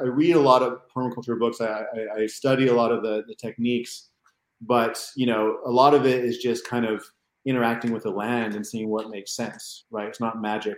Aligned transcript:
I 0.00 0.06
read 0.06 0.36
a 0.36 0.40
lot 0.40 0.62
of 0.62 0.80
permaculture 0.94 1.38
books. 1.38 1.60
I, 1.60 1.66
I, 1.66 2.22
I 2.22 2.26
study 2.26 2.68
a 2.68 2.74
lot 2.74 2.92
of 2.92 3.02
the, 3.02 3.24
the 3.26 3.34
techniques, 3.34 4.10
but 4.60 5.04
you 5.16 5.26
know, 5.26 5.58
a 5.64 5.70
lot 5.70 5.94
of 5.94 6.06
it 6.06 6.24
is 6.24 6.38
just 6.38 6.66
kind 6.66 6.84
of 6.84 7.04
interacting 7.44 7.92
with 7.92 8.02
the 8.02 8.10
land 8.10 8.54
and 8.54 8.66
seeing 8.66 8.88
what 8.88 9.10
makes 9.10 9.34
sense. 9.34 9.84
Right? 9.90 10.08
It's 10.08 10.20
not 10.20 10.40
magic. 10.40 10.76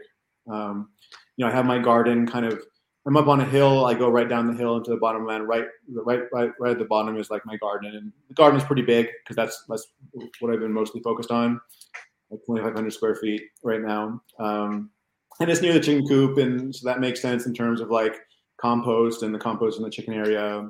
Um, 0.50 0.90
you 1.36 1.44
know, 1.44 1.50
I 1.50 1.54
have 1.54 1.66
my 1.66 1.78
garden 1.78 2.26
kind 2.26 2.46
of. 2.46 2.62
I'm 3.06 3.16
up 3.16 3.28
on 3.28 3.40
a 3.40 3.44
hill. 3.44 3.86
I 3.86 3.94
go 3.94 4.10
right 4.10 4.28
down 4.28 4.48
the 4.48 4.58
hill 4.58 4.76
into 4.76 4.90
the 4.90 4.98
bottom 4.98 5.26
land. 5.26 5.48
Right, 5.48 5.64
right, 5.88 6.24
right, 6.30 6.50
right 6.60 6.72
at 6.72 6.78
the 6.78 6.84
bottom 6.84 7.16
is 7.16 7.30
like 7.30 7.46
my 7.46 7.56
garden, 7.56 7.94
and 7.94 8.12
the 8.28 8.34
garden 8.34 8.60
is 8.60 8.66
pretty 8.66 8.82
big 8.82 9.08
because 9.24 9.34
that's 9.34 9.64
that's 9.66 9.86
what 10.40 10.52
I've 10.52 10.60
been 10.60 10.72
mostly 10.72 11.00
focused 11.00 11.30
on, 11.30 11.58
like 12.30 12.40
2,500 12.46 12.92
square 12.92 13.14
feet 13.14 13.42
right 13.62 13.80
now. 13.80 14.20
Um, 14.38 14.90
and 15.40 15.48
it's 15.48 15.62
near 15.62 15.72
the 15.72 15.80
chicken 15.80 16.06
coop, 16.06 16.38
and 16.38 16.74
so 16.74 16.86
that 16.86 17.00
makes 17.00 17.22
sense 17.22 17.46
in 17.46 17.54
terms 17.54 17.80
of 17.80 17.90
like 17.90 18.16
compost 18.58 19.22
and 19.22 19.32
the 19.32 19.38
compost 19.38 19.78
in 19.78 19.84
the 19.84 19.90
chicken 19.90 20.12
area. 20.12 20.68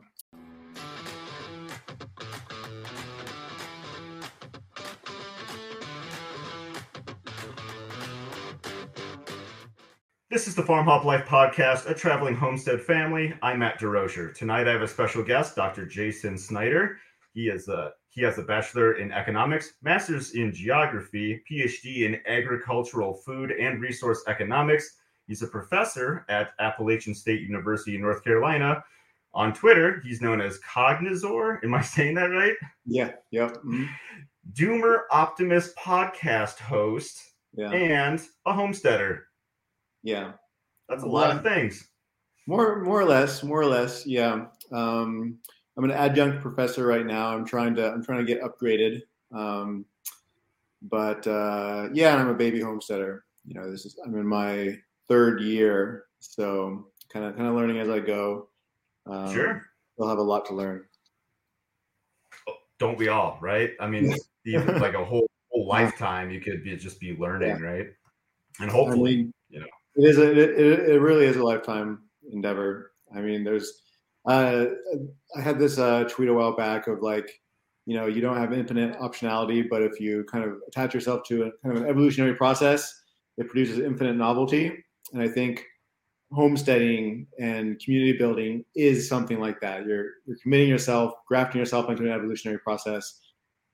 This 10.30 10.46
is 10.46 10.54
the 10.54 10.62
Farm 10.62 10.84
Hop 10.84 11.04
Life 11.04 11.24
Podcast, 11.24 11.88
a 11.88 11.94
traveling 11.94 12.36
homestead 12.36 12.82
family. 12.82 13.34
I'm 13.42 13.60
Matt 13.60 13.80
Derosier. 13.80 14.34
Tonight 14.34 14.68
I 14.68 14.72
have 14.72 14.82
a 14.82 14.88
special 14.88 15.24
guest, 15.24 15.56
Dr. 15.56 15.86
Jason 15.86 16.36
Snyder. 16.36 16.98
He 17.32 17.48
is 17.48 17.68
a 17.68 17.92
he 18.10 18.22
has 18.22 18.36
a 18.36 18.42
bachelor 18.42 18.94
in 18.94 19.12
economics, 19.12 19.74
master's 19.82 20.34
in 20.34 20.52
geography, 20.52 21.42
PhD 21.50 22.04
in 22.04 22.20
agricultural 22.26 23.14
food 23.14 23.52
and 23.52 23.80
resource 23.80 24.22
economics. 24.26 24.98
He's 25.28 25.42
a 25.42 25.46
professor 25.46 26.24
at 26.28 26.52
Appalachian 26.58 27.14
State 27.14 27.42
University 27.42 27.94
in 27.94 28.00
North 28.00 28.24
Carolina. 28.24 28.82
On 29.34 29.52
Twitter, 29.52 30.00
he's 30.04 30.22
known 30.22 30.40
as 30.40 30.58
Cognizor. 30.60 31.62
Am 31.62 31.74
I 31.74 31.82
saying 31.82 32.14
that 32.14 32.30
right? 32.30 32.54
Yeah. 32.86 33.12
Yep. 33.30 33.56
Mm-hmm. 33.58 33.84
Doomer 34.54 35.02
Optimist 35.12 35.76
podcast 35.76 36.58
host 36.58 37.20
Yeah. 37.54 37.70
and 37.70 38.20
a 38.46 38.52
homesteader. 38.54 39.26
Yeah. 40.02 40.32
That's 40.88 41.02
a 41.02 41.06
lot 41.06 41.36
of 41.36 41.42
things. 41.42 41.86
More, 42.46 42.82
more 42.82 42.98
or 42.98 43.04
less, 43.04 43.42
more 43.44 43.60
or 43.60 43.66
less. 43.66 44.06
Yeah. 44.06 44.46
Um, 44.72 45.38
I'm 45.76 45.84
an 45.84 45.90
adjunct 45.90 46.40
professor 46.40 46.86
right 46.86 47.04
now. 47.04 47.28
I'm 47.28 47.44
trying 47.44 47.74
to, 47.74 47.92
I'm 47.92 48.02
trying 48.02 48.24
to 48.24 48.32
get 48.34 48.42
upgraded. 48.42 49.02
Um, 49.32 49.84
but 50.80 51.26
uh, 51.26 51.90
yeah, 51.92 52.12
and 52.14 52.22
I'm 52.22 52.28
a 52.28 52.34
baby 52.34 52.60
homesteader. 52.60 53.24
You 53.44 53.54
know, 53.54 53.70
this 53.70 53.84
is, 53.84 53.98
I'm 54.02 54.14
in 54.16 54.26
my 54.26 54.78
third 55.08 55.40
year, 55.40 56.04
so 56.20 56.86
kind 57.12 57.24
of, 57.24 57.36
kind 57.36 57.48
of 57.48 57.54
learning 57.54 57.78
as 57.78 57.88
I 57.88 58.00
go. 58.00 58.48
Um, 59.06 59.32
Sure. 59.32 59.62
We'll 59.96 60.08
have 60.08 60.18
a 60.18 60.22
lot 60.22 60.46
to 60.46 60.54
learn. 60.54 60.84
Don't 62.78 62.96
we 62.96 63.08
all, 63.08 63.38
right? 63.40 63.72
I 63.80 63.88
mean, 63.88 64.14
even 64.46 64.78
like 64.78 64.94
a 64.94 65.04
whole, 65.04 65.28
whole 65.50 65.66
lifetime, 65.66 66.30
you 66.30 66.40
could 66.40 66.62
be 66.62 66.76
just 66.76 67.00
be 67.00 67.16
learning, 67.16 67.60
right? 67.60 67.86
And 68.60 68.70
hopefully, 68.70 69.12
I 69.12 69.16
mean, 69.16 69.34
you 69.48 69.60
know. 69.60 69.66
it 69.96 70.08
is 70.08 70.18
a, 70.18 70.30
it, 70.30 70.38
it, 70.38 70.88
it 70.90 71.00
really 71.00 71.26
is 71.26 71.36
a 71.36 71.42
lifetime 71.42 72.02
endeavor. 72.32 72.92
I 73.14 73.20
mean, 73.20 73.42
there's 73.42 73.82
uh, 74.26 74.66
I 75.36 75.40
had 75.40 75.58
this 75.58 75.78
uh, 75.78 76.04
tweet 76.04 76.28
a 76.28 76.34
while 76.34 76.54
back 76.54 76.86
of 76.86 77.02
like, 77.02 77.30
you 77.86 77.96
know, 77.96 78.06
you 78.06 78.20
don't 78.20 78.36
have 78.36 78.52
infinite 78.52 78.98
optionality, 78.98 79.64
but 79.68 79.82
if 79.82 79.98
you 79.98 80.24
kind 80.30 80.44
of 80.44 80.58
attach 80.68 80.92
yourself 80.92 81.22
to 81.28 81.44
a 81.44 81.50
kind 81.62 81.76
of 81.76 81.82
an 81.82 81.88
evolutionary 81.88 82.34
process, 82.34 82.92
it 83.38 83.48
produces 83.48 83.78
infinite 83.78 84.16
novelty. 84.16 84.84
And 85.12 85.22
I 85.22 85.28
think 85.28 85.64
homesteading 86.32 87.26
and 87.38 87.78
community 87.80 88.16
building 88.16 88.64
is 88.74 89.08
something 89.08 89.40
like 89.40 89.60
that. 89.60 89.86
You're 89.86 90.10
you're 90.26 90.36
committing 90.42 90.68
yourself, 90.68 91.14
grafting 91.26 91.58
yourself 91.58 91.88
into 91.90 92.04
an 92.04 92.12
evolutionary 92.12 92.58
process, 92.58 93.20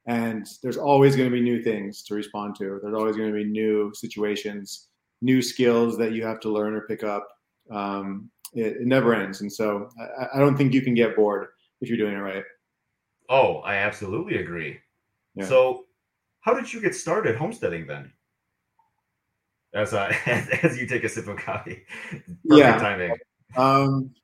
and 0.07 0.47
there's 0.63 0.77
always 0.77 1.17
going 1.17 1.29
to 1.29 1.35
be 1.35 1.43
new 1.43 1.63
things 1.63 2.03
to 2.05 2.15
respond 2.15 2.55
to. 2.57 2.79
There's 2.83 2.95
always 2.95 3.17
going 3.17 3.33
to 3.33 3.35
be 3.35 3.45
new 3.45 3.93
situations, 3.95 4.89
new 5.23 5.43
skills 5.43 5.99
that 5.99 6.13
you 6.13 6.25
have 6.25 6.41
to 6.41 6.53
learn 6.53 6.75
or 6.75 6.87
pick 6.87 7.03
up. 7.03 7.27
Um, 7.71 8.31
it, 8.53 8.77
it 8.77 8.87
never 8.87 9.15
ends, 9.15 9.41
and 9.41 9.53
so 9.53 9.89
I, 9.99 10.37
I 10.37 10.39
don't 10.39 10.57
think 10.57 10.73
you 10.73 10.83
can 10.83 10.95
get 10.95 11.17
bored 11.17 11.49
if 11.81 11.89
you're 11.89 11.99
doing 11.99 12.15
it 12.15 12.21
right. 12.21 12.45
Oh, 13.29 13.57
I 13.59 13.77
absolutely 13.77 14.37
agree. 14.37 14.79
Yeah. 15.35 15.47
So, 15.47 15.87
how 16.41 16.55
did 16.55 16.73
you 16.73 16.81
get 16.81 16.95
started 16.95 17.37
homesteading 17.37 17.87
then? 17.87 18.13
As, 19.75 19.93
uh, 19.93 20.13
as 20.27 20.49
as 20.63 20.79
you 20.79 20.87
take 20.87 21.05
a 21.05 21.09
sip 21.09 21.27
of 21.27 21.37
coffee, 21.37 21.85
perfect 22.11 22.37
Yeah. 22.45 22.79
timing. 22.79 23.17
Um, 23.57 24.15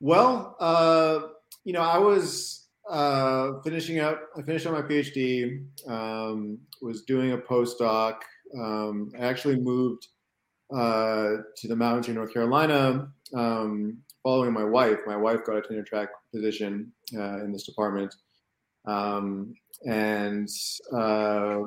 well, 0.00 0.56
uh, 0.60 1.28
you 1.64 1.72
know, 1.72 1.80
I 1.82 1.98
was 1.98 2.68
uh, 2.88 3.60
finishing 3.62 4.00
up. 4.00 4.20
I 4.36 4.42
finished 4.42 4.66
up 4.66 4.72
my 4.72 4.82
PhD. 4.82 5.64
Um, 5.86 6.58
was 6.82 7.02
doing 7.02 7.32
a 7.32 7.38
postdoc. 7.38 8.16
Um, 8.58 9.10
I 9.18 9.24
actually 9.24 9.56
moved 9.56 10.08
uh, 10.74 11.36
to 11.56 11.68
the 11.68 11.76
mountains 11.76 12.08
in 12.08 12.14
North 12.14 12.32
Carolina 12.32 13.08
um, 13.34 13.98
following 14.22 14.52
my 14.52 14.64
wife. 14.64 14.98
My 15.06 15.16
wife 15.16 15.44
got 15.44 15.56
a 15.56 15.62
tenure 15.62 15.82
track 15.82 16.08
position 16.32 16.92
uh, 17.16 17.42
in 17.44 17.52
this 17.52 17.64
department, 17.64 18.14
um, 18.86 19.54
and 19.86 20.48
uh, 20.92 21.60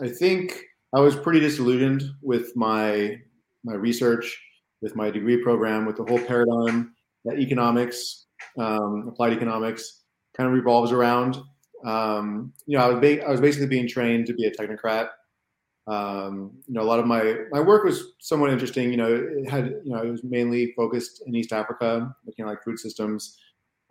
I 0.00 0.08
think 0.08 0.64
I 0.92 1.00
was 1.00 1.16
pretty 1.16 1.40
disillusioned 1.40 2.02
with 2.22 2.56
my 2.56 3.18
my 3.64 3.74
research 3.74 4.40
with 4.82 4.96
my 4.96 5.10
degree 5.10 5.42
program, 5.42 5.86
with 5.86 5.96
the 5.96 6.04
whole 6.04 6.18
paradigm 6.18 6.94
that 7.24 7.38
economics, 7.38 8.26
um, 8.58 9.06
applied 9.08 9.32
economics, 9.32 10.02
kind 10.34 10.48
of 10.48 10.54
revolves 10.54 10.92
around. 10.92 11.38
Um, 11.84 12.52
you 12.66 12.76
know, 12.76 12.84
I 12.84 12.88
was 12.88 13.00
ba- 13.00 13.26
I 13.26 13.30
was 13.30 13.40
basically 13.40 13.68
being 13.68 13.88
trained 13.88 14.26
to 14.26 14.34
be 14.34 14.46
a 14.46 14.50
technocrat. 14.50 15.08
Um, 15.86 16.52
you 16.66 16.74
know, 16.74 16.82
a 16.82 16.88
lot 16.88 16.98
of 16.98 17.06
my 17.06 17.36
my 17.50 17.60
work 17.60 17.84
was 17.84 18.12
somewhat 18.20 18.50
interesting. 18.50 18.90
You 18.90 18.96
know, 18.96 19.12
it 19.12 19.48
had 19.48 19.80
you 19.84 19.92
know 19.92 20.02
it 20.02 20.10
was 20.10 20.24
mainly 20.24 20.72
focused 20.76 21.22
in 21.26 21.34
East 21.34 21.52
Africa, 21.52 22.14
looking 22.26 22.44
at 22.44 22.48
like 22.48 22.62
food 22.62 22.78
systems 22.78 23.38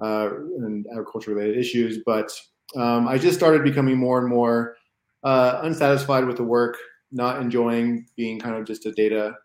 uh, 0.02 0.30
and 0.58 0.86
agriculture 0.92 1.34
related 1.34 1.58
issues. 1.58 2.00
But 2.06 2.32
um, 2.76 3.08
I 3.08 3.18
just 3.18 3.38
started 3.38 3.64
becoming 3.64 3.98
more 3.98 4.20
and 4.20 4.28
more 4.28 4.76
uh, 5.24 5.60
unsatisfied 5.64 6.26
with 6.26 6.38
the 6.38 6.44
work, 6.44 6.78
not 7.12 7.42
enjoying 7.42 8.08
being 8.16 8.40
kind 8.40 8.56
of 8.56 8.66
just 8.66 8.86
a 8.86 8.92
data 8.92 9.36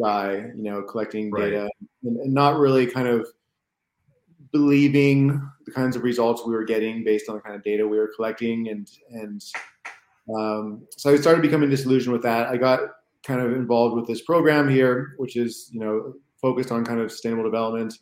guy, 0.00 0.34
you 0.56 0.62
know, 0.62 0.82
collecting 0.82 1.30
Right. 1.30 1.50
data 1.50 1.68
and, 2.02 2.16
and 2.18 2.32
not 2.32 2.58
really 2.58 2.86
kind 2.86 3.08
of 3.08 3.26
believing 4.52 5.40
the 5.66 5.72
kinds 5.72 5.96
of 5.96 6.02
results 6.02 6.42
we 6.46 6.54
were 6.54 6.64
getting 6.64 7.04
based 7.04 7.28
on 7.28 7.36
the 7.36 7.40
kind 7.42 7.56
of 7.56 7.62
data 7.64 7.86
we 7.86 7.98
were 7.98 8.10
collecting. 8.14 8.68
And, 8.68 8.88
and 9.10 9.44
um, 10.34 10.86
so 10.96 11.12
I 11.12 11.16
started 11.16 11.42
becoming 11.42 11.68
disillusioned 11.68 12.12
with 12.12 12.22
that. 12.22 12.48
I 12.48 12.56
got 12.56 12.80
kind 13.26 13.40
of 13.40 13.52
involved 13.52 13.96
with 13.96 14.06
this 14.06 14.22
program 14.22 14.68
here, 14.68 15.14
which 15.18 15.36
is, 15.36 15.68
you 15.72 15.80
know, 15.80 16.14
focused 16.40 16.70
on 16.70 16.84
kind 16.84 17.00
of 17.00 17.10
sustainable 17.10 17.42
development, 17.42 17.94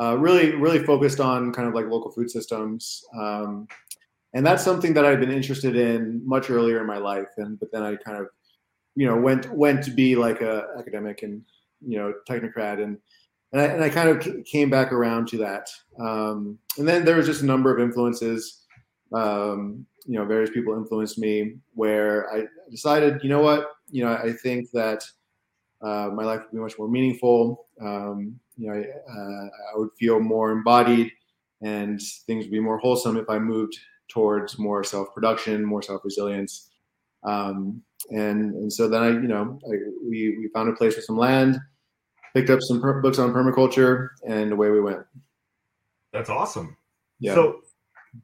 uh, 0.00 0.16
really, 0.18 0.54
really 0.54 0.82
focused 0.84 1.20
on 1.20 1.52
kind 1.52 1.68
of 1.68 1.74
like 1.74 1.86
local 1.86 2.10
food 2.10 2.30
systems. 2.30 3.04
Um, 3.18 3.68
and 4.34 4.44
that's 4.46 4.64
something 4.64 4.94
that 4.94 5.04
I've 5.04 5.20
been 5.20 5.30
interested 5.30 5.76
in 5.76 6.26
much 6.26 6.50
earlier 6.50 6.80
in 6.80 6.86
my 6.86 6.98
life. 6.98 7.28
And, 7.36 7.58
but 7.60 7.70
then 7.72 7.82
I 7.82 7.96
kind 7.96 8.18
of, 8.18 8.28
you 8.94 9.06
know, 9.06 9.16
went, 9.16 9.50
went 9.52 9.84
to 9.84 9.90
be 9.90 10.16
like 10.16 10.40
a 10.40 10.68
academic 10.78 11.22
and, 11.22 11.42
you 11.86 11.98
know, 11.98 12.14
technocrat 12.28 12.82
and, 12.82 12.98
and 13.52 13.60
I, 13.60 13.64
and 13.66 13.84
I 13.84 13.90
kind 13.90 14.08
of 14.08 14.44
came 14.44 14.70
back 14.70 14.92
around 14.92 15.28
to 15.28 15.38
that. 15.38 15.68
Um, 16.00 16.58
and 16.78 16.88
then 16.88 17.04
there 17.04 17.16
was 17.16 17.26
just 17.26 17.42
a 17.42 17.46
number 17.46 17.74
of 17.74 17.80
influences. 17.80 18.64
Um, 19.12 19.86
you 20.06 20.18
know, 20.18 20.24
various 20.24 20.50
people 20.50 20.74
influenced 20.74 21.18
me 21.18 21.56
where 21.74 22.32
I 22.32 22.46
decided, 22.70 23.22
you 23.22 23.28
know 23.28 23.42
what, 23.42 23.72
you 23.90 24.02
know, 24.02 24.14
I 24.14 24.32
think 24.32 24.70
that 24.72 25.04
uh, 25.82 26.08
my 26.14 26.24
life 26.24 26.40
would 26.40 26.52
be 26.52 26.58
much 26.58 26.78
more 26.78 26.88
meaningful. 26.88 27.66
Um, 27.80 28.40
you 28.56 28.68
know, 28.68 28.74
I, 28.74 28.80
uh, 28.80 29.48
I 29.74 29.78
would 29.78 29.90
feel 29.98 30.18
more 30.20 30.50
embodied, 30.50 31.12
and 31.60 32.00
things 32.26 32.44
would 32.44 32.52
be 32.52 32.60
more 32.60 32.78
wholesome 32.78 33.16
if 33.16 33.28
I 33.28 33.38
moved 33.38 33.78
towards 34.08 34.58
more 34.58 34.84
self-production, 34.84 35.64
more 35.64 35.82
self-resilience. 35.82 36.70
Um, 37.24 37.82
and 38.10 38.54
and 38.54 38.72
so 38.72 38.88
then 38.88 39.02
I, 39.02 39.08
you 39.10 39.28
know, 39.28 39.58
I, 39.66 39.76
we 40.02 40.36
we 40.38 40.50
found 40.52 40.68
a 40.68 40.72
place 40.72 40.96
with 40.96 41.04
some 41.04 41.16
land, 41.16 41.58
picked 42.34 42.50
up 42.50 42.60
some 42.62 42.80
per- 42.80 43.00
books 43.00 43.18
on 43.18 43.32
permaculture, 43.32 44.08
and 44.26 44.52
away 44.52 44.70
we 44.70 44.80
went. 44.80 45.04
That's 46.12 46.28
awesome. 46.28 46.76
Yeah. 47.20 47.34
So, 47.34 47.62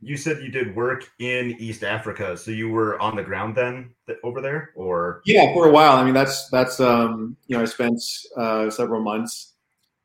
you 0.02 0.16
said 0.16 0.42
you 0.42 0.50
did 0.50 0.76
work 0.76 1.10
in 1.19 1.56
East 1.58 1.82
Africa. 1.82 2.36
So 2.36 2.50
you 2.50 2.69
were 2.69 3.00
on 3.00 3.16
the 3.16 3.22
ground 3.22 3.56
then 3.56 3.94
th- 4.06 4.19
over 4.22 4.40
there, 4.40 4.72
or 4.74 5.22
Yeah, 5.24 5.52
for 5.54 5.66
a 5.66 5.72
while. 5.72 5.92
I 5.92 6.04
mean, 6.04 6.14
that's 6.14 6.48
that's 6.50 6.78
um, 6.78 7.36
you 7.46 7.56
know, 7.56 7.62
I 7.62 7.66
spent 7.66 8.02
uh, 8.36 8.69
several 8.69 9.00
months 9.00 9.54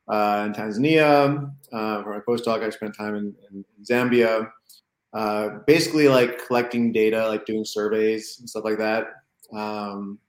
uh, 0.07 0.43
in 0.45 0.53
Tanzania 0.53 1.51
uh, 1.73 2.03
for 2.03 2.13
my 2.13 2.19
postdoc. 2.19 2.63
I 2.63 2.69
spent 2.69 2.95
time 2.95 3.15
in, 3.15 3.35
in 3.51 3.65
Zambia, 3.83 4.49
uh, 5.13 5.60
basically 5.68 6.07
like 6.07 6.45
collecting 6.45 6.92
data, 6.92 7.27
like 7.27 7.45
doing 7.45 7.65
surveys 7.65 8.38
and 8.39 8.50
stuff 8.50 8.63
like 8.63 8.77
that. 8.77 9.07
Um, 9.56 10.19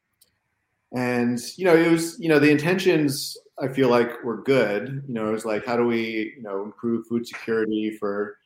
and 0.95 1.41
you 1.57 1.65
know, 1.65 1.75
it 1.75 1.91
was 1.91 2.19
you 2.21 2.29
know 2.29 2.39
the 2.39 2.51
intentions 2.51 3.37
I 3.61 3.69
feel 3.69 3.89
like 3.89 4.23
were 4.23 4.43
good. 4.43 5.03
You 5.07 5.15
know, 5.15 5.29
it 5.29 5.33
was 5.33 5.45
like 5.45 5.65
how 5.65 5.77
do 5.77 5.87
we 5.87 6.35
you 6.37 6.43
know 6.43 6.63
improve 6.63 7.07
food 7.07 7.27
security 7.27 7.97
for 7.99 8.39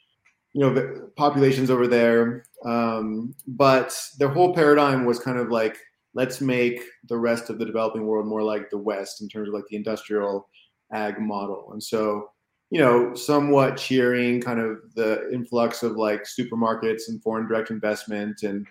you 0.53 0.61
know 0.61 1.11
populations 1.17 1.71
over 1.71 1.87
there. 1.87 2.45
Um, 2.65 3.35
but 3.47 3.99
their 4.19 4.29
whole 4.29 4.55
paradigm 4.55 5.05
was 5.05 5.19
kind 5.19 5.39
of 5.39 5.51
like 5.51 5.79
let's 6.15 6.41
make 6.41 6.81
the 7.09 7.17
rest 7.17 7.51
of 7.51 7.59
the 7.59 7.65
developing 7.65 8.07
world 8.07 8.27
more 8.27 8.43
like 8.43 8.71
the 8.71 8.79
West 8.79 9.21
in 9.21 9.29
terms 9.29 9.49
of 9.49 9.55
like 9.55 9.67
the 9.69 9.77
industrial 9.77 10.49
ag 10.93 11.21
model. 11.21 11.71
And 11.73 11.83
so, 11.83 12.31
you 12.71 12.81
know, 12.81 13.15
somewhat 13.15 13.77
cheering 13.77 14.41
kind 14.41 14.61
of 14.61 14.79
the 14.95 15.31
influx 15.33 15.83
of 15.83 15.93
like 15.93 16.25
supermarkets 16.25 17.09
and 17.09 17.23
foreign 17.23 17.49
direct 17.49 17.71
investment 17.71 18.43
and 18.43 18.67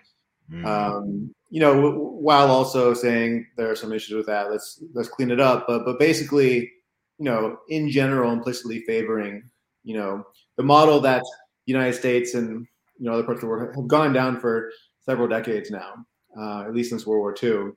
mm. 0.50 0.64
um, 0.64 1.34
you 1.50 1.60
know, 1.60 1.90
while 2.20 2.50
also 2.50 2.92
saying 2.94 3.46
there 3.56 3.70
are 3.70 3.76
some 3.76 3.92
issues 3.92 4.14
with 4.14 4.26
that, 4.26 4.50
let's 4.50 4.82
let's 4.92 5.08
clean 5.08 5.30
it 5.30 5.40
up. 5.40 5.66
But 5.66 5.84
but 5.84 5.98
basically, 5.98 6.70
you 7.18 7.24
know, 7.24 7.58
in 7.68 7.90
general, 7.90 8.32
implicitly 8.32 8.82
favoring, 8.86 9.48
you 9.82 9.96
know, 9.96 10.24
the 10.56 10.62
model 10.62 11.00
that 11.00 11.22
the 11.66 11.72
United 11.72 11.94
States 11.94 12.34
and 12.34 12.66
you 12.98 13.06
know 13.06 13.12
other 13.12 13.22
parts 13.22 13.38
of 13.38 13.42
the 13.42 13.46
world 13.46 13.74
have 13.74 13.88
gone 13.88 14.12
down 14.12 14.38
for 14.38 14.70
several 15.00 15.26
decades 15.26 15.70
now, 15.70 15.94
uh, 16.38 16.62
at 16.62 16.74
least 16.74 16.90
since 16.90 17.06
World 17.06 17.20
War 17.20 17.34
II. 17.42 17.72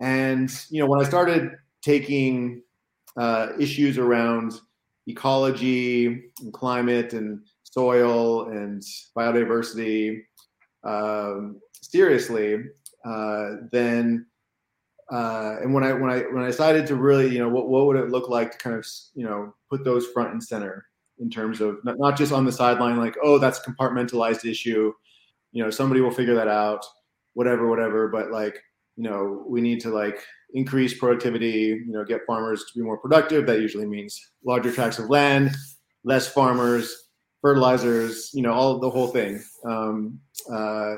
And 0.00 0.52
you 0.68 0.80
know, 0.80 0.86
when 0.86 1.00
I 1.00 1.08
started 1.08 1.52
taking 1.80 2.62
uh, 3.16 3.48
issues 3.58 3.96
around 3.96 4.52
ecology 5.06 6.06
and 6.40 6.52
climate 6.52 7.12
and 7.12 7.40
soil 7.64 8.48
and 8.50 8.82
biodiversity 9.16 10.22
um, 10.84 11.60
seriously, 11.72 12.64
uh, 13.04 13.50
then 13.70 14.26
uh, 15.10 15.56
and 15.60 15.74
when 15.74 15.84
I 15.84 15.92
when 15.92 16.10
I 16.10 16.20
when 16.20 16.42
I 16.42 16.46
decided 16.46 16.86
to 16.86 16.96
really 16.96 17.28
you 17.28 17.38
know 17.38 17.48
what 17.48 17.68
what 17.68 17.86
would 17.86 17.96
it 17.96 18.10
look 18.10 18.28
like 18.28 18.52
to 18.52 18.58
kind 18.58 18.76
of 18.76 18.86
you 19.14 19.24
know 19.24 19.54
put 19.70 19.84
those 19.84 20.06
front 20.08 20.32
and 20.32 20.42
center 20.42 20.86
in 21.18 21.28
terms 21.28 21.60
of 21.60 21.84
not, 21.84 21.98
not 21.98 22.16
just 22.16 22.32
on 22.32 22.44
the 22.44 22.52
sideline 22.52 22.96
like 22.96 23.16
oh 23.22 23.38
that's 23.38 23.58
a 23.58 23.62
compartmentalized 23.62 24.48
issue 24.48 24.92
you 25.52 25.62
know 25.62 25.70
somebody 25.70 26.00
will 26.00 26.10
figure 26.10 26.34
that 26.34 26.48
out 26.48 26.84
whatever 27.34 27.68
whatever 27.68 28.08
but 28.08 28.30
like 28.30 28.58
you 28.96 29.02
know 29.02 29.44
we 29.46 29.60
need 29.60 29.80
to 29.80 29.90
like 29.90 30.24
increase 30.54 30.98
productivity 30.98 31.82
you 31.86 31.92
know 31.92 32.04
get 32.04 32.20
farmers 32.26 32.64
to 32.64 32.78
be 32.78 32.84
more 32.84 32.98
productive 32.98 33.46
that 33.46 33.60
usually 33.60 33.86
means 33.86 34.32
larger 34.44 34.72
tracts 34.72 34.98
of 34.98 35.08
land 35.08 35.50
less 36.04 36.28
farmers 36.28 37.08
fertilizers 37.40 38.30
you 38.34 38.42
know 38.42 38.52
all 38.52 38.78
the 38.78 38.90
whole 38.90 39.08
thing 39.08 39.42
um, 39.64 40.18
uh, 40.52 40.94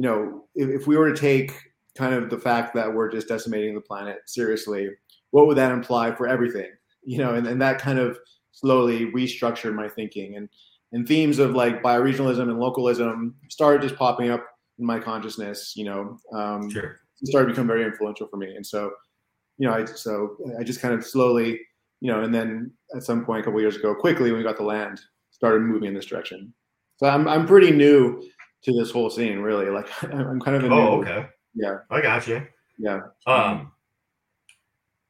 you 0.00 0.06
know, 0.06 0.44
if, 0.54 0.70
if 0.70 0.86
we 0.86 0.96
were 0.96 1.12
to 1.12 1.20
take 1.20 1.52
kind 1.94 2.14
of 2.14 2.30
the 2.30 2.38
fact 2.38 2.74
that 2.74 2.90
we're 2.90 3.10
just 3.10 3.28
decimating 3.28 3.74
the 3.74 3.82
planet 3.82 4.20
seriously, 4.24 4.88
what 5.30 5.46
would 5.46 5.58
that 5.58 5.72
imply 5.72 6.10
for 6.10 6.26
everything? 6.26 6.70
You 7.04 7.18
know, 7.18 7.34
and, 7.34 7.46
and 7.46 7.60
that 7.60 7.78
kind 7.78 7.98
of 7.98 8.18
slowly 8.50 9.12
restructured 9.12 9.74
my 9.74 9.90
thinking 9.90 10.36
and 10.36 10.48
and 10.92 11.06
themes 11.06 11.38
of 11.38 11.50
like 11.50 11.82
bioregionalism 11.82 12.40
and 12.40 12.58
localism 12.58 13.34
started 13.50 13.82
just 13.82 13.96
popping 13.96 14.30
up 14.30 14.42
in 14.78 14.86
my 14.86 14.98
consciousness. 14.98 15.74
You 15.76 15.84
know, 15.84 16.18
um, 16.32 16.70
sure. 16.70 17.00
Started 17.24 17.48
to 17.48 17.52
become 17.52 17.66
very 17.66 17.84
influential 17.84 18.26
for 18.28 18.36
me, 18.36 18.54
and 18.54 18.66
so 18.66 18.92
you 19.60 19.68
know, 19.68 19.74
I 19.74 19.84
so 19.84 20.36
I 20.58 20.64
just 20.64 20.80
kind 20.80 20.94
of 20.94 21.04
slowly, 21.04 21.60
you 22.00 22.10
know, 22.10 22.22
and 22.22 22.34
then 22.34 22.72
at 22.96 23.02
some 23.02 23.24
point 23.24 23.40
a 23.40 23.44
couple 23.44 23.60
years 23.60 23.76
ago, 23.76 23.94
quickly 23.94 24.30
when 24.30 24.38
we 24.38 24.44
got 24.44 24.56
the 24.56 24.62
land, 24.62 25.00
started 25.30 25.60
moving 25.60 25.88
in 25.88 25.94
this 25.94 26.06
direction. 26.06 26.52
So 26.96 27.06
I'm 27.06 27.28
I'm 27.28 27.46
pretty 27.46 27.70
new 27.70 28.22
to 28.62 28.72
this 28.72 28.90
whole 28.90 29.10
scene. 29.10 29.40
Really, 29.40 29.68
like 29.68 29.88
I'm 30.02 30.40
kind 30.40 30.56
of. 30.56 30.64
A 30.64 30.74
oh, 30.74 31.00
okay. 31.00 31.26
Yeah, 31.54 31.78
I 31.90 32.00
got 32.00 32.26
you. 32.26 32.46
Yeah. 32.78 33.00
Um, 33.26 33.72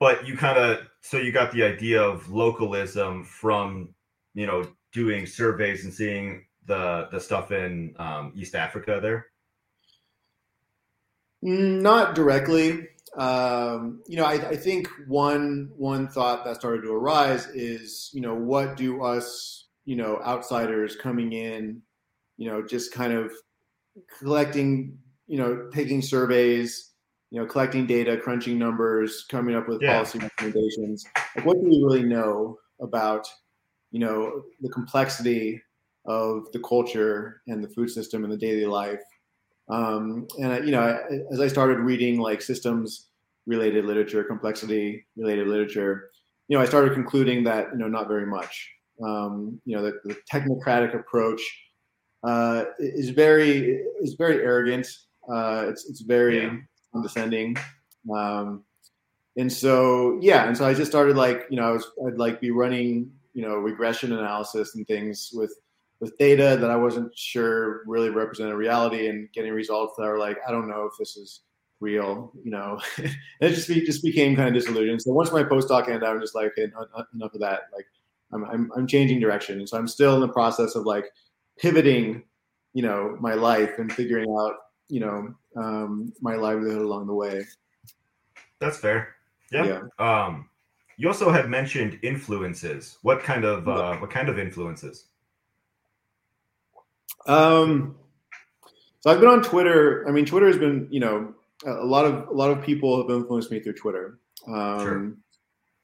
but 0.00 0.26
you 0.26 0.36
kind 0.36 0.58
of 0.58 0.80
so 1.00 1.18
you 1.18 1.30
got 1.30 1.52
the 1.52 1.62
idea 1.62 2.02
of 2.02 2.28
localism 2.28 3.24
from 3.24 3.94
you 4.34 4.46
know 4.46 4.66
doing 4.92 5.26
surveys 5.26 5.84
and 5.84 5.94
seeing 5.94 6.44
the 6.66 7.08
the 7.12 7.20
stuff 7.20 7.52
in 7.52 7.94
um, 7.98 8.32
East 8.34 8.56
Africa 8.56 8.98
there. 9.00 9.26
Mm, 11.44 11.81
not 11.81 12.14
directly. 12.14 12.88
Um, 13.16 14.02
you 14.06 14.16
know, 14.16 14.25
I, 14.25 14.34
I 14.34 14.56
think 14.56 14.88
one 15.08 15.72
one 15.76 16.08
thought 16.08 16.44
that 16.44 16.56
started 16.56 16.82
to 16.82 16.92
arise 16.92 17.46
is, 17.48 18.10
you 18.12 18.20
know, 18.20 18.34
what 18.34 18.76
do 18.76 19.02
us, 19.02 19.66
you 19.84 19.96
know, 19.96 20.20
outsiders 20.25 20.96
coming 20.96 21.32
in 21.32 21.82
you 22.40 22.50
know, 22.50 22.62
just 22.66 22.90
kind 22.90 23.12
of 23.12 23.31
collecting, 24.19 24.98
you 25.26 25.37
know, 25.37 25.69
taking 25.75 26.00
surveys, 26.00 26.92
you 27.31 27.38
know, 27.38 27.46
collecting 27.46 27.86
data, 27.86 28.16
crunching 28.16 28.58
numbers, 28.58 29.26
coming 29.28 29.54
up 29.54 29.69
with 29.69 29.82
yeah. 29.82 29.93
policy 29.93 30.19
recommendations. 30.19 31.04
Like, 31.36 31.44
what 31.44 31.60
do 31.60 31.69
we 31.69 31.82
really 31.84 32.02
know 32.02 32.58
about, 32.81 33.28
you 33.93 34.00
know, 34.00 34.43
the 34.62 34.70
complexity 34.70 35.60
of 36.06 36.50
the 36.52 36.60
culture 36.60 37.43
and 37.46 37.62
the 37.62 37.69
food 37.69 37.90
system 37.90 38.25
and 38.25 38.32
the 38.32 38.38
daily 38.38 38.64
life? 38.64 39.02
Um, 39.70 40.26
and 40.40 40.64
you 40.64 40.72
know, 40.72 40.99
as 41.32 41.40
I 41.40 41.49
started 41.49 41.78
reading 41.78 42.19
like 42.19 42.43
systems 42.43 43.08
related 43.46 43.84
literature, 43.84 44.25
complexity 44.25 45.06
related 45.17 45.49
literature, 45.49 46.11
you 46.49 46.56
know, 46.56 46.62
I 46.62 46.67
started 46.67 46.94
concluding 46.94 47.44
that 47.44 47.69
you 47.72 47.78
know 47.78 47.88
not 47.88 48.08
very 48.08 48.26
much. 48.26 48.70
Um, 49.02 49.61
you 49.64 49.76
know, 49.76 49.82
the, 49.82 50.00
the 50.05 50.17
technocratic 50.31 50.94
approach 50.94 51.40
uh, 52.25 52.64
is 52.78 53.11
very 53.11 53.82
is 54.00 54.14
very 54.14 54.43
arrogant. 54.43 54.87
Uh, 55.32 55.67
it's 55.69 55.88
it's 55.88 56.00
very 56.00 56.43
yeah. 56.43 56.56
condescending. 56.93 57.56
Um, 58.14 58.64
and 59.37 59.52
so 59.52 60.19
yeah, 60.20 60.46
and 60.46 60.56
so 60.56 60.67
I 60.67 60.75
just 60.75 60.90
started 60.90 61.17
like 61.17 61.46
you 61.50 61.56
know 61.56 61.69
I 61.69 61.72
was 61.72 61.87
I'd 62.06 62.19
like 62.19 62.40
be 62.40 62.50
running 62.50 63.11
you 63.32 63.43
know 63.43 63.56
regression 63.56 64.12
analysis 64.12 64.75
and 64.75 64.87
things 64.87 65.31
with 65.32 65.55
with 66.00 66.17
data 66.19 66.56
that 66.61 66.70
I 66.70 66.76
wasn't 66.76 67.17
sure 67.17 67.82
really 67.87 68.11
represented 68.11 68.55
reality 68.55 69.08
and 69.08 69.31
getting 69.32 69.52
results 69.52 69.94
that 69.99 70.05
are 70.05 70.19
like 70.19 70.38
I 70.47 70.50
don't 70.50 70.69
know 70.69 70.88
if 70.91 70.99
this 70.99 71.17
is 71.17 71.43
real, 71.81 72.32
you 72.43 72.50
know. 72.50 72.81
it 72.99 73.50
just 73.50 73.69
be, 73.69 73.85
just 73.85 74.02
became 74.02 74.37
kind 74.37 74.49
of 74.49 74.55
disillusioned. 74.55 75.02
So 75.02 75.12
once 75.12 75.32
my 75.32 75.43
postdoc 75.43 75.87
ended, 75.88 76.05
I 76.05 76.12
was 76.12 76.23
just 76.23 76.35
like, 76.35 76.52
okay, 76.52 76.64
enough 77.14 77.35
of 77.35 77.41
that. 77.41 77.62
Like 77.75 77.87
I'm, 78.32 78.44
I'm 78.44 78.73
I'm 78.76 78.87
changing 78.87 79.20
direction, 79.20 79.58
and 79.58 79.69
so 79.69 79.76
I'm 79.76 79.88
still 79.88 80.14
in 80.14 80.20
the 80.20 80.29
process 80.29 80.75
of 80.75 80.87
like 80.87 81.06
pivoting, 81.58 82.23
you 82.75 82.82
know, 82.82 83.17
my 83.20 83.35
life 83.35 83.79
and 83.79 83.93
figuring 83.93 84.31
out, 84.38 84.55
you 84.88 85.00
know, 85.00 85.35
um, 85.56 86.12
my 86.20 86.37
livelihood 86.37 86.82
along 86.82 87.06
the 87.06 87.14
way. 87.14 87.44
That's 88.61 88.79
fair. 88.79 89.14
Yeah. 89.50 89.81
yeah. 89.99 90.25
Um, 90.25 90.49
you 90.96 91.08
also 91.08 91.31
had 91.31 91.49
mentioned 91.49 91.99
influences. 92.03 92.99
What 93.03 93.23
kind 93.23 93.44
of 93.44 93.69
uh, 93.69 93.96
what 93.96 94.11
kind 94.11 94.29
of 94.29 94.38
influences? 94.38 95.06
Um, 97.27 97.96
so 99.00 99.10
I've 99.10 99.20
been 99.20 99.29
on 99.29 99.43
Twitter. 99.43 100.06
I 100.08 100.12
mean, 100.12 100.27
Twitter 100.27 100.46
has 100.46 100.58
been, 100.58 100.89
you 100.91 101.00
know, 101.00 101.34
a 101.67 101.84
lot 101.84 102.05
of 102.05 102.29
a 102.29 102.32
lot 102.32 102.50
of 102.50 102.62
people 102.62 103.00
have 103.00 103.10
influenced 103.10 103.50
me 103.50 103.60
through 103.60 103.74
Twitter. 103.74 104.19
Um, 104.46 104.81
sure. 104.81 105.12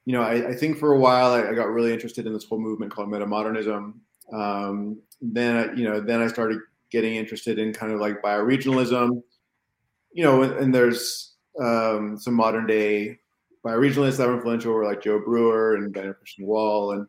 You 0.05 0.13
know, 0.13 0.21
I, 0.21 0.49
I, 0.49 0.55
think 0.55 0.77
for 0.77 0.93
a 0.93 0.99
while 0.99 1.31
I, 1.31 1.49
I, 1.49 1.53
got 1.53 1.69
really 1.69 1.93
interested 1.93 2.25
in 2.25 2.33
this 2.33 2.45
whole 2.45 2.59
movement 2.59 2.93
called 2.93 3.09
metamodernism, 3.09 3.93
um, 4.31 5.01
then 5.21 5.55
I, 5.55 5.73
you 5.73 5.83
know, 5.83 5.99
then 5.99 6.21
I 6.21 6.27
started 6.27 6.59
getting 6.91 7.15
interested 7.15 7.59
in 7.59 7.73
kind 7.73 7.91
of 7.91 7.99
like 7.99 8.21
bioregionalism. 8.21 9.21
You 10.13 10.23
know, 10.23 10.43
and, 10.43 10.53
and 10.53 10.73
there's 10.73 11.35
um, 11.61 12.17
some 12.17 12.33
modern 12.33 12.65
day 12.65 13.19
bioregionalists 13.65 14.17
that 14.17 14.27
were 14.27 14.35
influential, 14.35 14.73
were 14.73 14.85
like 14.85 15.03
Joe 15.03 15.19
Brewer 15.19 15.75
and 15.75 15.93
Ben 15.93 16.13
Christian 16.13 16.45
Wahl 16.45 16.93
and 16.93 17.05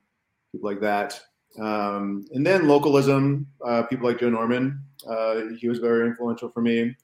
people 0.52 0.68
like 0.68 0.80
that. 0.80 1.20
Um, 1.59 2.25
and 2.33 2.47
then 2.47 2.69
localism, 2.69 3.47
uh, 3.64 3.83
people 3.83 4.07
like 4.07 4.21
Joe 4.21 4.31
Norman, 4.31 4.83
uh, 5.09 5.40
he 5.59 5.69
was 5.69 5.78
very 5.78 6.07
influential 6.07 6.49
for 6.50 6.61
me. 6.61 6.95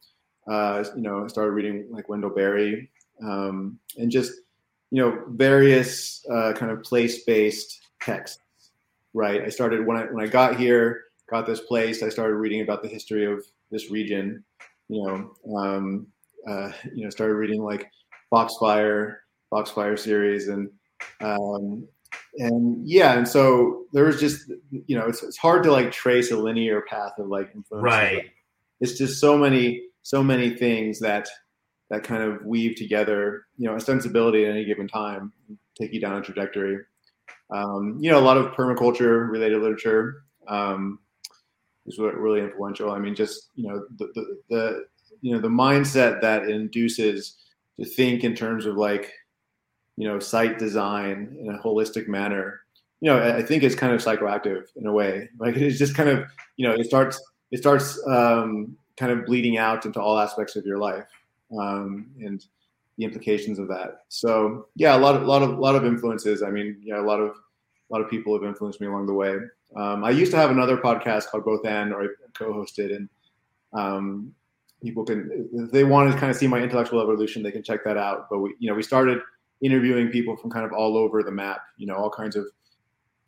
Uh, 0.47 0.85
you 0.95 1.03
know, 1.03 1.25
I 1.25 1.29
started 1.29 1.53
reading 1.53 1.87
like 1.91 2.09
Wendell 2.09 2.31
Berry 2.31 2.91
um, 3.23 3.79
and 3.97 4.11
just 4.11 4.33
you 4.91 5.01
know 5.03 5.25
various 5.29 6.25
uh, 6.31 6.53
kind 6.53 6.71
of 6.71 6.83
place 6.83 7.25
based 7.25 7.81
texts 8.01 8.39
right? 9.15 9.43
I 9.43 9.49
started 9.49 9.87
when 9.87 9.97
I 9.97 10.05
when 10.05 10.23
I 10.23 10.29
got 10.29 10.57
here, 10.57 11.05
got 11.31 11.47
this 11.47 11.61
place. 11.61 12.03
I 12.03 12.11
started 12.11 12.35
reading 12.35 12.61
about 12.61 12.83
the 12.83 12.89
history 12.89 13.25
of 13.25 13.47
this 13.71 13.91
region. 13.91 14.45
You 14.89 15.03
know, 15.47 15.57
um, 15.57 16.07
uh, 16.47 16.73
you 16.93 17.05
know, 17.05 17.11
started 17.11 17.35
reading 17.35 17.63
like 17.63 17.91
Foxfire, 18.31 19.25
Foxfire 19.51 19.99
series, 19.99 20.49
and 20.49 20.69
um, 21.21 21.89
and 22.39 22.87
yeah, 22.87 23.17
and 23.17 23.27
so 23.27 23.85
there 23.93 24.05
was 24.05 24.21
just 24.21 24.51
you 24.71 24.97
know, 24.99 25.07
it's, 25.07 25.23
it's 25.23 25.37
hard 25.37 25.63
to 25.65 25.73
like 25.73 25.93
trace 25.93 26.31
a 26.31 26.37
linear 26.37 26.83
path 26.83 27.13
of 27.19 27.29
like 27.29 27.51
influence. 27.55 27.85
Right. 27.85 28.31
It's 28.81 28.99
just 28.99 29.21
so 29.21 29.39
many 29.39 29.83
so 30.03 30.23
many 30.23 30.51
things 30.51 31.01
that 31.01 31.29
that 31.91 32.03
kind 32.03 32.23
of 32.23 32.45
weave 32.45 32.77
together, 32.77 33.47
you 33.59 33.69
know, 33.69 33.77
a 33.77 33.81
sensibility 33.81 34.45
at 34.45 34.51
any 34.51 34.65
given 34.65 34.89
time, 34.89 35.33
take 35.79 35.93
you 35.93 36.01
down 36.01 36.17
a 36.17 36.23
trajectory 36.23 36.79
um, 37.51 37.99
you 38.01 38.11
know, 38.11 38.19
a 38.19 38.21
lot 38.21 38.37
of 38.37 38.53
permaculture 38.53 39.29
related 39.31 39.61
literature 39.61 40.25
um, 40.49 40.99
is 41.87 41.99
really 41.99 42.41
influential. 42.41 42.91
I 42.91 42.99
mean, 42.99 43.15
just 43.15 43.51
you 43.55 43.69
know, 43.69 43.85
the, 43.99 44.07
the, 44.15 44.39
the 44.51 44.85
you 45.21 45.35
know 45.35 45.41
the 45.41 45.49
mindset 45.49 46.21
that 46.21 46.49
induces 46.49 47.37
to 47.79 47.85
think 47.85 48.25
in 48.25 48.35
terms 48.35 48.67
of 48.67 48.77
like 48.77 49.13
you 49.97 50.09
know, 50.09 50.19
site 50.19 50.59
design 50.59 51.37
in 51.41 51.51
a 51.51 51.59
holistic 51.59 52.09
manner, 52.09 52.61
you 53.01 53.11
know, 53.11 53.37
I 53.37 53.43
think 53.43 53.63
it's 53.63 53.75
kind 53.75 53.93
of 53.93 54.03
psychoactive 54.03 54.67
in 54.77 54.87
a 54.87 54.93
way. 54.93 55.29
Like 55.39 55.57
it's 55.57 55.79
just 55.79 55.95
kind 55.95 56.09
of, 56.09 56.27
you 56.57 56.67
know, 56.67 56.75
it 56.75 56.87
starts 56.87 57.23
it 57.51 57.59
starts 57.59 58.01
um, 58.09 58.77
kind 58.97 59.13
of 59.13 59.27
bleeding 59.27 59.59
out 59.59 59.85
into 59.85 60.01
all 60.01 60.19
aspects 60.19 60.57
of 60.57 60.65
your 60.65 60.79
life 60.79 61.07
um, 61.59 62.07
and 62.21 62.45
the 62.97 63.05
implications 63.05 63.59
of 63.59 63.69
that. 63.69 64.03
So 64.09 64.69
yeah, 64.75 64.97
a 64.97 64.99
lot 64.99 65.17
of 65.17 65.23
lot 65.23 65.43
of 65.43 65.59
lot 65.59 65.75
of 65.75 65.85
influences. 65.85 66.43
I 66.43 66.51
mean, 66.51 66.81
yeah, 66.83 67.01
a 67.01 67.03
lot 67.03 67.21
of 67.21 67.31
a 67.31 67.93
lot 67.93 68.01
of 68.01 68.09
people 68.09 68.33
have 68.35 68.45
influenced 68.49 68.81
me 68.81 68.87
along 68.87 69.07
the 69.07 69.15
way. 69.15 69.37
Um, 69.77 70.05
I 70.05 70.11
used 70.11 70.31
to 70.33 70.39
have 70.39 70.51
another 70.51 70.79
podcast 70.79 71.27
called 71.27 71.45
Both 71.45 71.67
And, 71.67 71.93
or 71.93 72.05
I 72.05 72.07
co-hosted, 72.35 72.95
and 72.95 73.09
um, 73.73 74.35
people 74.83 75.05
can, 75.05 75.49
if 75.53 75.71
they 75.73 75.85
want 75.85 76.13
to 76.13 76.19
kind 76.19 76.31
of 76.31 76.37
see 76.37 76.47
my 76.47 76.61
intellectual 76.61 77.01
evolution, 77.01 77.43
they 77.43 77.51
can 77.51 77.63
check 77.63 77.85
that 77.85 77.97
out. 77.97 78.29
But 78.31 78.39
we, 78.39 78.55
you 78.59 78.71
know, 78.71 78.77
we 78.77 78.83
started 78.83 79.21
interviewing 79.63 80.09
people 80.09 80.37
from 80.37 80.51
kind 80.51 80.65
of 80.65 80.73
all 80.73 80.97
over 80.97 81.23
the 81.23 81.31
map. 81.31 81.61
You 81.77 81.87
know, 81.87 81.95
all 81.95 82.11
kinds 82.11 82.37
of 82.37 82.47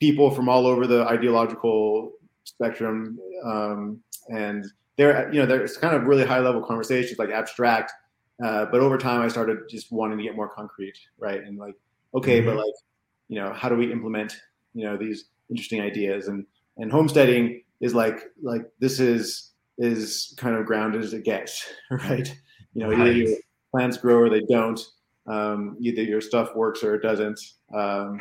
people 0.01 0.31
from 0.31 0.49
all 0.49 0.67
over 0.67 0.87
the 0.87 1.05
ideological 1.05 2.13
spectrum, 2.45 3.19
um, 3.45 4.01
and 4.29 4.65
there, 4.97 5.33
you 5.33 5.41
know, 5.41 5.47
there's 5.47 5.77
kind 5.77 5.95
of 5.95 6.05
really 6.05 6.25
high 6.25 6.41
level 6.41 6.63
conversations, 6.63 7.19
like 7.19 7.31
abstract. 7.31 7.93
Uh, 8.45 8.67
but 8.67 8.81
over 8.81 8.99
time, 8.99 9.23
I 9.23 9.29
started 9.29 9.59
just 9.71 9.93
wanting 9.93 10.19
to 10.19 10.25
get 10.25 10.37
more 10.37 10.49
concrete, 10.49 10.99
right? 11.19 11.43
And 11.43 11.59
like, 11.59 11.75
okay, 12.15 12.41
mm-hmm. 12.41 12.49
but 12.49 12.57
like, 12.57 12.75
you 13.29 13.39
know, 13.39 13.53
how 13.53 13.69
do 13.69 13.77
we 13.77 13.91
implement, 13.91 14.37
you 14.75 14.85
know, 14.85 14.97
these 14.97 15.27
interesting 15.51 15.81
ideas? 15.81 16.29
And 16.29 16.47
and 16.77 16.91
homesteading 16.91 17.63
is 17.81 17.95
like 17.95 18.21
like 18.43 18.63
this 18.79 19.01
is 19.01 19.53
is 19.79 20.35
kind 20.37 20.57
of 20.57 20.67
grounded 20.67 21.03
as 21.03 21.13
it 21.13 21.25
gets, 21.25 21.67
right? 21.91 22.35
You 22.75 22.83
know, 22.83 22.93
either 22.93 23.13
your 23.13 23.37
plants 23.71 23.97
grow 23.97 24.19
or 24.19 24.31
they 24.31 24.43
don't. 24.49 24.81
Um, 25.27 25.77
either 25.81 26.03
your 26.03 26.21
stuff 26.21 26.55
works 26.55 26.85
or 26.85 26.95
it 26.95 27.03
doesn't. 27.03 27.41
Um, 27.75 28.21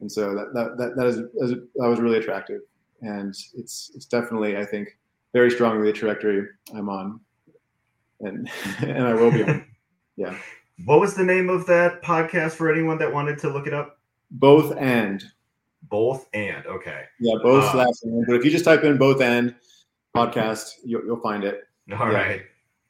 and 0.00 0.10
so 0.10 0.34
that 0.34 0.52
that 0.54 0.76
that, 0.78 0.96
that 0.96 1.06
is 1.06 1.16
that 1.16 1.88
was 1.88 2.00
really 2.00 2.18
attractive, 2.18 2.60
and 3.00 3.28
it's 3.54 3.92
it's 3.94 4.06
definitely 4.06 4.56
I 4.56 4.64
think 4.64 4.98
very 5.32 5.50
strongly 5.50 5.86
the 5.90 5.92
trajectory 5.92 6.46
I'm 6.74 6.88
on, 6.88 7.20
and 8.20 8.48
and 8.78 9.06
I 9.06 9.14
will 9.14 9.30
be 9.30 9.44
on. 9.44 9.64
Yeah. 10.18 10.34
What 10.86 11.00
was 11.00 11.14
the 11.14 11.24
name 11.24 11.50
of 11.50 11.66
that 11.66 12.02
podcast 12.02 12.52
for 12.52 12.72
anyone 12.72 12.96
that 13.00 13.12
wanted 13.12 13.38
to 13.40 13.50
look 13.50 13.66
it 13.66 13.74
up? 13.74 13.98
Both 14.30 14.74
and. 14.78 15.22
Both 15.90 16.26
and 16.32 16.64
okay. 16.64 17.04
Yeah, 17.20 17.34
both 17.42 17.64
uh, 17.64 17.72
slash 17.72 17.94
and. 18.02 18.24
But 18.26 18.36
if 18.36 18.44
you 18.44 18.50
just 18.50 18.64
type 18.64 18.82
in 18.82 18.96
both 18.96 19.20
and 19.20 19.54
podcast, 20.14 20.76
you'll, 20.84 21.04
you'll 21.04 21.20
find 21.20 21.44
it. 21.44 21.64
All 21.92 22.10
yeah. 22.10 22.18
right. 22.18 22.42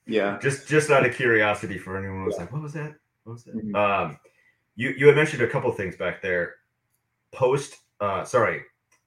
yeah. 0.06 0.38
Just 0.40 0.68
just 0.68 0.90
out 0.90 1.04
of 1.04 1.16
curiosity 1.16 1.78
for 1.78 1.96
anyone 1.96 2.20
who 2.20 2.26
was 2.26 2.36
yeah. 2.36 2.42
like, 2.42 2.52
what 2.52 2.62
was 2.62 2.72
that? 2.74 2.94
What 3.26 3.32
was 3.32 3.44
that? 3.44 3.56
Mm-hmm. 3.56 3.74
Um, 3.74 4.18
you 4.76 4.94
you 4.96 5.06
had 5.06 5.16
mentioned 5.16 5.42
a 5.42 5.48
couple 5.48 5.70
things 5.72 5.96
back 5.96 6.22
there. 6.22 6.54
Post, 7.32 7.76
uh, 8.00 8.24
sorry, 8.24 8.62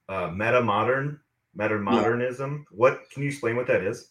uh, 0.10 0.28
meta 0.28 0.62
modern, 0.62 1.22
meta 1.56 1.78
modernism. 1.78 2.66
Yeah. 2.70 2.78
What 2.78 3.02
can 3.12 3.24
you 3.24 3.30
explain 3.30 3.56
what 3.56 3.68
that 3.68 3.82
is? 3.82 4.10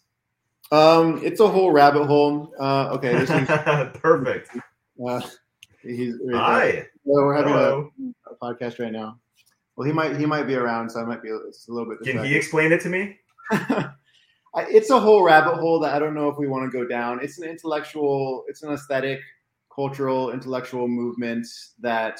Um, 0.72 1.20
it's 1.22 1.40
a 1.40 1.48
whole 1.48 1.72
rabbit 1.72 2.06
hole. 2.06 2.54
Uh, 2.58 2.88
okay, 2.92 3.14
this 3.14 3.30
is 3.30 3.48
perfect. 4.00 4.50
Uh, 4.98 5.20
he's 5.80 6.16
hi. 6.32 6.84
Well, 7.04 7.24
we're 7.24 7.36
having 7.36 7.52
a, 7.52 8.32
a, 8.32 8.34
podcast 8.42 8.80
right 8.80 8.90
now. 8.90 9.20
Well, 9.76 9.86
he 9.86 9.92
might 9.92 10.16
he 10.16 10.26
might 10.26 10.42
be 10.42 10.56
around, 10.56 10.90
so 10.90 11.00
I 11.00 11.04
might 11.04 11.22
be 11.22 11.28
a, 11.28 11.36
a 11.36 11.68
little 11.68 11.88
bit. 11.88 12.00
Distracted. 12.00 12.14
Can 12.14 12.24
he 12.24 12.34
explain 12.34 12.72
it 12.72 12.80
to 12.80 12.88
me? 12.88 13.16
it's 14.56 14.90
a 14.90 14.98
whole 14.98 15.22
rabbit 15.22 15.54
hole 15.54 15.78
that 15.78 15.94
I 15.94 16.00
don't 16.00 16.14
know 16.14 16.28
if 16.28 16.36
we 16.36 16.48
want 16.48 16.68
to 16.68 16.76
go 16.76 16.84
down. 16.84 17.20
It's 17.22 17.38
an 17.38 17.48
intellectual, 17.48 18.42
it's 18.48 18.64
an 18.64 18.72
aesthetic, 18.72 19.20
cultural, 19.78 20.32
intellectual 20.32 20.88
movement 20.88 21.46
that 21.78 22.18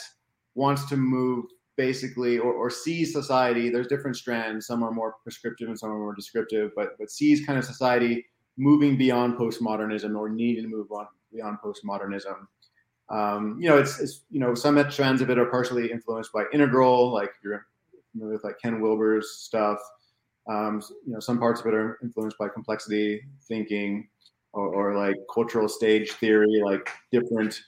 wants 0.54 0.88
to 0.88 0.96
move 0.96 1.46
basically 1.76 2.38
or, 2.38 2.52
or 2.52 2.70
sees 2.70 3.12
society. 3.12 3.68
There's 3.68 3.88
different 3.88 4.16
strands. 4.16 4.66
Some 4.68 4.84
are 4.84 4.92
more 4.92 5.16
prescriptive 5.24 5.68
and 5.68 5.76
some 5.76 5.90
are 5.90 5.98
more 5.98 6.14
descriptive, 6.14 6.70
but 6.76 6.90
but 6.98 7.10
sees 7.10 7.44
kind 7.44 7.58
of 7.58 7.64
society 7.64 8.26
moving 8.56 8.96
beyond 8.96 9.36
postmodernism 9.36 10.16
or 10.16 10.28
needing 10.28 10.64
to 10.64 10.68
move 10.68 10.92
on 10.92 11.06
beyond 11.32 11.58
postmodernism. 11.64 12.46
Um, 13.10 13.58
you 13.60 13.68
know, 13.68 13.78
it's, 13.78 13.98
it's 13.98 14.22
you 14.30 14.38
know 14.38 14.54
some 14.54 14.78
strands 14.90 15.20
of 15.20 15.30
it 15.30 15.38
are 15.38 15.46
partially 15.46 15.90
influenced 15.90 16.32
by 16.32 16.44
integral, 16.52 17.12
like 17.12 17.32
you're 17.42 17.66
familiar 18.12 18.34
with 18.34 18.44
like 18.44 18.60
Ken 18.62 18.80
Wilber's 18.80 19.30
stuff. 19.30 19.78
Um, 20.48 20.80
you 21.06 21.12
know, 21.12 21.20
some 21.20 21.38
parts 21.38 21.60
of 21.60 21.66
it 21.66 21.74
are 21.74 21.98
influenced 22.04 22.38
by 22.38 22.48
complexity 22.48 23.22
thinking 23.48 24.08
or, 24.52 24.68
or 24.68 24.96
like 24.96 25.16
cultural 25.32 25.68
stage 25.68 26.12
theory, 26.12 26.60
like 26.64 26.90
different 27.12 27.60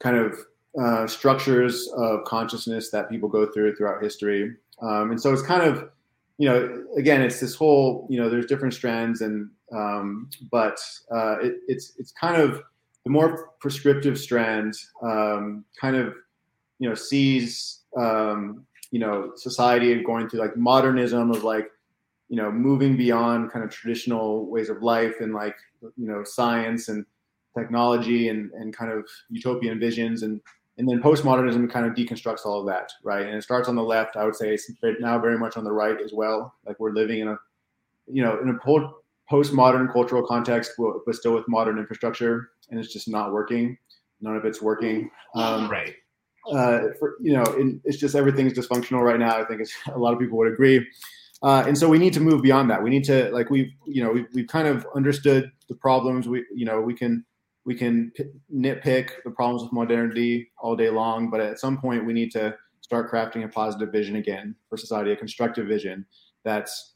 kind 0.00 0.16
of 0.16 0.38
uh, 0.80 1.06
structures 1.06 1.88
of 1.96 2.24
consciousness 2.24 2.90
that 2.90 3.10
people 3.10 3.28
go 3.28 3.50
through 3.50 3.74
throughout 3.74 4.02
history. 4.02 4.54
Um, 4.82 5.10
and 5.10 5.20
so 5.20 5.32
it's 5.32 5.42
kind 5.42 5.62
of, 5.62 5.90
you 6.38 6.48
know, 6.48 6.84
again, 6.96 7.20
it's 7.20 7.40
this 7.40 7.54
whole, 7.54 8.06
you 8.08 8.18
know, 8.18 8.30
there's 8.30 8.46
different 8.46 8.72
strands, 8.72 9.20
and 9.20 9.50
um, 9.72 10.30
but 10.50 10.78
uh, 11.12 11.36
it, 11.40 11.56
it's 11.68 11.92
it's 11.98 12.12
kind 12.12 12.40
of 12.40 12.62
the 13.04 13.10
more 13.10 13.50
prescriptive 13.60 14.18
strand, 14.18 14.74
um, 15.02 15.64
kind 15.80 15.96
of, 15.96 16.14
you 16.78 16.88
know, 16.88 16.94
sees, 16.94 17.80
um, 17.96 18.64
you 18.90 18.98
know, 18.98 19.32
society 19.36 20.02
going 20.02 20.28
through 20.28 20.40
like 20.40 20.56
modernism 20.56 21.30
of 21.30 21.44
like 21.44 21.70
you 22.30 22.36
know 22.36 22.50
moving 22.50 22.96
beyond 22.96 23.52
kind 23.52 23.64
of 23.64 23.70
traditional 23.70 24.48
ways 24.48 24.70
of 24.70 24.82
life 24.82 25.16
and 25.20 25.34
like 25.34 25.56
you 25.82 26.06
know 26.06 26.22
science 26.24 26.88
and 26.88 27.04
technology 27.58 28.28
and, 28.28 28.52
and 28.52 28.74
kind 28.74 28.92
of 28.92 29.04
utopian 29.28 29.78
visions 29.78 30.22
and 30.22 30.40
and 30.78 30.88
then 30.88 31.02
postmodernism 31.02 31.70
kind 31.70 31.84
of 31.84 31.92
deconstructs 31.92 32.46
all 32.46 32.60
of 32.60 32.66
that 32.66 32.90
right? 33.02 33.26
And 33.26 33.34
it 33.34 33.42
starts 33.42 33.68
on 33.68 33.74
the 33.74 33.82
left 33.82 34.16
i 34.16 34.24
would 34.24 34.36
say 34.36 34.54
it's 34.54 34.70
now 35.00 35.18
very 35.18 35.36
much 35.36 35.56
on 35.58 35.64
the 35.64 35.72
right 35.72 36.00
as 36.00 36.12
well. 36.14 36.54
Like 36.64 36.78
we're 36.78 36.92
living 36.92 37.18
in 37.18 37.28
a 37.28 37.36
you 38.06 38.22
know 38.22 38.38
in 38.40 38.48
a 38.48 38.58
post 38.64 38.86
postmodern 39.30 39.92
cultural 39.92 40.24
context 40.26 40.72
but 40.78 41.14
still 41.14 41.34
with 41.34 41.48
modern 41.48 41.78
infrastructure 41.78 42.52
and 42.70 42.78
it's 42.78 42.92
just 42.92 43.08
not 43.08 43.32
working. 43.32 43.76
None 44.20 44.36
of 44.36 44.44
it's 44.44 44.62
working. 44.62 45.10
Um, 45.34 45.68
right. 45.68 45.94
uh, 46.52 46.80
for, 47.00 47.16
you 47.20 47.32
know 47.32 47.44
it's 47.84 47.96
just 47.96 48.14
everything's 48.14 48.52
dysfunctional 48.52 49.02
right 49.02 49.18
now. 49.18 49.36
I 49.36 49.44
think 49.44 49.62
it's, 49.62 49.74
a 49.92 49.98
lot 49.98 50.12
of 50.12 50.20
people 50.20 50.38
would 50.38 50.52
agree 50.52 50.86
uh, 51.42 51.64
and 51.66 51.76
so 51.76 51.88
we 51.88 51.98
need 51.98 52.12
to 52.14 52.20
move 52.20 52.42
beyond 52.42 52.70
that. 52.70 52.82
We 52.82 52.90
need 52.90 53.04
to 53.04 53.30
like 53.30 53.50
we've 53.50 53.72
you 53.86 54.02
know 54.02 54.12
we've, 54.12 54.26
we've 54.34 54.46
kind 54.46 54.68
of 54.68 54.86
understood 54.94 55.50
the 55.68 55.74
problems. 55.74 56.28
We 56.28 56.44
you 56.54 56.66
know 56.66 56.80
we 56.80 56.94
can 56.94 57.24
we 57.64 57.74
can 57.74 58.12
nitpick 58.54 59.10
the 59.24 59.30
problems 59.30 59.62
with 59.62 59.72
modernity 59.72 60.50
all 60.58 60.76
day 60.76 60.90
long, 60.90 61.30
but 61.30 61.40
at 61.40 61.58
some 61.58 61.78
point 61.78 62.06
we 62.06 62.12
need 62.12 62.30
to 62.32 62.54
start 62.80 63.10
crafting 63.10 63.44
a 63.44 63.48
positive 63.48 63.92
vision 63.92 64.16
again 64.16 64.54
for 64.68 64.76
society, 64.76 65.12
a 65.12 65.16
constructive 65.16 65.66
vision 65.66 66.04
that's 66.44 66.94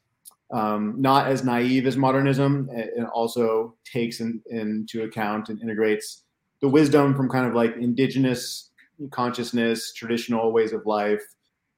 um, 0.51 0.95
not 0.99 1.27
as 1.27 1.43
naive 1.43 1.87
as 1.87 1.97
modernism, 1.97 2.69
and 2.71 3.07
also 3.07 3.75
takes 3.83 4.19
in, 4.19 4.41
into 4.47 5.03
account 5.03 5.49
and 5.49 5.61
integrates 5.61 6.23
the 6.61 6.67
wisdom 6.67 7.15
from 7.15 7.29
kind 7.29 7.47
of 7.47 7.53
like 7.53 7.75
indigenous 7.77 8.71
consciousness, 9.11 9.93
traditional 9.93 10.51
ways 10.51 10.71
of 10.71 10.85
life, 10.85 11.23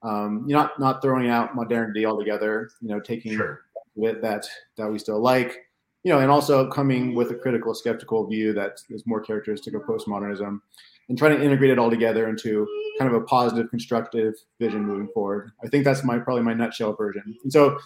um, 0.04 0.46
you're 0.48 0.60
not 0.60 0.80
not 0.80 1.02
throwing 1.02 1.30
out 1.30 1.56
modernity 1.56 2.06
altogether. 2.06 2.70
You 2.82 2.90
know, 2.90 3.00
taking 3.00 3.34
sure. 3.34 3.62
it 3.96 4.22
that 4.22 4.46
that 4.78 4.92
we 4.92 5.00
still 5.00 5.22
like. 5.22 5.64
You 6.04 6.14
know, 6.14 6.20
and 6.20 6.32
also 6.32 6.70
coming 6.70 7.16
with 7.16 7.32
a 7.32 7.36
critical, 7.36 7.74
skeptical 7.74 8.26
view 8.28 8.54
that 8.54 8.80
is 8.90 9.06
more 9.06 9.20
characteristic 9.20 9.74
of 9.74 9.82
postmodernism, 9.82 10.60
and 11.10 11.18
trying 11.18 11.38
to 11.38 11.44
integrate 11.44 11.72
it 11.72 11.80
all 11.80 11.90
together 11.90 12.30
into 12.30 12.66
kind 12.98 13.14
of 13.14 13.22
a 13.22 13.26
positive, 13.26 13.70
constructive 13.70 14.36
vision 14.60 14.86
moving 14.86 15.10
forward. 15.14 15.52
I 15.64 15.68
think 15.68 15.84
that's 15.84 16.04
my 16.04 16.18
probably 16.20 16.44
my 16.44 16.54
nutshell 16.54 16.94
version. 16.94 17.36
And 17.44 17.52
so, 17.52 17.78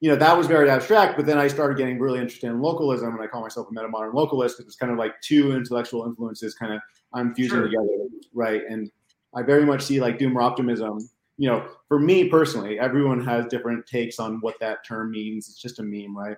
you 0.00 0.08
know, 0.08 0.16
that 0.16 0.36
was 0.36 0.46
very 0.46 0.70
abstract. 0.70 1.16
But 1.16 1.26
then 1.26 1.38
I 1.38 1.48
started 1.48 1.78
getting 1.78 1.98
really 1.98 2.20
interested 2.20 2.48
in 2.48 2.60
localism, 2.60 3.14
and 3.14 3.22
I 3.22 3.26
call 3.26 3.42
myself 3.42 3.68
a 3.70 3.72
meta 3.72 3.88
modern 3.88 4.12
localist 4.12 4.56
because 4.56 4.66
it's 4.66 4.76
kind 4.76 4.92
of 4.92 4.98
like 4.98 5.20
two 5.20 5.52
intellectual 5.52 6.06
influences 6.06 6.54
kind 6.54 6.74
of 6.74 6.80
I'm 7.12 7.34
fusing 7.34 7.58
sure. 7.58 7.64
together, 7.64 8.06
right? 8.32 8.62
And 8.68 8.90
I 9.34 9.42
very 9.42 9.64
much 9.64 9.82
see 9.82 10.00
like 10.00 10.18
doomer 10.18 10.42
optimism 10.42 11.08
you 11.38 11.48
know, 11.48 11.66
for 11.86 12.00
me 12.00 12.28
personally, 12.28 12.78
everyone 12.80 13.24
has 13.24 13.46
different 13.46 13.86
takes 13.86 14.18
on 14.18 14.38
what 14.40 14.56
that 14.60 14.84
term 14.84 15.12
means. 15.12 15.48
It's 15.48 15.62
just 15.62 15.78
a 15.78 15.82
meme, 15.82 16.16
right? 16.16 16.36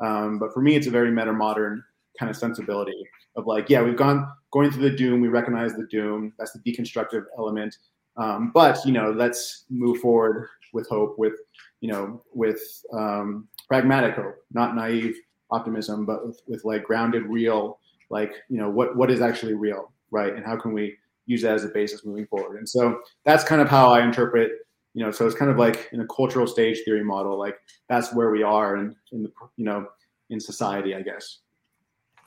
Um, 0.00 0.38
but 0.38 0.52
for 0.52 0.60
me, 0.60 0.76
it's 0.76 0.86
a 0.86 0.90
very 0.90 1.10
meta 1.10 1.32
modern 1.32 1.82
kind 2.18 2.30
of 2.30 2.36
sensibility 2.36 3.02
of 3.36 3.46
like, 3.46 3.70
yeah, 3.70 3.82
we've 3.82 3.96
gone 3.96 4.30
going 4.52 4.70
through 4.70 4.88
the 4.88 4.96
doom. 4.96 5.20
We 5.20 5.28
recognize 5.28 5.74
the 5.74 5.86
doom. 5.86 6.34
That's 6.38 6.52
the 6.52 6.60
deconstructive 6.60 7.24
element. 7.38 7.76
Um, 8.16 8.52
but 8.54 8.84
you 8.84 8.92
know, 8.92 9.10
let's 9.10 9.64
move 9.70 9.98
forward 9.98 10.48
with 10.74 10.88
hope, 10.88 11.18
with 11.18 11.34
you 11.80 11.90
know, 11.90 12.22
with 12.32 12.60
um, 12.92 13.48
pragmatic 13.66 14.14
hope, 14.14 14.36
not 14.52 14.76
naive 14.76 15.16
optimism, 15.50 16.04
but 16.04 16.26
with, 16.26 16.40
with 16.46 16.64
like 16.64 16.84
grounded, 16.84 17.24
real, 17.24 17.78
like 18.10 18.32
you 18.48 18.58
know, 18.58 18.68
what 18.68 18.94
what 18.94 19.10
is 19.10 19.20
actually 19.20 19.54
real, 19.54 19.90
right? 20.10 20.34
And 20.34 20.44
how 20.44 20.56
can 20.56 20.72
we 20.72 20.96
use 21.26 21.42
that 21.42 21.54
as 21.54 21.64
a 21.64 21.68
basis 21.68 22.04
moving 22.04 22.26
forward. 22.26 22.58
And 22.58 22.68
so 22.68 23.00
that's 23.24 23.44
kind 23.44 23.60
of 23.60 23.68
how 23.68 23.92
I 23.92 24.02
interpret, 24.04 24.52
you 24.94 25.04
know, 25.04 25.10
so 25.10 25.26
it's 25.26 25.34
kind 25.34 25.50
of 25.50 25.58
like 25.58 25.88
in 25.92 26.00
a 26.00 26.06
cultural 26.06 26.46
stage 26.46 26.80
theory 26.84 27.04
model, 27.04 27.38
like 27.38 27.56
that's 27.88 28.12
where 28.14 28.30
we 28.30 28.42
are 28.42 28.76
in, 28.76 28.94
in 29.12 29.22
the, 29.24 29.32
you 29.56 29.64
know, 29.64 29.86
in 30.30 30.40
society, 30.40 30.94
I 30.94 31.02
guess. 31.02 31.38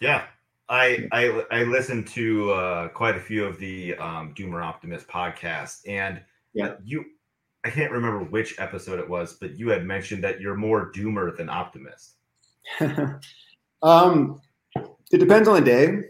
Yeah. 0.02 0.26
I 0.70 1.08
I 1.14 1.46
I 1.50 1.64
listened 1.64 2.08
to 2.08 2.52
uh, 2.52 2.88
quite 2.90 3.16
a 3.16 3.22
few 3.22 3.46
of 3.46 3.58
the 3.58 3.96
um, 3.96 4.34
Doomer 4.34 4.62
Optimist 4.66 5.08
podcasts, 5.08 5.88
and 5.88 6.22
Yeah. 6.54 6.76
you 6.84 7.06
I 7.64 7.70
can't 7.70 7.92
remember 7.92 8.24
which 8.24 8.60
episode 8.60 9.00
it 9.00 9.10
was, 9.10 9.34
but 9.34 9.58
you 9.58 9.70
had 9.70 9.86
mentioned 9.86 10.24
that 10.24 10.42
you're 10.42 10.56
more 10.56 10.92
doomer 10.92 11.36
than 11.36 11.50
optimist. 11.50 12.16
um, 13.82 14.42
it 14.76 15.18
depends 15.20 15.48
on 15.48 15.56
the 15.56 15.62
day. 15.62 16.04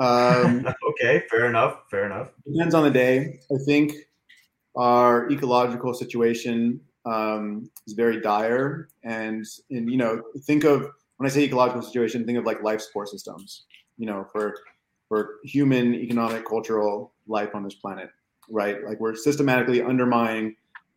Um, 0.00 0.66
okay, 0.90 1.22
fair 1.30 1.46
enough. 1.46 1.82
Fair 1.90 2.06
enough. 2.06 2.30
depends 2.50 2.74
on 2.74 2.84
the 2.84 2.90
day. 2.90 3.40
I 3.52 3.58
think 3.64 3.92
our 4.76 5.30
ecological 5.30 5.94
situation 5.94 6.80
um, 7.04 7.70
is 7.86 7.92
very 7.92 8.20
dire, 8.20 8.88
and 9.04 9.44
and 9.70 9.90
you 9.90 9.96
know, 9.96 10.22
think 10.44 10.64
of 10.64 10.88
when 11.18 11.26
I 11.26 11.28
say 11.28 11.42
ecological 11.42 11.82
situation, 11.82 12.24
think 12.24 12.38
of 12.38 12.44
like 12.44 12.62
life 12.62 12.80
support 12.80 13.08
systems. 13.08 13.64
You 13.98 14.06
know, 14.06 14.26
for 14.32 14.54
for 15.08 15.36
human 15.44 15.94
economic 15.94 16.46
cultural 16.46 17.12
life 17.26 17.54
on 17.54 17.62
this 17.62 17.74
planet, 17.74 18.10
right? 18.48 18.82
Like 18.84 19.00
we're 19.00 19.16
systematically 19.16 19.82
undermining 19.82 20.56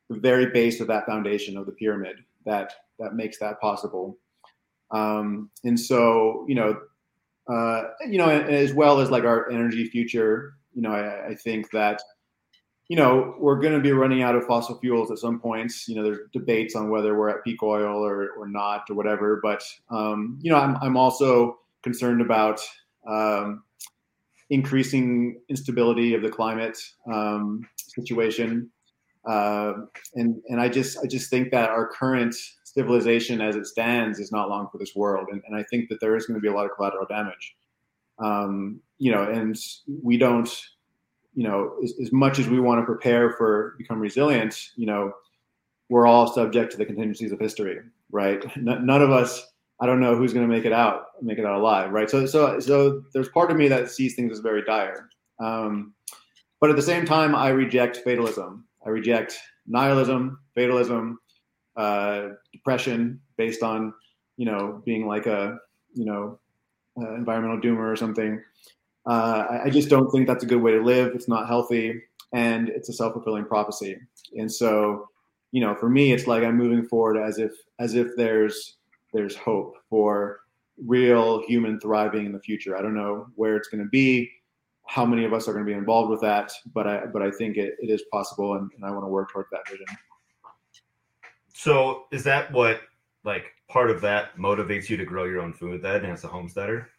the 0.09 0.19
very 0.19 0.47
base 0.47 0.79
of 0.79 0.87
that 0.87 1.05
foundation 1.05 1.57
of 1.57 1.65
the 1.65 1.71
pyramid 1.73 2.17
that 2.45 2.73
that 2.99 3.15
makes 3.15 3.39
that 3.39 3.59
possible. 3.59 4.17
Um, 4.91 5.49
and 5.63 5.77
so, 5.77 6.45
you 6.47 6.53
know, 6.53 6.79
uh, 7.47 7.83
you 8.07 8.17
know, 8.17 8.29
as 8.29 8.73
well 8.73 8.99
as 8.99 9.11
like 9.11 9.23
our 9.23 9.49
energy 9.49 9.85
future, 9.85 10.53
you 10.73 10.81
know, 10.81 10.91
I, 10.91 11.29
I 11.29 11.35
think 11.35 11.71
that, 11.71 12.01
you 12.89 12.97
know, 12.97 13.35
we're 13.39 13.59
going 13.59 13.73
to 13.73 13.79
be 13.79 13.91
running 13.91 14.21
out 14.21 14.35
of 14.35 14.45
fossil 14.45 14.79
fuels 14.79 15.11
at 15.11 15.17
some 15.17 15.39
points. 15.39 15.87
You 15.87 15.95
know, 15.95 16.03
there's 16.03 16.19
debates 16.31 16.75
on 16.75 16.89
whether 16.89 17.17
we're 17.17 17.29
at 17.29 17.43
peak 17.43 17.63
oil 17.63 18.05
or, 18.05 18.29
or 18.31 18.47
not 18.47 18.89
or 18.89 18.95
whatever. 18.95 19.39
But, 19.41 19.63
um, 19.89 20.37
you 20.41 20.51
know, 20.51 20.57
I'm, 20.57 20.77
I'm 20.77 20.97
also 20.97 21.59
concerned 21.83 22.21
about 22.21 22.61
um, 23.07 23.63
increasing 24.49 25.39
instability 25.49 26.13
of 26.13 26.21
the 26.21 26.29
climate 26.29 26.77
um, 27.11 27.67
situation. 27.77 28.69
Uh, 29.25 29.73
and 30.15 30.41
and 30.49 30.59
I 30.59 30.67
just 30.67 30.97
I 31.01 31.07
just 31.07 31.29
think 31.29 31.49
that 31.51 31.69
our 31.69 31.87
current 31.87 32.35
civilization 32.73 33.41
as 33.41 33.55
it 33.55 33.67
stands 33.67 34.19
is 34.19 34.31
not 34.31 34.49
long 34.49 34.67
for 34.71 34.77
this 34.77 34.95
world, 34.95 35.27
and, 35.31 35.41
and 35.47 35.55
I 35.55 35.63
think 35.63 35.89
that 35.89 35.99
there 35.99 36.15
is 36.15 36.25
going 36.25 36.35
to 36.35 36.41
be 36.41 36.47
a 36.47 36.53
lot 36.53 36.65
of 36.65 36.75
collateral 36.75 37.05
damage. 37.07 37.55
Um, 38.19 38.81
you 38.97 39.11
know, 39.11 39.23
and 39.23 39.55
we 40.01 40.17
don't, 40.17 40.49
you 41.33 41.43
know, 41.43 41.75
as, 41.83 41.93
as 42.01 42.11
much 42.11 42.39
as 42.39 42.47
we 42.47 42.59
want 42.59 42.81
to 42.81 42.85
prepare 42.85 43.31
for 43.31 43.75
become 43.77 43.99
resilient, 43.99 44.69
you 44.75 44.85
know, 44.85 45.13
we're 45.89 46.07
all 46.07 46.31
subject 46.31 46.71
to 46.71 46.77
the 46.77 46.85
contingencies 46.85 47.31
of 47.31 47.39
history, 47.39 47.79
right? 48.11 48.43
N- 48.57 48.85
none 48.85 49.01
of 49.01 49.11
us. 49.11 49.45
I 49.79 49.85
don't 49.85 49.99
know 49.99 50.15
who's 50.15 50.33
going 50.33 50.47
to 50.47 50.53
make 50.53 50.65
it 50.65 50.71
out, 50.71 51.07
make 51.21 51.39
it 51.39 51.45
out 51.45 51.59
alive, 51.59 51.91
right? 51.91 52.09
So, 52.09 52.25
so, 52.25 52.59
so 52.59 53.03
there's 53.13 53.27
part 53.29 53.51
of 53.51 53.57
me 53.57 53.67
that 53.67 53.91
sees 53.91 54.15
things 54.15 54.31
as 54.31 54.39
very 54.39 54.63
dire, 54.63 55.09
um, 55.39 55.93
but 56.61 56.69
at 56.69 56.77
the 56.77 56.81
same 56.81 57.05
time, 57.05 57.35
I 57.35 57.49
reject 57.49 57.97
fatalism. 57.97 58.65
I 58.85 58.89
reject 58.89 59.37
nihilism, 59.67 60.39
fatalism, 60.55 61.19
uh, 61.75 62.29
depression 62.63 63.19
based 63.37 63.63
on, 63.63 63.93
you 64.37 64.45
know, 64.45 64.81
being 64.85 65.05
like 65.07 65.25
a, 65.25 65.57
you 65.93 66.05
know, 66.05 66.39
uh, 66.97 67.13
environmental 67.15 67.59
doomer 67.59 67.91
or 67.91 67.95
something. 67.95 68.41
Uh, 69.05 69.45
I, 69.49 69.63
I, 69.65 69.69
just 69.69 69.89
don't 69.89 70.09
think 70.11 70.27
that's 70.27 70.43
a 70.43 70.47
good 70.47 70.61
way 70.61 70.71
to 70.71 70.81
live. 70.81 71.13
It's 71.13 71.27
not 71.27 71.47
healthy, 71.47 72.01
and 72.31 72.69
it's 72.69 72.87
a 72.87 72.93
self 72.93 73.13
fulfilling 73.13 73.45
prophecy. 73.45 73.97
And 74.37 74.49
so, 74.51 75.09
you 75.51 75.59
know, 75.59 75.75
for 75.75 75.89
me, 75.89 76.13
it's 76.13 76.25
like 76.25 76.43
I'm 76.43 76.57
moving 76.57 76.87
forward 76.87 77.17
as 77.17 77.37
if 77.37 77.51
as 77.79 77.95
if 77.95 78.15
there's 78.15 78.77
there's 79.11 79.35
hope 79.35 79.75
for 79.89 80.39
real 80.85 81.43
human 81.45 81.79
thriving 81.79 82.25
in 82.25 82.31
the 82.31 82.39
future. 82.39 82.77
I 82.77 82.81
don't 82.81 82.95
know 82.95 83.27
where 83.35 83.57
it's 83.57 83.67
going 83.67 83.83
to 83.83 83.89
be 83.89 84.31
how 84.85 85.05
many 85.05 85.25
of 85.25 85.33
us 85.33 85.47
are 85.47 85.53
going 85.53 85.65
to 85.65 85.69
be 85.69 85.77
involved 85.77 86.09
with 86.09 86.21
that, 86.21 86.51
but 86.73 86.87
I 86.87 87.05
but 87.05 87.21
I 87.21 87.31
think 87.31 87.57
it, 87.57 87.75
it 87.79 87.89
is 87.89 88.03
possible, 88.11 88.55
and, 88.55 88.69
and 88.75 88.85
I 88.85 88.91
want 88.91 89.03
to 89.03 89.09
work 89.09 89.31
toward 89.31 89.45
that 89.51 89.67
vision. 89.69 89.85
So 91.53 92.05
is 92.11 92.23
that 92.25 92.51
what 92.51 92.81
like 93.23 93.45
part 93.69 93.89
of 93.89 94.01
that 94.01 94.35
motivates 94.37 94.89
you 94.89 94.97
to 94.97 95.05
grow 95.05 95.25
your 95.25 95.41
own 95.41 95.53
food 95.53 95.81
then 95.81 96.05
as 96.05 96.23
a 96.23 96.27
homesteader? 96.27 96.89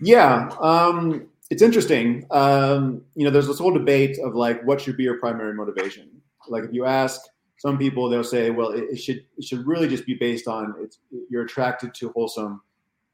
Yeah, 0.00 0.50
um, 0.60 1.28
it's 1.50 1.62
interesting. 1.62 2.26
Um, 2.30 3.02
you 3.14 3.24
know, 3.24 3.30
there's 3.30 3.46
this 3.46 3.58
whole 3.58 3.72
debate 3.72 4.18
of 4.18 4.34
like 4.34 4.62
what 4.64 4.80
should 4.80 4.96
be 4.96 5.04
your 5.04 5.18
primary 5.18 5.54
motivation. 5.54 6.10
Like 6.48 6.64
if 6.64 6.72
you 6.72 6.84
ask 6.84 7.20
some 7.58 7.78
people, 7.78 8.08
they'll 8.08 8.24
say, 8.24 8.50
well, 8.50 8.70
it, 8.70 8.84
it 8.90 8.96
should 8.96 9.24
it 9.38 9.44
should 9.44 9.66
really 9.66 9.88
just 9.88 10.04
be 10.04 10.14
based 10.14 10.48
on 10.48 10.74
it's 10.80 10.98
you're 11.30 11.44
attracted 11.44 11.94
to 11.94 12.10
wholesome 12.10 12.60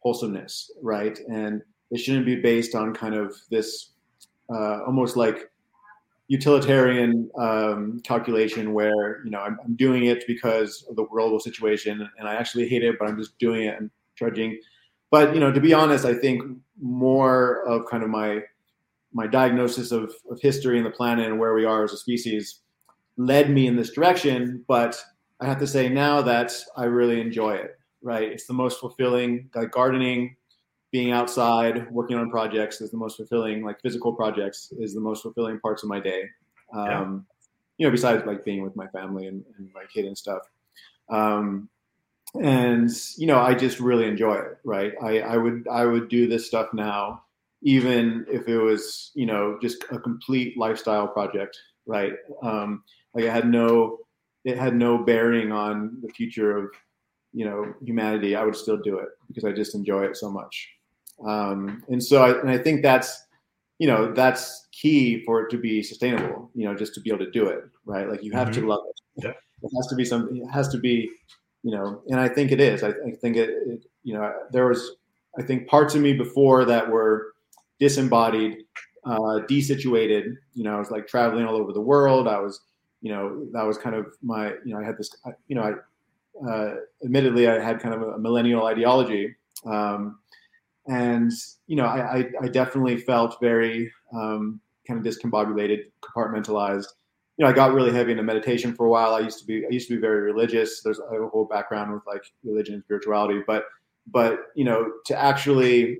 wholesomeness, 0.00 0.70
right? 0.82 1.18
And 1.30 1.62
it 1.90 1.98
shouldn't 1.98 2.26
be 2.26 2.36
based 2.36 2.74
on 2.74 2.94
kind 2.94 3.14
of 3.14 3.36
this 3.50 3.90
uh, 4.50 4.84
almost 4.84 5.16
like 5.16 5.50
utilitarian 6.28 7.30
um, 7.38 8.00
calculation 8.04 8.74
where 8.74 9.24
you 9.24 9.30
know 9.30 9.40
I'm, 9.40 9.58
I'm, 9.64 9.74
doing 9.74 10.04
it 10.04 10.24
because 10.26 10.84
of 10.88 10.96
the 10.96 11.04
global 11.04 11.40
situation 11.40 12.08
and 12.18 12.28
I 12.28 12.34
actually 12.34 12.68
hate 12.68 12.84
it, 12.84 12.96
but 12.98 13.08
I'm 13.08 13.18
just 13.18 13.36
doing 13.38 13.64
it 13.64 13.78
and 13.80 13.90
trudging. 14.14 14.60
But 15.10 15.34
you 15.34 15.40
know, 15.40 15.50
to 15.50 15.60
be 15.60 15.72
honest, 15.72 16.04
I 16.04 16.14
think 16.14 16.42
more 16.80 17.66
of 17.66 17.86
kind 17.90 18.02
of 18.02 18.10
my 18.10 18.42
my 19.12 19.26
diagnosis 19.26 19.90
of, 19.90 20.12
of 20.30 20.38
history 20.40 20.76
and 20.76 20.86
the 20.86 20.90
planet 20.90 21.26
and 21.26 21.38
where 21.38 21.54
we 21.54 21.64
are 21.64 21.82
as 21.82 21.94
a 21.94 21.96
species 21.96 22.60
led 23.16 23.50
me 23.50 23.66
in 23.66 23.74
this 23.74 23.90
direction. 23.90 24.62
But 24.68 25.02
I 25.40 25.46
have 25.46 25.58
to 25.60 25.66
say 25.66 25.88
now 25.88 26.20
that 26.22 26.52
I 26.76 26.84
really 26.84 27.20
enjoy 27.20 27.54
it. 27.54 27.74
Right, 28.00 28.30
it's 28.30 28.46
the 28.46 28.52
most 28.52 28.78
fulfilling. 28.78 29.48
Like 29.54 29.72
gardening, 29.72 30.36
being 30.90 31.12
outside 31.12 31.90
working 31.90 32.16
on 32.16 32.30
projects 32.30 32.80
is 32.80 32.90
the 32.90 32.96
most 32.96 33.16
fulfilling 33.16 33.64
like 33.64 33.80
physical 33.80 34.12
projects 34.14 34.72
is 34.78 34.94
the 34.94 35.00
most 35.00 35.22
fulfilling 35.22 35.60
parts 35.60 35.82
of 35.82 35.88
my 35.88 36.00
day. 36.00 36.24
Um, 36.72 36.86
yeah. 36.86 37.08
you 37.78 37.86
know 37.86 37.90
besides 37.90 38.26
like 38.26 38.44
being 38.44 38.62
with 38.62 38.76
my 38.76 38.86
family 38.88 39.26
and, 39.26 39.44
and 39.56 39.70
my 39.74 39.84
kid 39.92 40.04
and 40.04 40.16
stuff. 40.16 40.42
Um, 41.08 41.68
and 42.38 42.90
you 43.16 43.26
know 43.26 43.38
i 43.38 43.54
just 43.54 43.80
really 43.80 44.06
enjoy 44.06 44.34
it 44.34 44.58
right? 44.62 44.92
I, 45.02 45.20
I 45.20 45.36
would 45.38 45.66
i 45.70 45.86
would 45.86 46.10
do 46.10 46.28
this 46.28 46.46
stuff 46.46 46.68
now 46.74 47.22
even 47.62 48.26
if 48.28 48.48
it 48.48 48.58
was 48.58 49.12
you 49.14 49.24
know 49.24 49.58
just 49.62 49.82
a 49.90 49.98
complete 49.98 50.58
lifestyle 50.58 51.08
project 51.08 51.58
right? 51.88 52.12
Um, 52.42 52.84
like 53.14 53.24
it 53.24 53.32
had 53.32 53.48
no 53.50 53.98
it 54.44 54.56
had 54.56 54.76
no 54.76 54.98
bearing 54.98 55.50
on 55.50 55.98
the 56.02 56.08
future 56.10 56.56
of 56.56 56.70
you 57.32 57.44
know 57.44 57.74
humanity. 57.82 58.36
I 58.36 58.44
would 58.44 58.54
still 58.54 58.76
do 58.76 58.98
it 58.98 59.08
because 59.26 59.44
i 59.44 59.52
just 59.52 59.74
enjoy 59.74 60.04
it 60.04 60.16
so 60.16 60.30
much 60.30 60.68
um, 61.26 61.82
and 61.88 62.02
so, 62.02 62.22
I, 62.22 62.40
and 62.40 62.50
I 62.50 62.58
think 62.58 62.82
that's, 62.82 63.24
you 63.78 63.86
know, 63.86 64.12
that's 64.12 64.68
key 64.72 65.24
for 65.24 65.42
it 65.42 65.50
to 65.50 65.58
be 65.58 65.82
sustainable. 65.82 66.50
You 66.54 66.66
know, 66.66 66.74
just 66.74 66.94
to 66.94 67.00
be 67.00 67.10
able 67.10 67.24
to 67.24 67.30
do 67.30 67.46
it, 67.46 67.64
right? 67.84 68.08
Like 68.08 68.22
you 68.22 68.32
have 68.32 68.48
mm-hmm. 68.48 68.62
to 68.62 68.68
love 68.68 68.80
it. 68.88 69.24
Yeah. 69.24 69.32
It 69.62 69.70
has 69.76 69.86
to 69.88 69.96
be 69.96 70.04
something. 70.04 70.36
It 70.36 70.50
has 70.50 70.68
to 70.68 70.78
be, 70.78 71.10
you 71.62 71.72
know, 71.72 72.02
and 72.08 72.20
I 72.20 72.28
think 72.28 72.52
it 72.52 72.60
is. 72.60 72.82
I, 72.82 72.90
I 72.90 73.10
think 73.20 73.36
it, 73.36 73.50
it, 73.50 73.84
You 74.04 74.14
know, 74.14 74.32
there 74.52 74.66
was, 74.66 74.96
I 75.38 75.42
think, 75.42 75.68
parts 75.68 75.94
of 75.94 76.00
me 76.00 76.12
before 76.14 76.64
that 76.64 76.88
were 76.88 77.34
disembodied, 77.78 78.64
uh, 79.04 79.40
desituated. 79.48 80.36
You 80.54 80.64
know, 80.64 80.76
I 80.76 80.78
was 80.78 80.90
like 80.90 81.06
traveling 81.06 81.44
all 81.44 81.56
over 81.56 81.72
the 81.72 81.80
world. 81.80 82.26
I 82.26 82.40
was, 82.40 82.60
you 83.02 83.12
know, 83.12 83.46
that 83.52 83.66
was 83.66 83.78
kind 83.78 83.94
of 83.94 84.06
my, 84.22 84.54
you 84.64 84.72
know, 84.72 84.80
I 84.80 84.84
had 84.84 84.96
this, 84.96 85.10
you 85.48 85.56
know, 85.56 85.62
I, 85.62 86.48
uh, 86.48 86.74
admittedly, 87.04 87.48
I 87.48 87.62
had 87.62 87.80
kind 87.80 87.94
of 87.94 88.02
a 88.02 88.18
millennial 88.18 88.66
ideology. 88.66 89.34
Um, 89.66 90.20
and 90.88 91.30
you 91.66 91.76
know, 91.76 91.84
I, 91.84 92.18
I, 92.18 92.24
I 92.42 92.48
definitely 92.48 92.96
felt 92.96 93.36
very 93.40 93.92
um, 94.14 94.60
kind 94.86 95.04
of 95.04 95.06
discombobulated, 95.06 95.84
compartmentalized. 96.02 96.86
You 97.36 97.44
know, 97.44 97.50
I 97.50 97.52
got 97.52 97.72
really 97.72 97.92
heavy 97.92 98.12
into 98.12 98.24
meditation 98.24 98.74
for 98.74 98.86
a 98.86 98.90
while. 98.90 99.14
I 99.14 99.20
used 99.20 99.38
to 99.40 99.44
be 99.44 99.64
I 99.64 99.68
used 99.70 99.88
to 99.88 99.94
be 99.94 100.00
very 100.00 100.22
religious. 100.22 100.82
There's 100.82 100.98
a 100.98 101.28
whole 101.28 101.44
background 101.44 101.92
with 101.92 102.02
like 102.06 102.22
religion 102.42 102.74
and 102.74 102.82
spirituality, 102.82 103.42
but 103.46 103.64
but 104.10 104.38
you 104.56 104.64
know, 104.64 104.90
to 105.06 105.16
actually 105.16 105.98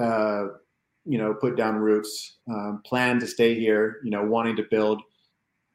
uh, 0.00 0.46
you 1.04 1.18
know 1.18 1.34
put 1.34 1.56
down 1.56 1.76
roots, 1.76 2.38
um, 2.50 2.80
plan 2.84 3.20
to 3.20 3.26
stay 3.26 3.54
here, 3.54 4.00
you 4.02 4.10
know, 4.10 4.24
wanting 4.24 4.56
to 4.56 4.64
build 4.70 5.02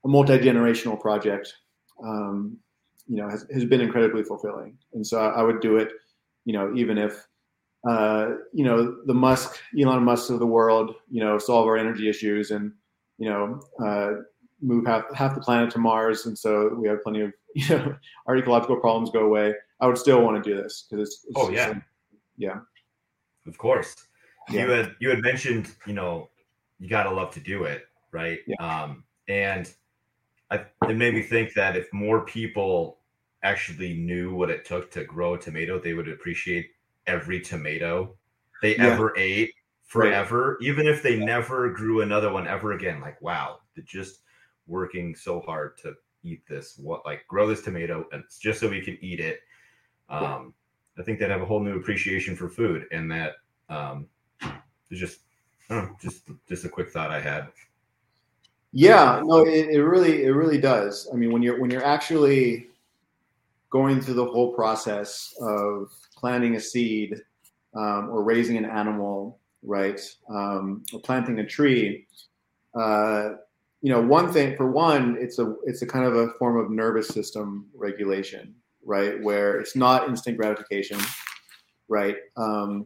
a 0.05 0.07
multi 0.07 0.37
generational 0.39 0.99
project, 0.99 1.53
um, 2.03 2.57
you 3.07 3.17
know, 3.17 3.29
has, 3.29 3.45
has 3.53 3.65
been 3.65 3.81
incredibly 3.81 4.23
fulfilling. 4.23 4.77
And 4.93 5.05
so 5.05 5.19
I, 5.19 5.39
I 5.39 5.43
would 5.43 5.61
do 5.61 5.77
it, 5.77 5.89
you 6.45 6.53
know, 6.53 6.73
even 6.75 6.97
if 6.97 7.27
uh, 7.87 8.31
you 8.53 8.65
know, 8.65 8.97
the 9.05 9.13
Musk, 9.13 9.57
Elon 9.79 10.03
Musk 10.03 10.29
of 10.29 10.39
the 10.39 10.45
world, 10.45 10.95
you 11.09 11.23
know, 11.23 11.37
solve 11.37 11.65
our 11.65 11.77
energy 11.77 12.09
issues 12.09 12.51
and, 12.51 12.73
you 13.17 13.29
know, 13.29 13.61
uh, 13.83 14.21
move 14.61 14.85
half, 14.85 15.03
half 15.15 15.35
the 15.35 15.41
planet 15.41 15.71
to 15.71 15.79
Mars. 15.79 16.25
And 16.25 16.37
so 16.37 16.75
we 16.75 16.87
have 16.87 17.01
plenty 17.03 17.21
of, 17.21 17.33
you 17.55 17.69
know, 17.69 17.95
our 18.27 18.37
ecological 18.37 18.77
problems 18.77 19.11
go 19.11 19.25
away. 19.25 19.53
I 19.79 19.87
would 19.87 19.97
still 19.97 20.21
want 20.21 20.43
to 20.43 20.49
do 20.49 20.61
this 20.61 20.87
because 20.89 21.07
it's, 21.07 21.25
it's, 21.27 21.39
oh, 21.39 21.49
yeah. 21.49 21.69
Like, 21.69 21.83
yeah. 22.37 22.59
Of 23.47 23.57
course. 23.57 23.95
Yeah. 24.49 24.63
You 24.63 24.71
had, 24.71 24.95
you 24.99 25.09
had 25.09 25.19
mentioned, 25.19 25.73
you 25.85 25.93
know, 25.93 26.29
you 26.79 26.89
got 26.89 27.03
to 27.03 27.11
love 27.11 27.33
to 27.35 27.39
do 27.39 27.63
it. 27.63 27.83
Right. 28.11 28.39
Yeah. 28.45 28.55
Um, 28.83 29.03
and 29.27 29.71
I, 30.51 30.65
it 30.87 30.97
made 30.97 31.13
me 31.13 31.21
think 31.21 31.53
that 31.53 31.77
if 31.77 31.91
more 31.93 32.25
people 32.25 32.99
actually 33.43 33.93
knew 33.93 34.33
what 34.33 34.49
it 34.49 34.65
took 34.65 34.91
to 34.91 35.03
grow 35.05 35.35
a 35.35 35.39
tomato, 35.39 35.79
they 35.79 35.93
would 35.93 36.09
appreciate 36.09 36.71
every 37.09 37.41
tomato 37.41 38.15
they 38.61 38.77
Yeah. 38.77 38.93
ever 38.93 39.13
ate 39.17 39.53
forever, 39.83 40.57
even 40.61 40.87
if 40.87 41.01
they 41.01 41.17
never 41.17 41.69
grew 41.71 42.01
another 42.01 42.31
one 42.31 42.47
ever 42.47 42.73
again. 42.73 43.01
Like, 43.01 43.19
wow, 43.21 43.61
they're 43.75 43.83
just 43.83 44.21
working 44.67 45.15
so 45.15 45.41
hard 45.41 45.77
to 45.79 45.95
eat 46.23 46.45
this. 46.47 46.77
What 46.77 47.05
like 47.05 47.25
grow 47.27 47.47
this 47.47 47.63
tomato 47.63 48.05
and 48.11 48.23
it's 48.23 48.37
just 48.37 48.59
so 48.59 48.69
we 48.69 48.81
can 48.81 48.97
eat 49.01 49.19
it. 49.19 49.39
Um, 50.09 50.53
I 50.97 51.03
think 51.03 51.17
they'd 51.19 51.31
have 51.31 51.41
a 51.41 51.45
whole 51.45 51.61
new 51.61 51.77
appreciation 51.77 52.35
for 52.35 52.49
food, 52.49 52.85
and 52.91 53.09
that 53.11 53.35
um, 53.69 54.07
it's 54.41 54.99
just, 54.99 55.21
I 55.69 55.75
don't 55.75 55.85
know, 55.85 55.95
just 56.01 56.29
just 56.47 56.65
a 56.65 56.69
quick 56.69 56.89
thought 56.91 57.11
I 57.11 57.21
had. 57.21 57.47
Yeah, 58.71 59.21
no, 59.23 59.47
it, 59.47 59.69
it 59.69 59.83
really 59.83 60.23
it 60.23 60.31
really 60.31 60.59
does. 60.59 61.09
I 61.11 61.15
mean, 61.15 61.31
when 61.31 61.41
you're 61.41 61.59
when 61.59 61.71
you're 61.71 61.85
actually 61.85 62.67
going 63.69 64.01
through 64.01 64.15
the 64.15 64.25
whole 64.25 64.53
process 64.53 65.33
of 65.41 65.91
planting 66.19 66.55
a 66.55 66.59
seed 66.59 67.21
um, 67.75 68.09
or 68.09 68.23
raising 68.23 68.57
an 68.57 68.65
animal, 68.65 69.39
right, 69.63 69.99
um, 70.29 70.83
or 70.93 70.99
planting 70.99 71.39
a 71.39 71.45
tree, 71.45 72.05
uh, 72.75 73.29
you 73.81 73.91
know, 73.91 74.01
one 74.01 74.31
thing 74.31 74.57
for 74.57 74.69
one, 74.69 75.17
it's 75.19 75.39
a 75.39 75.55
it's 75.65 75.81
a 75.81 75.87
kind 75.87 76.05
of 76.05 76.15
a 76.15 76.29
form 76.33 76.57
of 76.57 76.69
nervous 76.69 77.07
system 77.07 77.67
regulation, 77.73 78.53
right, 78.83 79.21
where 79.23 79.59
it's 79.59 79.75
not 79.75 80.09
instant 80.09 80.37
gratification, 80.37 80.99
right, 81.87 82.17
um, 82.35 82.85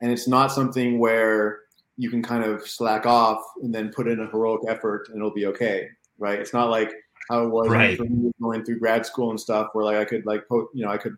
and 0.00 0.10
it's 0.10 0.26
not 0.26 0.48
something 0.48 0.98
where 0.98 1.60
you 1.96 2.10
can 2.10 2.22
kind 2.22 2.42
of 2.42 2.66
slack 2.66 3.06
off 3.06 3.40
and 3.62 3.72
then 3.72 3.92
put 3.92 4.08
in 4.08 4.18
a 4.20 4.26
heroic 4.26 4.62
effort 4.66 5.08
and 5.08 5.18
it'll 5.18 5.30
be 5.30 5.46
okay, 5.46 5.88
right? 6.18 6.40
It's 6.40 6.54
not 6.54 6.70
like 6.70 6.90
how 7.30 7.44
it 7.44 7.50
was 7.50 7.68
Right. 7.70 7.96
for 7.96 8.04
me 8.04 8.32
going 8.40 8.64
through 8.64 8.80
grad 8.80 9.06
school 9.06 9.30
and 9.30 9.38
stuff, 9.38 9.68
where 9.74 9.84
like 9.84 9.98
I 9.98 10.04
could 10.04 10.26
like 10.26 10.48
po- 10.48 10.70
you 10.74 10.84
know 10.84 10.90
I 10.90 10.96
could 10.98 11.16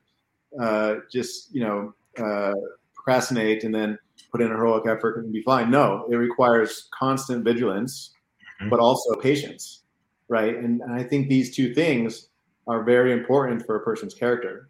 uh, 0.61 0.97
just 1.11 1.55
you 1.55 1.61
know 1.63 1.95
uh, 2.19 2.55
procrastinate 2.95 3.65
and 3.65 3.75
then 3.75 3.99
put 4.31 4.41
in 4.41 4.49
a 4.49 4.55
heroic 4.57 4.87
effort 4.87 5.19
and 5.19 5.33
be 5.33 5.43
fine. 5.43 5.71
No, 5.71 6.07
it 6.11 6.17
requires 6.17 6.89
constant 6.93 7.45
vigilance, 7.45 8.15
Mhm. 8.63 8.71
but 8.71 8.81
also 8.81 9.15
patience, 9.21 9.83
right? 10.29 10.57
And, 10.57 10.81
and 10.81 10.93
I 10.93 11.03
think 11.03 11.29
these 11.29 11.55
two 11.55 11.75
things 11.75 12.29
are 12.67 12.83
very 12.83 13.13
important 13.13 13.65
for 13.67 13.77
a 13.77 13.81
person's 13.81 14.15
character, 14.15 14.69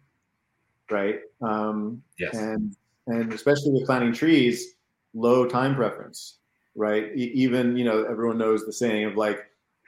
right? 0.91 1.19
Um, 1.41 2.03
Yes. 2.19 2.35
and 2.35 2.75
and 3.07 3.31
especially 3.33 3.71
with 3.71 3.85
planting 3.85 4.13
trees, 4.13 4.75
low 5.13 5.47
time 5.47 5.75
preference, 5.75 6.39
right? 6.75 7.11
E- 7.15 7.31
even 7.35 7.77
you 7.77 7.85
know 7.85 8.03
everyone 8.03 8.37
knows 8.37 8.65
the 8.65 8.73
saying 8.73 9.05
of 9.05 9.15
like, 9.15 9.39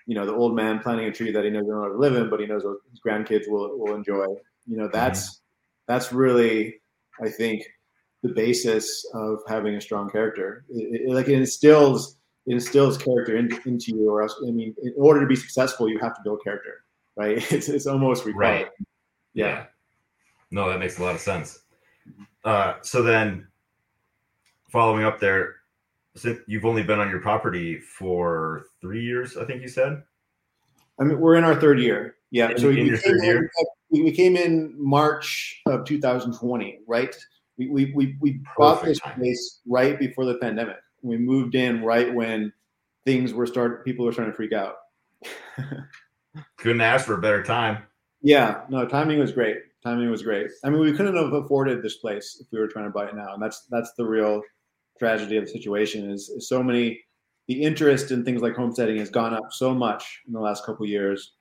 you 0.05 0.15
know, 0.15 0.25
the 0.25 0.33
old 0.33 0.55
man 0.55 0.79
planting 0.79 1.07
a 1.07 1.12
tree 1.12 1.31
that 1.31 1.43
he 1.43 1.49
knows 1.49 1.65
he'll 1.65 1.81
never 1.81 1.97
live 1.97 2.15
in, 2.15 2.29
but 2.29 2.39
he 2.39 2.45
knows 2.45 2.63
what 2.63 2.77
his 2.91 2.99
grandkids 2.99 3.47
will 3.47 3.77
will 3.77 3.95
enjoy. 3.95 4.25
You 4.67 4.77
know, 4.77 4.88
that's 4.91 5.41
that's 5.88 6.12
really, 6.12 6.82
I 7.21 7.30
think, 7.30 7.63
the 8.23 8.30
basis 8.30 9.06
of 9.13 9.39
having 9.47 9.76
a 9.76 9.82
strong 9.82 10.10
character. 10.10 10.65
It, 10.69 11.02
it, 11.02 11.13
like 11.13 11.28
it 11.28 11.36
instills 11.36 12.17
it 12.45 12.54
instills 12.54 12.97
character 12.97 13.36
in, 13.36 13.50
into 13.65 13.95
you, 13.95 14.10
or 14.10 14.21
else 14.23 14.36
I 14.45 14.52
mean, 14.52 14.73
in 14.82 14.93
order 14.97 15.19
to 15.21 15.28
be 15.28 15.36
successful, 15.36 15.89
you 15.89 16.00
have 16.00 16.15
to 16.15 16.21
build 16.23 16.43
character, 16.43 16.84
right? 17.15 17.38
It's 17.52 17.69
it's 17.69 17.88
almost 17.88 18.26
required. 18.26 18.63
Right. 18.63 18.67
Yeah. 19.34 19.65
No, 20.50 20.69
that 20.69 20.80
makes 20.80 20.97
a 20.97 21.04
lot 21.04 21.15
of 21.15 21.21
sense. 21.21 21.60
Uh, 22.43 22.76
so 22.82 23.04
then, 23.04 23.47
following 24.71 25.04
up 25.04 25.19
there, 25.19 25.58
since 26.15 26.39
you've 26.47 26.65
only 26.65 26.84
been 26.84 27.00
on 27.00 27.10
your 27.10 27.19
property 27.19 27.80
for 27.80 28.67
three 28.82 29.04
years, 29.04 29.36
I 29.36 29.45
think 29.45 29.62
you 29.62 29.67
said. 29.67 30.04
I 31.00 31.04
mean, 31.04 31.19
we're 31.19 31.36
in 31.36 31.43
our 31.43 31.60
third 31.60 31.80
year. 31.80 32.15
Yeah. 32.31 32.51
In- 32.51 32.57
so 32.57 32.67
we, 32.69 32.79
in 32.79 32.83
we 32.83 32.89
your 32.89 32.97
came 32.99 33.11
third 33.11 33.19
in, 33.19 33.25
year? 33.25 33.51
we, 33.89 34.03
we 34.03 34.11
came 34.11 34.35
in 34.35 34.73
March 34.77 35.61
of 35.65 35.85
2020, 35.85 36.79
right? 36.87 37.15
We, 37.57 37.69
we, 37.69 37.91
we, 37.95 38.17
we 38.21 38.41
bought 38.57 38.83
this 38.83 38.99
place 38.99 39.61
right 39.67 39.97
before 39.97 40.25
the 40.25 40.35
pandemic. 40.35 40.77
We 41.01 41.17
moved 41.17 41.55
in 41.55 41.83
right 41.83 42.13
when 42.13 42.53
things 43.05 43.33
were 43.33 43.47
start 43.47 43.85
people 43.85 44.05
were 44.05 44.11
starting 44.11 44.33
to 44.33 44.35
freak 44.35 44.53
out. 44.53 44.75
Couldn't 46.57 46.81
ask 46.81 47.05
for 47.05 47.15
a 47.15 47.21
better 47.21 47.41
time. 47.41 47.83
Yeah, 48.21 48.61
no, 48.69 48.85
timing 48.85 49.19
was 49.19 49.31
great. 49.31 49.57
Timing 49.83 50.09
was 50.11 50.21
great. 50.21 50.47
I 50.63 50.69
mean, 50.69 50.81
we 50.81 50.91
couldn't 50.91 51.15
have 51.15 51.33
afforded 51.33 51.81
this 51.81 51.97
place 51.97 52.37
if 52.41 52.47
we 52.51 52.59
were 52.59 52.67
trying 52.67 52.85
to 52.85 52.91
buy 52.91 53.07
it 53.07 53.15
now, 53.15 53.33
and 53.33 53.41
that's 53.41 53.65
that's 53.69 53.93
the 53.97 54.05
real 54.05 54.41
tragedy 54.99 55.37
of 55.37 55.45
the 55.45 55.51
situation. 55.51 56.11
Is, 56.11 56.29
is 56.29 56.49
so 56.49 56.61
many 56.61 56.99
the 57.47 57.61
interest 57.61 58.11
in 58.11 58.25
things 58.25 58.41
like 58.41 58.55
homesteading 58.55 58.97
has 58.97 59.09
gone 59.09 59.33
up 59.33 59.51
so 59.51 59.73
much 59.73 60.21
in 60.27 60.33
the 60.33 60.39
last 60.39 60.65
couple 60.65 60.83
of 60.83 60.89
years, 60.89 61.33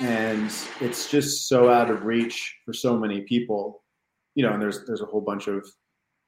and 0.00 0.52
it's 0.80 1.10
just 1.10 1.48
so 1.48 1.70
out 1.70 1.90
of 1.90 2.04
reach 2.04 2.56
for 2.64 2.72
so 2.72 2.96
many 2.96 3.22
people. 3.22 3.82
You 4.34 4.46
know, 4.46 4.52
and 4.52 4.62
there's 4.62 4.86
there's 4.86 5.00
a 5.00 5.06
whole 5.06 5.20
bunch 5.20 5.48
of 5.48 5.66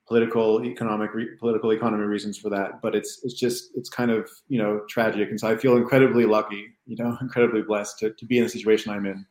political, 0.08 0.64
economic, 0.64 1.14
re- 1.14 1.36
political 1.38 1.70
economy 1.70 2.04
reasons 2.04 2.36
for 2.36 2.50
that. 2.50 2.82
But 2.82 2.94
it's 2.94 3.20
it's 3.22 3.34
just 3.34 3.70
it's 3.76 3.88
kind 3.88 4.10
of 4.10 4.28
you 4.48 4.58
know 4.58 4.80
tragic, 4.88 5.30
and 5.30 5.38
so 5.38 5.48
I 5.48 5.56
feel 5.56 5.76
incredibly 5.76 6.26
lucky, 6.26 6.66
you 6.86 6.96
know, 6.96 7.16
incredibly 7.20 7.62
blessed 7.62 7.98
to, 8.00 8.10
to 8.10 8.26
be 8.26 8.38
in 8.38 8.44
the 8.44 8.50
situation 8.50 8.92
I'm 8.92 9.06
in. 9.06 9.24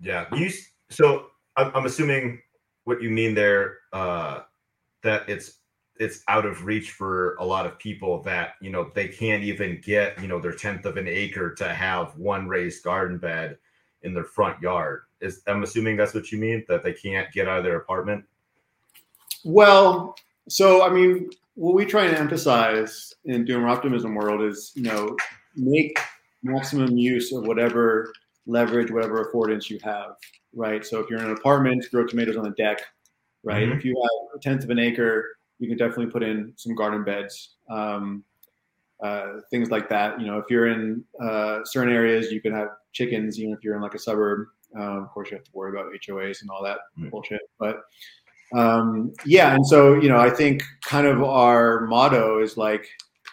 Yeah. 0.00 0.26
You. 0.34 0.50
So 0.90 1.26
I'm, 1.56 1.70
I'm 1.74 1.86
assuming 1.86 2.40
what 2.84 3.02
you 3.02 3.10
mean 3.10 3.34
there 3.34 3.78
uh, 3.92 4.40
that 5.02 5.28
it's 5.28 5.58
it's 5.98 6.22
out 6.28 6.46
of 6.46 6.64
reach 6.64 6.92
for 6.92 7.34
a 7.36 7.44
lot 7.44 7.66
of 7.66 7.78
people 7.78 8.22
that 8.22 8.54
you 8.60 8.70
know 8.70 8.90
they 8.94 9.08
can't 9.08 9.42
even 9.42 9.80
get 9.84 10.20
you 10.20 10.28
know 10.28 10.40
their 10.40 10.52
tenth 10.52 10.86
of 10.86 10.96
an 10.96 11.08
acre 11.08 11.54
to 11.54 11.68
have 11.68 12.16
one 12.16 12.48
raised 12.48 12.84
garden 12.84 13.18
bed 13.18 13.58
in 14.02 14.14
their 14.14 14.24
front 14.24 14.60
yard. 14.62 15.02
Is 15.20 15.42
I'm 15.46 15.62
assuming 15.62 15.96
that's 15.96 16.14
what 16.14 16.30
you 16.30 16.38
mean 16.38 16.64
that 16.68 16.82
they 16.82 16.92
can't 16.92 17.30
get 17.32 17.48
out 17.48 17.58
of 17.58 17.64
their 17.64 17.76
apartment. 17.76 18.24
Well, 19.44 20.16
so 20.48 20.84
I 20.84 20.90
mean, 20.90 21.30
what 21.54 21.74
we 21.74 21.84
try 21.84 22.04
and 22.04 22.16
emphasize 22.16 23.12
in 23.24 23.44
Doomer 23.44 23.70
Optimism 23.70 24.14
World 24.14 24.42
is, 24.42 24.72
you 24.74 24.82
know, 24.82 25.16
make 25.56 25.98
maximum 26.42 26.96
use 26.96 27.32
of 27.32 27.46
whatever 27.46 28.12
leverage, 28.46 28.90
whatever 28.90 29.24
affordance 29.24 29.68
you 29.68 29.78
have, 29.82 30.12
right? 30.54 30.86
So 30.86 31.00
if 31.00 31.10
you're 31.10 31.18
in 31.18 31.26
an 31.26 31.32
apartment, 31.32 31.84
grow 31.90 32.06
tomatoes 32.06 32.36
on 32.36 32.44
the 32.44 32.50
deck, 32.50 32.80
right? 33.42 33.68
Mhm. 33.68 33.76
If 33.76 33.84
you 33.84 33.94
have 34.00 34.38
a 34.38 34.40
tenth 34.40 34.64
of 34.64 34.70
an 34.70 34.78
acre, 34.78 35.37
you 35.58 35.68
can 35.68 35.76
definitely 35.76 36.06
put 36.06 36.22
in 36.22 36.52
some 36.56 36.74
garden 36.74 37.04
beds, 37.04 37.56
um, 37.70 38.22
uh, 39.02 39.40
things 39.50 39.70
like 39.70 39.88
that. 39.88 40.20
You 40.20 40.26
know, 40.26 40.38
if 40.38 40.46
you're 40.50 40.68
in 40.68 41.04
uh, 41.20 41.60
certain 41.64 41.92
areas, 41.92 42.30
you 42.32 42.40
can 42.40 42.52
have 42.52 42.68
chickens, 42.92 43.38
even 43.38 43.52
if 43.52 43.62
you're 43.62 43.76
in 43.76 43.82
like 43.82 43.94
a 43.94 43.98
suburb. 43.98 44.48
Um, 44.76 45.02
of 45.04 45.10
course, 45.10 45.30
you 45.30 45.36
have 45.36 45.44
to 45.44 45.50
worry 45.54 45.70
about 45.70 45.92
HOAs 45.92 46.42
and 46.42 46.50
all 46.50 46.62
that 46.62 46.78
Mm. 46.98 47.10
bullshit, 47.10 47.40
but 47.58 47.84
um, 48.52 49.12
yeah, 49.24 49.54
and 49.54 49.66
so 49.66 49.94
you 49.94 50.08
know, 50.08 50.18
I 50.18 50.30
think 50.30 50.62
kind 50.82 51.06
of 51.06 51.22
our 51.22 51.86
motto 51.86 52.42
is 52.42 52.56
like, 52.56 52.86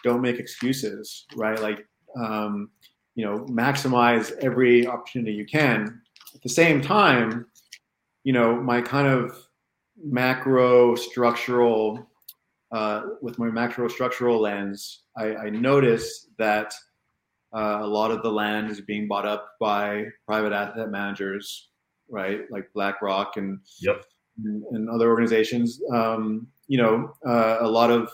don't 0.04 0.20
make 0.20 0.38
excuses, 0.38 1.26
right? 1.36 1.60
Like, 1.60 1.86
um, 2.20 2.70
you 3.14 3.24
know, 3.24 3.46
maximize 3.46 4.32
every 4.38 4.86
opportunity 4.86 5.32
you 5.32 5.46
can. 5.46 6.00
At 6.34 6.42
the 6.42 6.48
same 6.48 6.82
time, 6.82 7.46
you 8.24 8.32
know, 8.32 8.56
my 8.56 8.82
kind 8.82 9.06
of 9.06 9.46
macro 10.02 10.94
structural, 10.96 12.06
uh, 12.72 13.02
with 13.22 13.38
my 13.38 13.48
macro 13.48 13.88
structural 13.88 14.40
lens, 14.40 15.02
I, 15.16 15.36
I 15.36 15.50
notice 15.50 16.28
that 16.38 16.74
uh, 17.54 17.78
a 17.80 17.86
lot 17.86 18.10
of 18.10 18.22
the 18.22 18.30
land 18.30 18.70
is 18.70 18.80
being 18.80 19.06
bought 19.08 19.26
up 19.26 19.50
by 19.60 20.06
private 20.26 20.52
asset 20.52 20.90
managers, 20.90 21.68
right? 22.10 22.40
Like 22.50 22.72
BlackRock 22.74 23.36
and 23.36 23.60
Yep. 23.80 24.04
and, 24.44 24.62
and 24.72 24.90
other 24.90 25.08
organizations. 25.08 25.80
Um, 25.92 26.48
you 26.66 26.78
know, 26.78 27.14
uh, 27.26 27.58
a 27.60 27.68
lot 27.68 27.90
of 27.90 28.10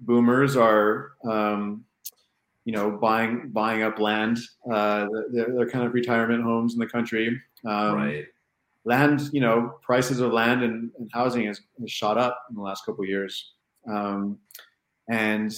boomers 0.00 0.56
are, 0.56 1.12
um, 1.28 1.84
you 2.64 2.72
know, 2.72 2.90
buying 2.90 3.50
buying 3.50 3.82
up 3.82 3.98
land. 3.98 4.38
Uh, 4.70 5.06
they're, 5.32 5.52
they're 5.54 5.68
kind 5.68 5.86
of 5.86 5.92
retirement 5.92 6.42
homes 6.42 6.74
in 6.74 6.80
the 6.80 6.86
country. 6.86 7.40
Um, 7.66 7.94
right. 7.94 8.26
Land, 8.84 9.30
you 9.32 9.40
know, 9.40 9.74
prices 9.82 10.18
of 10.18 10.32
land 10.32 10.64
and, 10.64 10.90
and 10.98 11.08
housing 11.12 11.46
has, 11.46 11.60
has 11.80 11.90
shot 11.90 12.18
up 12.18 12.46
in 12.50 12.56
the 12.56 12.62
last 12.62 12.84
couple 12.84 13.04
of 13.04 13.08
years. 13.08 13.52
Um, 13.88 14.38
and 15.08 15.54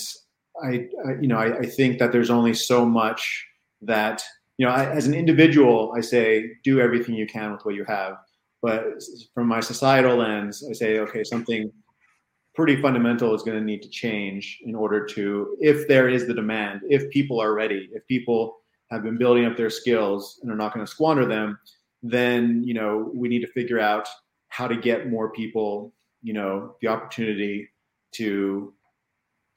I, 0.62 0.88
I, 1.06 1.12
you 1.20 1.28
know, 1.28 1.38
I, 1.38 1.58
I 1.58 1.66
think 1.66 1.98
that 1.98 2.12
there's 2.12 2.30
only 2.30 2.54
so 2.54 2.84
much 2.84 3.44
that, 3.82 4.22
you 4.58 4.66
know, 4.66 4.72
I, 4.72 4.87
as 4.87 5.06
an 5.06 5.14
individual, 5.14 5.92
I 5.96 6.00
say 6.00 6.52
do 6.62 6.80
everything 6.80 7.14
you 7.14 7.26
can 7.26 7.52
with 7.52 7.64
what 7.64 7.74
you 7.74 7.84
have. 7.84 8.16
But 8.62 8.84
from 9.34 9.48
my 9.48 9.60
societal 9.60 10.16
lens, 10.16 10.64
I 10.68 10.72
say, 10.72 10.98
okay, 11.00 11.22
something 11.24 11.70
pretty 12.54 12.80
fundamental 12.80 13.34
is 13.34 13.42
going 13.42 13.58
to 13.58 13.64
need 13.64 13.82
to 13.82 13.88
change 13.88 14.58
in 14.64 14.74
order 14.74 15.04
to, 15.04 15.56
if 15.60 15.88
there 15.88 16.08
is 16.08 16.26
the 16.26 16.34
demand, 16.34 16.80
if 16.88 17.10
people 17.10 17.40
are 17.40 17.52
ready, 17.52 17.90
if 17.92 18.06
people 18.06 18.56
have 18.90 19.02
been 19.02 19.18
building 19.18 19.44
up 19.44 19.56
their 19.56 19.70
skills 19.70 20.38
and 20.42 20.50
are 20.50 20.56
not 20.56 20.72
going 20.72 20.84
to 20.84 20.90
squander 20.90 21.26
them, 21.26 21.58
then 22.02 22.62
you 22.64 22.74
know 22.74 23.10
we 23.14 23.28
need 23.28 23.40
to 23.40 23.52
figure 23.52 23.80
out 23.80 24.06
how 24.48 24.68
to 24.68 24.76
get 24.76 25.10
more 25.10 25.30
people, 25.30 25.92
you 26.22 26.32
know, 26.32 26.76
the 26.80 26.87
opportunity 26.87 27.68
to 28.14 28.72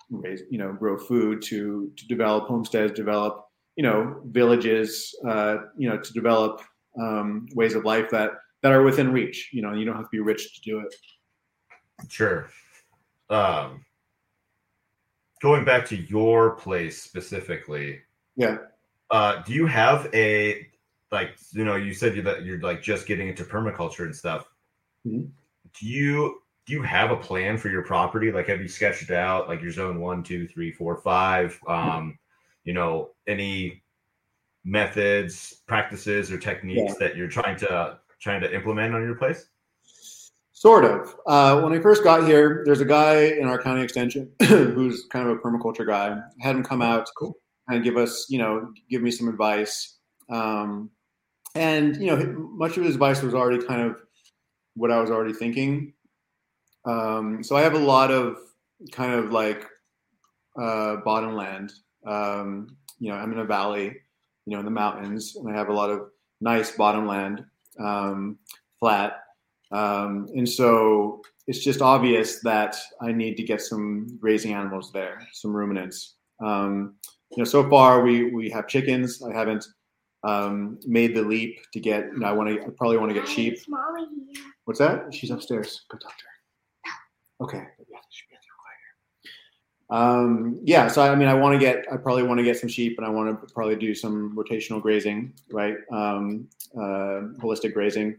raise, 0.10 0.42
you 0.50 0.58
know, 0.58 0.74
grow 0.74 0.98
food, 0.98 1.42
to 1.44 1.92
to 1.96 2.08
develop 2.08 2.48
homesteads, 2.48 2.94
develop, 2.94 3.46
you 3.76 3.84
know, 3.84 4.22
villages, 4.26 5.14
uh, 5.28 5.58
you 5.78 5.90
know, 5.90 5.98
to 6.00 6.14
develop 6.14 6.62
um, 7.00 7.48
ways 7.54 7.76
of 7.76 7.84
life 7.86 8.10
that 8.12 8.32
that 8.64 8.72
are 8.72 8.84
within 8.84 9.12
reach. 9.12 9.50
You 9.54 9.62
know, 9.62 9.74
you 9.74 9.86
don't 9.86 9.96
have 9.96 10.06
to 10.06 10.10
be 10.12 10.20
rich 10.20 10.56
to 10.56 10.62
do 10.62 10.80
it. 10.80 10.96
Sure. 12.10 12.50
um, 13.30 13.84
going 15.42 15.66
back 15.66 15.86
to 15.88 15.96
your 15.96 16.52
place 16.56 17.02
specifically, 17.02 18.00
Yeah. 18.36 18.58
uh, 19.12 19.42
do 19.44 19.54
you 19.54 19.66
have 19.68 20.10
a 20.14 20.68
like 21.12 21.38
you 21.54 21.64
know 21.66 21.76
you 21.76 21.94
said 21.94 22.16
that 22.26 22.44
you're 22.44 22.60
like 22.62 22.82
just 22.82 23.06
getting 23.08 23.28
into 23.28 23.44
permaculture 23.44 24.06
and 24.06 24.16
stuff. 24.16 24.48
Mhm. 25.06 25.30
Do 25.80 25.86
you 25.88 26.42
do 26.68 26.74
you 26.74 26.82
have 26.82 27.12
a 27.12 27.16
plan 27.16 27.58
for 27.58 27.70
your 27.70 27.82
property? 27.82 28.30
Like, 28.30 28.48
have 28.48 28.62
you 28.62 28.68
sketched 28.68 29.10
out? 29.10 29.48
Like 29.48 29.62
your 29.62 29.72
zone 29.72 30.02
one, 30.02 30.22
two, 30.22 30.48
three, 30.48 30.72
four, 30.72 30.98
five. 30.98 31.58
Um, 31.66 32.20
you 32.66 32.74
know, 32.74 33.12
any 33.26 33.82
methods, 34.66 35.62
practices, 35.66 36.30
or 36.30 36.38
techniques 36.38 36.96
that 36.96 37.16
you're 37.16 37.30
trying 37.30 37.56
to 37.60 38.00
trying 38.20 38.42
to 38.42 38.54
implement 38.54 38.94
on 38.94 39.02
your 39.02 39.16
place? 39.16 39.48
Sort 40.52 40.84
of. 40.84 41.16
Uh, 41.26 41.62
when 41.62 41.72
I 41.72 41.80
first 41.80 42.04
got 42.04 42.28
here, 42.28 42.64
there's 42.66 42.82
a 42.82 42.86
guy 42.86 43.28
in 43.40 43.46
our 43.48 43.62
county 43.62 43.82
extension 43.82 44.30
who's 44.44 45.06
kind 45.10 45.30
of 45.30 45.38
a 45.38 45.40
permaculture 45.40 45.88
guy. 45.88 46.10
I 46.10 46.44
had 46.46 46.56
him 46.56 46.64
come 46.64 46.82
out 46.82 47.08
Cool. 47.16 47.38
and 47.70 47.84
give 47.84 47.96
us, 47.96 48.26
you 48.30 48.40
know, 48.40 48.74
give 48.90 49.02
me 49.02 49.12
some 49.12 49.30
advice. 49.30 50.00
Um, 50.30 50.90
and 51.56 51.96
you 51.96 52.08
know, 52.08 52.18
much 52.52 52.76
of 52.76 52.84
his 52.84 52.96
advice 52.96 53.22
was 53.22 53.34
already 53.34 53.64
kind 53.66 53.82
of 53.82 54.02
what 54.76 54.92
I 54.92 55.00
was 55.00 55.12
already 55.12 55.34
thinking. 55.34 55.94
Um, 56.88 57.44
so 57.44 57.56
I 57.56 57.62
have 57.62 57.74
a 57.74 57.80
lot 57.80 58.12
of 58.12 58.38
kind 58.92 59.14
of 59.14 59.32
like 59.32 59.66
uh, 60.60 60.98
bottom 60.98 61.36
land. 61.36 61.74
Um, 62.06 62.78
you 63.00 63.10
know, 63.10 63.16
I'm 63.16 63.32
in 63.34 63.40
a 63.40 63.46
valley, 63.46 63.96
you 64.46 64.54
know, 64.54 64.60
in 64.60 64.66
the 64.66 64.72
mountains, 64.72 65.36
and 65.36 65.54
I 65.54 65.58
have 65.58 65.70
a 65.70 65.74
lot 65.74 65.90
of 65.90 66.10
nice 66.40 66.72
bottom 66.72 67.06
land, 67.06 67.46
um, 67.80 68.40
flat. 68.80 69.24
Um, 69.72 70.28
and 70.36 70.48
so 70.48 71.22
it's 71.48 71.64
just 71.64 71.82
obvious 71.82 72.40
that 72.42 72.78
I 73.02 73.12
need 73.12 73.36
to 73.36 73.44
get 73.44 73.62
some 73.62 74.18
grazing 74.20 74.54
animals 74.54 74.92
there, 74.94 75.28
some 75.34 75.56
ruminants. 75.56 76.16
Um, 76.44 76.96
you 77.32 77.40
know, 77.40 77.44
so 77.44 77.70
far 77.70 78.02
we 78.02 78.32
we 78.32 78.50
have 78.52 78.68
chickens. 78.68 79.22
I 79.22 79.34
haven't 79.34 79.66
um, 80.24 80.80
made 80.86 81.14
the 81.14 81.22
leap 81.22 81.60
to 81.74 81.80
get. 81.82 82.06
You 82.14 82.20
know, 82.20 82.28
I 82.28 82.32
want 82.32 82.50
to. 82.50 82.62
I 82.62 82.70
probably 82.78 82.98
want 82.98 83.14
to 83.14 83.20
get 83.20 83.28
sheep. 83.28 83.60
What's 84.64 84.80
that? 84.80 85.14
She's 85.14 85.32
upstairs. 85.32 85.86
Go 85.90 85.98
talk 85.98 86.18
to 86.18 86.24
her. 86.24 86.37
Okay. 87.42 87.58
Yeah, 87.58 87.98
should 88.10 88.30
be 88.30 88.38
quiet. 89.90 90.02
Um, 90.02 90.60
yeah. 90.64 90.88
So 90.88 91.02
I 91.02 91.16
mean, 91.16 91.28
I 91.28 91.34
want 91.34 91.54
to 91.54 91.60
get. 91.60 91.86
I 91.92 91.98
probably 91.98 92.24
want 92.24 92.40
to 92.40 92.44
get 92.44 92.58
some 92.58 92.70
sheep, 92.70 92.98
and 92.98 93.06
I 93.06 93.10
want 93.10 93.42
to 93.48 93.54
probably 93.54 93.76
do 93.76 93.94
some 93.94 94.36
rotational 94.36 94.82
grazing, 94.82 95.34
right? 95.52 95.76
Um, 95.92 96.48
uh, 96.76 97.32
holistic 97.42 97.74
grazing. 97.74 98.18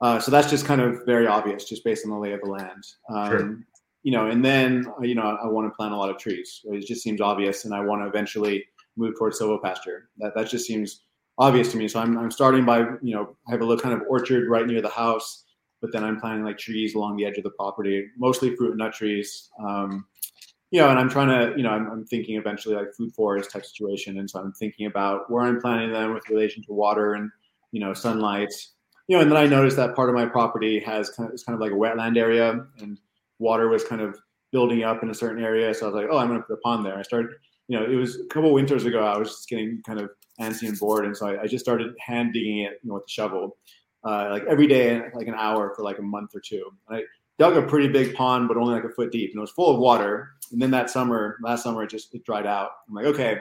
Uh, 0.00 0.20
so 0.20 0.30
that's 0.30 0.50
just 0.50 0.66
kind 0.66 0.80
of 0.80 1.06
very 1.06 1.26
obvious, 1.26 1.64
just 1.64 1.84
based 1.84 2.04
on 2.04 2.10
the 2.10 2.18
lay 2.18 2.32
of 2.32 2.40
the 2.42 2.50
land. 2.50 2.84
Um, 3.10 3.28
Sure. 3.30 3.58
You 4.02 4.12
know, 4.12 4.28
and 4.28 4.44
then 4.44 4.86
uh, 4.98 5.02
you 5.02 5.16
know, 5.16 5.36
I 5.42 5.48
want 5.48 5.66
to 5.66 5.74
plant 5.74 5.92
a 5.92 5.96
lot 5.96 6.10
of 6.10 6.18
trees. 6.18 6.60
It 6.64 6.86
just 6.86 7.02
seems 7.02 7.20
obvious, 7.20 7.64
and 7.64 7.74
I 7.74 7.80
want 7.80 8.02
to 8.02 8.06
eventually 8.06 8.64
move 8.96 9.18
towards 9.18 9.40
silvopasture. 9.40 10.02
That 10.18 10.32
that 10.36 10.48
just 10.48 10.64
seems 10.64 11.02
obvious 11.38 11.72
to 11.72 11.76
me. 11.76 11.88
So 11.88 11.98
I'm 12.00 12.16
I'm 12.16 12.30
starting 12.30 12.64
by 12.64 12.80
you 13.02 13.14
know 13.14 13.36
I 13.48 13.50
have 13.50 13.62
a 13.62 13.64
little 13.64 13.82
kind 13.82 14.00
of 14.00 14.06
orchard 14.08 14.48
right 14.48 14.66
near 14.66 14.80
the 14.80 14.88
house 14.88 15.44
but 15.86 15.92
then 15.92 16.02
I'm 16.02 16.18
planting 16.18 16.44
like 16.44 16.58
trees 16.58 16.96
along 16.96 17.16
the 17.16 17.24
edge 17.24 17.38
of 17.38 17.44
the 17.44 17.50
property, 17.50 18.08
mostly 18.18 18.56
fruit 18.56 18.70
and 18.70 18.78
nut 18.78 18.92
trees. 18.92 19.50
Um, 19.64 20.04
you 20.72 20.80
know, 20.80 20.88
and 20.90 20.98
I'm 20.98 21.08
trying 21.08 21.28
to, 21.28 21.56
you 21.56 21.62
know, 21.62 21.70
I'm, 21.70 21.88
I'm 21.88 22.04
thinking 22.04 22.36
eventually 22.36 22.74
like 22.74 22.92
food 22.92 23.14
forest 23.14 23.52
type 23.52 23.64
situation, 23.64 24.18
and 24.18 24.28
so 24.28 24.40
I'm 24.40 24.52
thinking 24.52 24.86
about 24.86 25.30
where 25.30 25.44
I'm 25.44 25.60
planting 25.60 25.92
them 25.92 26.12
with 26.12 26.28
relation 26.28 26.64
to 26.64 26.72
water 26.72 27.14
and 27.14 27.30
you 27.70 27.78
know 27.78 27.94
sunlight. 27.94 28.52
You 29.06 29.16
know, 29.16 29.22
and 29.22 29.30
then 29.30 29.38
I 29.38 29.46
noticed 29.46 29.76
that 29.76 29.94
part 29.94 30.08
of 30.08 30.16
my 30.16 30.26
property 30.26 30.80
has 30.80 31.08
kind 31.08 31.28
of 31.28 31.34
it's 31.34 31.44
kind 31.44 31.54
of 31.54 31.60
like 31.60 31.70
a 31.70 31.76
wetland 31.76 32.18
area, 32.18 32.66
and 32.80 32.98
water 33.38 33.68
was 33.68 33.84
kind 33.84 34.02
of 34.02 34.18
building 34.50 34.82
up 34.82 35.04
in 35.04 35.10
a 35.10 35.14
certain 35.14 35.42
area. 35.42 35.72
So 35.72 35.86
I 35.86 35.90
was 35.90 36.02
like, 36.02 36.10
oh, 36.10 36.18
I'm 36.18 36.26
going 36.26 36.40
to 36.40 36.46
put 36.46 36.54
a 36.54 36.60
pond 36.62 36.84
there. 36.84 36.98
I 36.98 37.02
started, 37.02 37.30
you 37.68 37.78
know, 37.78 37.84
it 37.84 37.94
was 37.94 38.18
a 38.18 38.26
couple 38.26 38.52
winters 38.52 38.86
ago. 38.86 39.04
I 39.04 39.16
was 39.16 39.28
just 39.28 39.48
getting 39.48 39.82
kind 39.86 40.00
of 40.00 40.10
antsy 40.40 40.66
and 40.66 40.76
bored, 40.80 41.04
and 41.04 41.16
so 41.16 41.28
I, 41.28 41.42
I 41.42 41.46
just 41.46 41.64
started 41.64 41.94
hand 42.04 42.32
digging 42.32 42.58
it, 42.58 42.80
you 42.82 42.88
know, 42.88 42.94
with 42.94 43.04
the 43.04 43.10
shovel 43.12 43.56
uh, 44.04 44.28
like 44.30 44.44
every 44.48 44.66
day, 44.66 45.02
like 45.14 45.26
an 45.26 45.34
hour 45.34 45.72
for 45.74 45.82
like 45.82 45.98
a 45.98 46.02
month 46.02 46.34
or 46.34 46.40
two. 46.40 46.70
And 46.88 46.98
I 46.98 47.02
dug 47.38 47.56
a 47.56 47.62
pretty 47.62 47.88
big 47.88 48.14
pond, 48.14 48.48
but 48.48 48.56
only 48.56 48.74
like 48.74 48.84
a 48.84 48.90
foot 48.90 49.12
deep, 49.12 49.30
and 49.30 49.38
it 49.38 49.40
was 49.40 49.50
full 49.50 49.74
of 49.74 49.80
water. 49.80 50.30
And 50.52 50.60
then 50.60 50.70
that 50.70 50.90
summer, 50.90 51.38
last 51.42 51.62
summer, 51.62 51.82
it 51.82 51.90
just 51.90 52.14
it 52.14 52.24
dried 52.24 52.46
out. 52.46 52.70
I'm 52.88 52.94
like, 52.94 53.06
okay, 53.06 53.38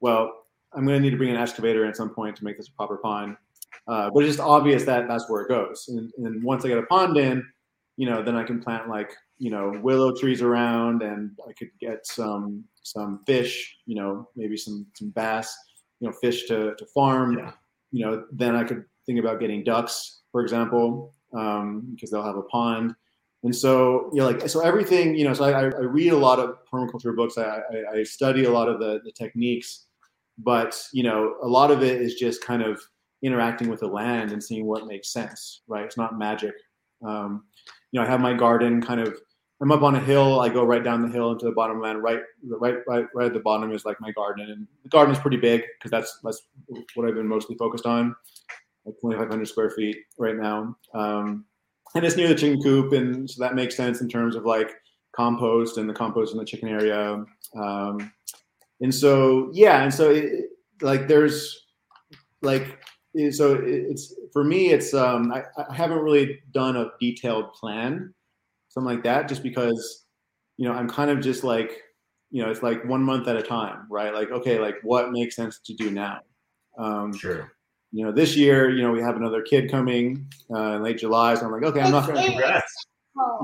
well, 0.00 0.32
I'm 0.72 0.86
going 0.86 0.98
to 0.98 1.02
need 1.02 1.10
to 1.10 1.16
bring 1.16 1.30
an 1.30 1.36
excavator 1.36 1.84
at 1.86 1.96
some 1.96 2.10
point 2.10 2.36
to 2.36 2.44
make 2.44 2.56
this 2.56 2.68
a 2.68 2.72
proper 2.72 2.98
pond. 2.98 3.36
Uh, 3.86 4.10
but 4.12 4.20
it's 4.20 4.36
just 4.36 4.46
obvious 4.46 4.84
that 4.84 5.08
that's 5.08 5.28
where 5.28 5.42
it 5.42 5.48
goes. 5.48 5.86
And, 5.88 6.12
and 6.18 6.42
once 6.42 6.64
I 6.64 6.68
get 6.68 6.78
a 6.78 6.82
pond 6.84 7.16
in, 7.16 7.44
you 7.96 8.08
know, 8.08 8.22
then 8.22 8.36
I 8.36 8.44
can 8.44 8.62
plant 8.62 8.88
like 8.88 9.12
you 9.38 9.50
know 9.50 9.78
willow 9.82 10.14
trees 10.14 10.40
around, 10.42 11.02
and 11.02 11.32
I 11.48 11.52
could 11.52 11.70
get 11.80 12.06
some 12.06 12.64
some 12.82 13.20
fish, 13.26 13.76
you 13.86 13.96
know, 13.96 14.28
maybe 14.36 14.56
some 14.56 14.86
some 14.94 15.10
bass, 15.10 15.56
you 16.00 16.08
know, 16.08 16.14
fish 16.14 16.46
to 16.46 16.74
to 16.76 16.86
farm. 16.86 17.38
Yeah. 17.38 17.52
You 17.90 18.06
know, 18.06 18.24
then 18.32 18.54
I 18.54 18.64
could 18.64 18.84
think 19.08 19.18
about 19.18 19.40
getting 19.40 19.64
ducks, 19.64 20.20
for 20.30 20.42
example, 20.42 21.14
um, 21.34 21.88
because 21.94 22.10
they'll 22.10 22.22
have 22.22 22.36
a 22.36 22.42
pond. 22.42 22.94
And 23.42 23.54
so, 23.54 24.10
you 24.12 24.18
know, 24.18 24.26
like 24.26 24.48
so 24.48 24.60
everything, 24.60 25.16
you 25.16 25.24
know, 25.24 25.32
so 25.32 25.44
I, 25.44 25.62
I 25.62 25.62
read 25.62 26.12
a 26.12 26.16
lot 26.16 26.38
of 26.38 26.58
permaculture 26.70 27.16
books. 27.16 27.38
I, 27.38 27.44
I, 27.44 27.98
I 27.98 28.02
study 28.02 28.44
a 28.44 28.50
lot 28.50 28.68
of 28.68 28.78
the, 28.80 29.00
the 29.04 29.12
techniques, 29.12 29.86
but 30.36 30.80
you 30.92 31.02
know, 31.02 31.36
a 31.42 31.48
lot 31.48 31.70
of 31.70 31.82
it 31.82 32.02
is 32.02 32.16
just 32.16 32.44
kind 32.44 32.62
of 32.62 32.80
interacting 33.22 33.68
with 33.68 33.80
the 33.80 33.86
land 33.86 34.30
and 34.30 34.44
seeing 34.44 34.66
what 34.66 34.86
makes 34.86 35.10
sense, 35.10 35.62
right? 35.66 35.84
It's 35.84 35.96
not 35.96 36.18
magic. 36.18 36.54
Um, 37.04 37.44
you 37.92 37.98
know, 37.98 38.06
I 38.06 38.10
have 38.10 38.20
my 38.20 38.34
garden 38.34 38.82
kind 38.82 39.00
of. 39.00 39.18
I'm 39.60 39.72
up 39.72 39.82
on 39.82 39.96
a 39.96 40.00
hill. 40.00 40.38
I 40.38 40.48
go 40.48 40.62
right 40.62 40.84
down 40.84 41.02
the 41.02 41.12
hill 41.12 41.32
into 41.32 41.46
the 41.46 41.50
bottom 41.50 41.80
land. 41.80 42.00
Right, 42.00 42.20
right, 42.44 42.76
right, 42.86 43.06
right 43.12 43.26
at 43.26 43.34
the 43.34 43.40
bottom 43.40 43.72
is 43.72 43.84
like 43.84 44.00
my 44.00 44.12
garden, 44.12 44.50
and 44.50 44.68
the 44.84 44.88
garden 44.88 45.12
is 45.12 45.20
pretty 45.20 45.36
big 45.36 45.64
because 45.78 45.90
that's 45.90 46.20
that's 46.22 46.42
what 46.94 47.08
I've 47.08 47.16
been 47.16 47.26
mostly 47.26 47.56
focused 47.56 47.84
on 47.84 48.14
like 48.88 49.00
2,500 49.00 49.46
square 49.48 49.70
feet 49.70 49.96
right 50.18 50.36
now. 50.36 50.76
Um, 50.94 51.44
and 51.94 52.04
it's 52.04 52.16
near 52.16 52.28
the 52.28 52.34
chicken 52.34 52.60
coop, 52.62 52.92
and 52.92 53.28
so 53.28 53.42
that 53.42 53.54
makes 53.54 53.76
sense 53.76 54.00
in 54.00 54.08
terms 54.08 54.36
of 54.36 54.44
like 54.44 54.70
compost 55.14 55.78
and 55.78 55.88
the 55.88 55.94
compost 55.94 56.32
in 56.32 56.38
the 56.38 56.44
chicken 56.44 56.68
area. 56.68 57.24
Um, 57.56 58.12
and 58.80 58.94
so, 58.94 59.50
yeah, 59.52 59.82
and 59.82 59.92
so 59.92 60.10
it, 60.10 60.50
like 60.82 61.08
there's 61.08 61.66
like 62.42 62.78
so 63.30 63.60
it's 63.64 64.14
for 64.32 64.44
me, 64.44 64.70
it's 64.70 64.94
um, 64.94 65.32
I, 65.32 65.42
I 65.56 65.74
haven't 65.74 65.98
really 65.98 66.40
done 66.52 66.76
a 66.76 66.90
detailed 67.00 67.52
plan, 67.52 68.14
something 68.68 68.94
like 68.94 69.04
that, 69.04 69.28
just 69.28 69.42
because 69.42 70.04
you 70.56 70.68
know 70.68 70.74
I'm 70.74 70.88
kind 70.88 71.10
of 71.10 71.20
just 71.20 71.42
like 71.42 71.82
you 72.30 72.42
know 72.42 72.50
it's 72.50 72.62
like 72.62 72.84
one 72.84 73.02
month 73.02 73.28
at 73.28 73.36
a 73.36 73.42
time, 73.42 73.86
right? 73.90 74.12
Like 74.12 74.30
okay, 74.30 74.58
like 74.58 74.76
what 74.82 75.10
makes 75.10 75.34
sense 75.34 75.58
to 75.60 75.74
do 75.74 75.90
now. 75.90 76.20
Um, 76.78 77.12
Sure. 77.12 77.50
You 77.92 78.04
know, 78.04 78.12
this 78.12 78.36
year, 78.36 78.70
you 78.70 78.82
know, 78.82 78.90
we 78.92 79.00
have 79.00 79.16
another 79.16 79.42
kid 79.42 79.70
coming 79.70 80.26
uh, 80.54 80.76
in 80.76 80.82
late 80.82 80.98
July. 80.98 81.34
So 81.34 81.46
I'm 81.46 81.52
like, 81.52 81.62
okay, 81.64 81.80
I'm 81.80 81.90
not 81.90 82.06
going 82.06 82.20
to. 82.20 82.28
Congrats. 82.30 82.86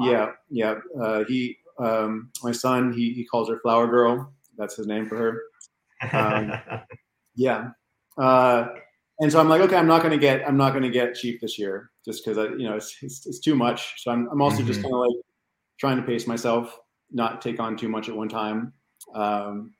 Yeah, 0.00 0.32
yeah. 0.50 0.74
Uh, 1.00 1.24
he, 1.24 1.56
um, 1.78 2.30
my 2.42 2.52
son, 2.52 2.92
he, 2.92 3.12
he 3.14 3.24
calls 3.24 3.48
her 3.48 3.58
Flower 3.60 3.86
Girl. 3.86 4.32
That's 4.56 4.76
his 4.76 4.86
name 4.86 5.08
for 5.08 5.16
her. 5.16 5.42
Um, 6.12 6.52
Yeah. 7.36 7.70
Uh, 8.16 8.68
and 9.20 9.32
so 9.32 9.40
I'm 9.40 9.48
like, 9.48 9.60
okay, 9.62 9.76
I'm 9.76 9.88
not 9.88 10.02
going 10.02 10.12
to 10.12 10.18
get, 10.18 10.46
I'm 10.46 10.56
not 10.56 10.70
going 10.70 10.84
to 10.84 10.90
get 10.90 11.14
cheap 11.16 11.40
this 11.40 11.58
year 11.58 11.90
just 12.04 12.24
because 12.24 12.38
I, 12.38 12.44
you 12.54 12.68
know, 12.68 12.76
it's, 12.76 12.96
it's, 13.02 13.26
it's 13.26 13.40
too 13.40 13.56
much. 13.56 14.00
So 14.02 14.12
I'm, 14.12 14.28
I'm 14.30 14.40
also 14.40 14.62
just 14.62 14.78
Mhm. 14.80 14.84
kind 14.84 14.94
of 14.94 15.00
like 15.00 15.16
trying 15.78 15.96
to 15.96 16.02
pace 16.04 16.26
myself, 16.28 16.78
not 17.10 17.42
take 17.42 17.58
on 17.58 17.76
too 17.76 17.88
much 17.88 18.08
at 18.08 18.14
one 18.14 18.28
time. 18.28 18.72
Um, 19.16 19.74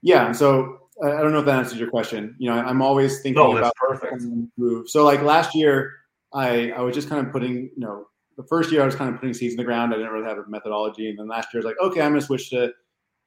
yeah. 0.00 0.24
And 0.26 0.34
so 0.36 0.83
I 1.02 1.22
don't 1.22 1.32
know 1.32 1.40
if 1.40 1.46
that 1.46 1.58
answers 1.58 1.78
your 1.78 1.90
question. 1.90 2.36
You 2.38 2.50
know, 2.50 2.56
I'm 2.56 2.80
always 2.80 3.20
thinking 3.20 3.42
no, 3.42 3.56
about 3.56 3.74
perfect. 3.76 4.22
improve. 4.22 4.88
So 4.88 5.04
like 5.04 5.22
last 5.22 5.54
year, 5.54 5.92
I 6.32 6.70
I 6.70 6.80
was 6.80 6.94
just 6.94 7.08
kind 7.08 7.26
of 7.26 7.32
putting, 7.32 7.54
you 7.54 7.72
know, 7.78 8.06
the 8.36 8.44
first 8.44 8.70
year 8.70 8.82
I 8.82 8.86
was 8.86 8.94
kind 8.94 9.12
of 9.12 9.20
putting 9.20 9.34
seeds 9.34 9.54
in 9.54 9.58
the 9.58 9.64
ground. 9.64 9.92
I 9.92 9.96
didn't 9.96 10.12
really 10.12 10.28
have 10.28 10.38
a 10.38 10.44
methodology, 10.48 11.08
and 11.08 11.18
then 11.18 11.28
last 11.28 11.52
year 11.52 11.62
I 11.62 11.64
was 11.64 11.74
like, 11.74 11.90
okay, 11.90 12.00
I'm 12.00 12.12
going 12.12 12.20
to 12.20 12.26
switch 12.26 12.50
to 12.50 12.72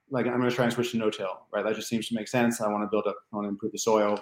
like 0.10 0.25
I'm 0.25 0.38
going 0.38 0.49
to 0.49 0.56
try 0.56 0.65
and 0.65 0.73
switch 0.73 0.91
to 0.91 0.97
no-till. 0.97 1.45
Right, 1.51 1.65
that 1.65 1.75
just 1.75 1.89
seems 1.89 2.08
to 2.10 2.15
make 2.15 2.27
sense. 2.27 2.62
I 2.62 2.69
want 2.69 2.84
to 2.84 2.88
build 2.88 3.06
up, 3.08 3.17
I 3.34 3.36
want 3.36 3.45
to 3.45 3.49
improve 3.49 3.73
the 3.73 3.80
soil, 3.80 4.21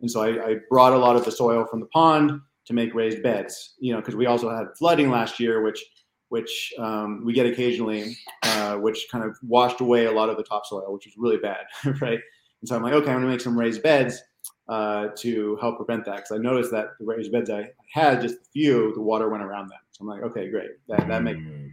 and 0.00 0.10
so 0.10 0.22
I, 0.22 0.50
I 0.50 0.56
brought 0.68 0.92
a 0.92 0.98
lot 0.98 1.16
of 1.16 1.24
the 1.24 1.32
soil 1.32 1.64
from 1.64 1.80
the 1.80 1.86
pond 1.86 2.40
to 2.66 2.72
make 2.74 2.94
raised 2.94 3.22
beds. 3.22 3.74
You 3.80 3.94
know, 3.94 4.00
because 4.00 4.16
we 4.16 4.26
also 4.26 4.54
had 4.54 4.66
flooding 4.78 5.10
last 5.10 5.40
year, 5.40 5.62
which 5.62 5.82
which 6.28 6.72
um, 6.78 7.22
we 7.24 7.34
get 7.34 7.44
occasionally, 7.44 8.16
uh, 8.42 8.76
which 8.76 9.06
kind 9.10 9.22
of 9.22 9.36
washed 9.42 9.80
away 9.80 10.06
a 10.06 10.12
lot 10.12 10.30
of 10.30 10.38
the 10.38 10.42
topsoil, 10.42 10.90
which 10.92 11.04
was 11.04 11.14
really 11.18 11.36
bad, 11.36 11.64
right? 12.00 12.20
And 12.62 12.68
so 12.68 12.76
I'm 12.76 12.82
like, 12.82 12.94
okay, 12.94 13.10
I'm 13.10 13.16
going 13.16 13.26
to 13.26 13.28
make 13.28 13.40
some 13.40 13.58
raised 13.58 13.82
beds 13.82 14.22
uh, 14.68 15.08
to 15.16 15.56
help 15.60 15.76
prevent 15.76 16.04
that 16.06 16.16
because 16.16 16.32
I 16.32 16.38
noticed 16.38 16.70
that 16.70 16.90
the 16.98 17.04
raised 17.04 17.32
beds 17.32 17.50
I 17.50 17.68
had, 17.92 18.22
just 18.22 18.36
a 18.36 18.44
few, 18.52 18.94
the 18.94 19.02
water 19.02 19.28
went 19.28 19.42
around 19.42 19.68
them. 19.68 19.80
So 19.90 20.02
I'm 20.02 20.08
like, 20.08 20.22
okay, 20.22 20.48
great, 20.48 20.70
that 20.88 21.06
that 21.08 21.22
makes 21.22 21.40
Mm, 21.40 21.72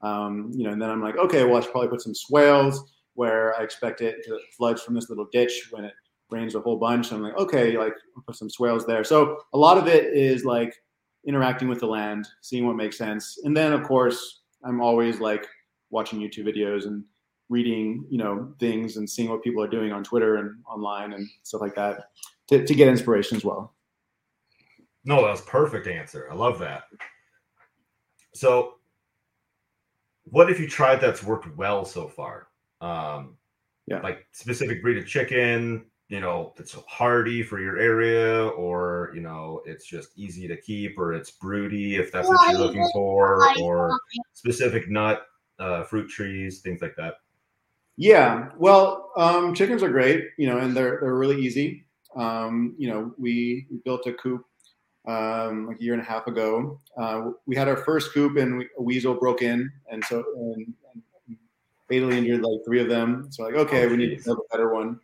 um, 0.00 0.50
you 0.54 0.64
know. 0.64 0.72
And 0.72 0.80
then 0.80 0.90
I'm 0.90 1.02
like, 1.02 1.16
okay, 1.16 1.44
well, 1.44 1.56
I 1.56 1.60
should 1.60 1.70
probably 1.70 1.90
put 1.90 2.02
some 2.02 2.14
swales 2.14 2.92
where 3.14 3.58
I 3.58 3.62
expect 3.62 4.00
it 4.00 4.24
to 4.24 4.38
flood 4.56 4.80
from 4.80 4.94
this 4.94 5.08
little 5.08 5.28
ditch 5.32 5.68
when 5.70 5.84
it 5.84 5.94
rains 6.30 6.54
a 6.54 6.60
whole 6.60 6.76
bunch. 6.76 7.12
I'm 7.12 7.22
like, 7.22 7.36
okay, 7.36 7.76
like 7.76 7.94
I'll 8.16 8.22
put 8.26 8.36
some 8.36 8.50
swales 8.50 8.86
there. 8.86 9.04
So 9.04 9.38
a 9.52 9.58
lot 9.58 9.78
of 9.78 9.86
it 9.86 10.06
is 10.14 10.44
like 10.44 10.74
interacting 11.26 11.68
with 11.68 11.80
the 11.80 11.86
land, 11.86 12.26
seeing 12.40 12.66
what 12.66 12.76
makes 12.76 12.98
sense, 12.98 13.38
and 13.44 13.56
then 13.56 13.72
of 13.72 13.84
course 13.84 14.40
I'm 14.64 14.80
always 14.80 15.20
like 15.20 15.46
watching 15.90 16.18
YouTube 16.18 16.48
videos 16.48 16.86
and 16.86 17.04
reading, 17.48 18.06
you 18.08 18.18
know, 18.18 18.52
things 18.58 18.96
and 18.96 19.08
seeing 19.08 19.28
what 19.28 19.42
people 19.42 19.62
are 19.62 19.68
doing 19.68 19.92
on 19.92 20.02
Twitter 20.02 20.36
and 20.36 20.56
online 20.66 21.12
and 21.12 21.28
stuff 21.42 21.60
like 21.60 21.74
that 21.74 22.10
to, 22.48 22.64
to 22.64 22.74
get 22.74 22.88
inspiration 22.88 23.36
as 23.36 23.44
well. 23.44 23.74
No, 25.04 25.16
that 25.16 25.30
was 25.30 25.42
perfect 25.42 25.86
answer. 25.86 26.28
I 26.30 26.34
love 26.34 26.58
that. 26.60 26.84
So, 28.32 28.74
what 30.24 30.50
if 30.50 30.58
you 30.58 30.66
tried 30.66 30.96
that's 30.96 31.22
worked 31.22 31.54
well 31.56 31.84
so 31.84 32.08
far? 32.08 32.48
Um, 32.80 33.36
yeah, 33.86 34.00
like 34.00 34.26
specific 34.32 34.82
breed 34.82 34.96
of 34.96 35.06
chicken, 35.06 35.84
you 36.08 36.20
know, 36.20 36.54
that's 36.56 36.76
hardy 36.88 37.42
for 37.42 37.60
your 37.60 37.78
area, 37.78 38.46
or 38.48 39.12
you 39.14 39.20
know, 39.20 39.62
it's 39.66 39.86
just 39.86 40.10
easy 40.16 40.48
to 40.48 40.56
keep, 40.56 40.98
or 40.98 41.12
it's 41.12 41.30
broody 41.30 41.96
if 41.96 42.10
that's 42.10 42.28
what 42.28 42.50
you're 42.50 42.60
looking 42.60 42.88
for, 42.92 43.46
or 43.60 43.98
specific 44.32 44.88
nut, 44.88 45.26
uh, 45.58 45.84
fruit 45.84 46.08
trees, 46.08 46.60
things 46.60 46.80
like 46.80 46.96
that. 46.96 47.14
Yeah, 47.96 48.50
well, 48.58 49.12
um, 49.16 49.54
chickens 49.54 49.82
are 49.82 49.88
great, 49.88 50.24
you 50.36 50.48
know, 50.48 50.58
and 50.58 50.76
they're 50.76 50.98
they're 51.00 51.14
really 51.14 51.40
easy. 51.40 51.84
Um, 52.16 52.74
you 52.76 52.88
know, 52.88 53.12
we, 53.18 53.66
built 53.84 54.06
a 54.06 54.12
coop 54.14 54.44
um, 55.06 55.66
like 55.66 55.80
a 55.80 55.82
year 55.82 55.94
and 55.94 56.02
a 56.02 56.04
half 56.04 56.26
ago. 56.26 56.80
Uh, 56.96 57.30
we 57.46 57.56
had 57.56 57.68
our 57.68 57.76
first 57.76 58.12
coop, 58.12 58.36
and 58.36 58.58
we, 58.58 58.68
a 58.78 58.82
weasel 58.82 59.14
broke 59.14 59.42
in, 59.42 59.70
and 59.90 60.04
so 60.04 60.24
and, 60.36 60.74
and 61.28 61.36
fatally 61.88 62.18
injured 62.18 62.42
like 62.42 62.64
three 62.64 62.80
of 62.80 62.88
them. 62.88 63.28
So 63.30 63.44
like, 63.44 63.54
okay, 63.54 63.84
oh, 63.84 63.88
we 63.88 63.96
need 63.96 64.22
to 64.22 64.30
have 64.30 64.38
a 64.38 64.56
better 64.56 64.74
one. 64.74 64.98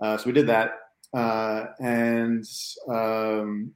Uh, 0.00 0.16
so 0.16 0.26
we 0.26 0.32
did 0.32 0.46
that, 0.46 0.78
uh, 1.12 1.66
and 1.80 2.44
um, 2.88 3.72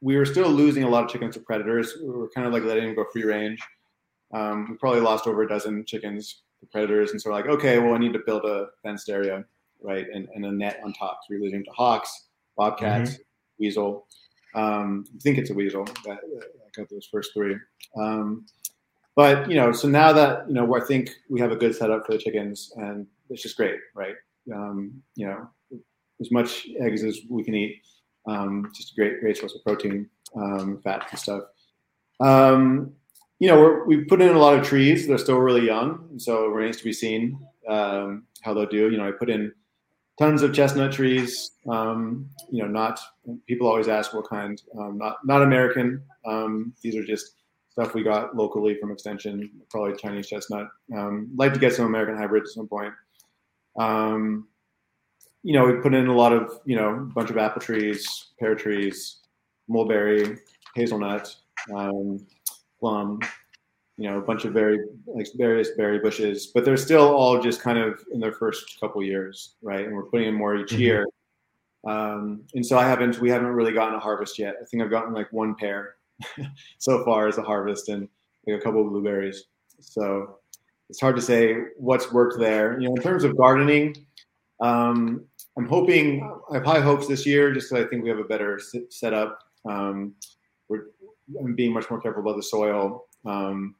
we 0.00 0.16
were 0.16 0.26
still 0.26 0.48
losing 0.48 0.84
a 0.84 0.88
lot 0.88 1.04
of 1.04 1.10
chickens 1.10 1.34
to 1.34 1.40
predators. 1.40 1.96
We 2.00 2.10
were 2.10 2.30
kind 2.30 2.46
of 2.46 2.52
like 2.52 2.62
letting 2.62 2.84
them 2.84 2.94
go 2.94 3.06
free 3.12 3.24
range. 3.24 3.60
Um, 4.32 4.68
we 4.70 4.76
probably 4.76 5.00
lost 5.00 5.26
over 5.26 5.42
a 5.42 5.48
dozen 5.48 5.84
chickens 5.84 6.42
to 6.60 6.66
predators, 6.66 7.12
and 7.12 7.20
so 7.20 7.30
we're 7.30 7.36
like, 7.36 7.46
okay, 7.46 7.78
well, 7.78 7.94
I 7.94 7.98
need 7.98 8.12
to 8.12 8.22
build 8.24 8.44
a 8.44 8.68
fenced 8.82 9.08
area, 9.08 9.44
right, 9.82 10.06
and, 10.12 10.28
and 10.34 10.44
a 10.46 10.52
net 10.52 10.80
on 10.84 10.92
top. 10.92 11.20
So 11.22 11.34
we're 11.34 11.42
losing 11.42 11.64
to 11.64 11.70
hawks, 11.70 12.28
bobcats, 12.56 13.12
mm-hmm. 13.12 13.22
weasel. 13.60 14.06
Um, 14.54 15.04
I 15.14 15.18
think 15.20 15.38
it's 15.38 15.50
a 15.50 15.54
weasel 15.54 15.84
that, 15.84 16.04
that 16.04 16.72
got 16.76 16.88
those 16.90 17.08
first 17.10 17.32
three. 17.34 17.56
Um, 17.96 18.46
but 19.14 19.50
you 19.50 19.56
know, 19.56 19.72
so 19.72 19.88
now 19.88 20.12
that 20.12 20.48
you 20.48 20.54
know, 20.54 20.76
I 20.76 20.80
think 20.80 21.10
we 21.28 21.40
have 21.40 21.52
a 21.52 21.56
good 21.56 21.74
setup 21.74 22.06
for 22.06 22.12
the 22.12 22.18
chickens, 22.18 22.72
and 22.76 23.06
it's 23.30 23.42
just 23.42 23.56
great, 23.56 23.78
right? 23.94 24.14
Um, 24.54 25.02
you 25.16 25.26
know, 25.26 25.48
as 26.20 26.30
much 26.30 26.66
eggs 26.80 27.04
as 27.04 27.20
we 27.28 27.44
can 27.44 27.54
eat. 27.54 27.82
Um, 28.26 28.70
just 28.76 28.92
a 28.92 28.94
great, 28.94 29.20
great 29.20 29.36
source 29.36 29.54
of 29.54 29.64
protein, 29.64 30.08
um, 30.36 30.80
fat, 30.82 31.06
and 31.10 31.18
stuff. 31.18 31.44
Um, 32.20 32.92
you 33.38 33.48
know, 33.48 33.84
we 33.86 34.04
put 34.04 34.20
in 34.20 34.34
a 34.34 34.38
lot 34.38 34.58
of 34.58 34.66
trees. 34.66 35.06
They're 35.06 35.18
still 35.18 35.38
really 35.38 35.66
young, 35.66 36.06
and 36.10 36.20
so 36.20 36.46
it 36.46 36.54
remains 36.54 36.78
to 36.78 36.84
be 36.84 36.92
seen 36.92 37.38
um, 37.68 38.24
how 38.42 38.54
they'll 38.54 38.66
do. 38.66 38.90
You 38.90 38.98
know, 38.98 39.06
I 39.06 39.12
put 39.12 39.30
in 39.30 39.52
tons 40.18 40.42
of 40.42 40.52
chestnut 40.52 40.92
trees. 40.92 41.52
Um, 41.68 42.28
you 42.50 42.62
know, 42.62 42.68
not 42.68 43.00
people 43.46 43.68
always 43.68 43.88
ask 43.88 44.12
what 44.12 44.28
kind. 44.28 44.60
Um, 44.78 44.98
not 44.98 45.18
not 45.24 45.42
American. 45.42 46.02
Um, 46.26 46.74
these 46.82 46.96
are 46.96 47.04
just 47.04 47.36
stuff 47.70 47.94
we 47.94 48.02
got 48.02 48.34
locally 48.36 48.76
from 48.80 48.90
Extension. 48.90 49.50
Probably 49.70 49.96
Chinese 49.96 50.26
chestnut. 50.26 50.66
Um, 50.96 51.30
like 51.36 51.52
to 51.52 51.60
get 51.60 51.74
some 51.74 51.86
American 51.86 52.16
hybrids 52.16 52.50
at 52.50 52.54
some 52.54 52.68
point. 52.68 52.92
Um, 53.78 54.48
you 55.44 55.52
know, 55.52 55.64
we 55.64 55.74
put 55.74 55.94
in 55.94 56.08
a 56.08 56.16
lot 56.16 56.32
of 56.32 56.60
you 56.64 56.74
know 56.74 56.88
a 56.94 57.14
bunch 57.14 57.30
of 57.30 57.38
apple 57.38 57.62
trees, 57.62 58.30
pear 58.40 58.56
trees, 58.56 59.18
mulberry, 59.68 60.38
hazelnut, 60.74 61.34
um, 61.74 62.26
plum, 62.78 63.20
you 63.96 64.08
know, 64.08 64.18
a 64.18 64.22
bunch 64.22 64.44
of 64.44 64.52
very 64.52 64.78
like 65.06 65.26
various 65.36 65.70
berry 65.76 65.98
bushes, 65.98 66.48
but 66.54 66.64
they're 66.64 66.76
still 66.76 67.08
all 67.14 67.40
just 67.40 67.60
kind 67.60 67.78
of 67.78 68.00
in 68.12 68.20
their 68.20 68.32
first 68.32 68.78
couple 68.80 69.02
years, 69.02 69.56
right? 69.62 69.86
And 69.86 69.94
we're 69.94 70.04
putting 70.04 70.28
in 70.28 70.34
more 70.34 70.56
each 70.56 70.70
mm-hmm. 70.70 70.80
year. 70.80 71.06
Um, 71.86 72.42
and 72.54 72.64
so 72.64 72.78
I 72.78 72.84
haven't, 72.84 73.20
we 73.20 73.30
haven't 73.30 73.48
really 73.48 73.72
gotten 73.72 73.94
a 73.94 74.00
harvest 74.00 74.38
yet. 74.38 74.56
I 74.60 74.64
think 74.64 74.82
I've 74.82 74.90
gotten 74.90 75.14
like 75.14 75.32
one 75.32 75.54
pear 75.54 75.94
so 76.78 77.04
far 77.04 77.28
as 77.28 77.38
a 77.38 77.42
harvest 77.42 77.88
and 77.88 78.08
like 78.46 78.60
a 78.60 78.62
couple 78.62 78.82
of 78.82 78.90
blueberries. 78.90 79.44
So 79.80 80.38
it's 80.90 81.00
hard 81.00 81.16
to 81.16 81.22
say 81.22 81.56
what's 81.76 82.12
worked 82.12 82.38
there. 82.38 82.80
You 82.80 82.88
know, 82.88 82.94
in 82.94 83.02
terms 83.02 83.24
of 83.24 83.36
gardening, 83.36 83.94
um, 84.60 85.24
I'm 85.56 85.66
hoping 85.66 86.22
I 86.50 86.54
have 86.54 86.64
high 86.64 86.80
hopes 86.80 87.06
this 87.06 87.26
year, 87.26 87.52
just 87.52 87.70
because 87.70 87.84
I 87.84 87.88
think 87.88 88.02
we 88.02 88.08
have 88.08 88.18
a 88.18 88.24
better 88.24 88.60
setup. 88.90 89.40
Um, 89.68 90.14
we're 91.28 91.52
being 91.52 91.72
much 91.72 91.90
more 91.90 92.00
careful 92.00 92.22
about 92.22 92.36
the 92.36 92.42
soil. 92.42 93.06
Um, 93.24 93.74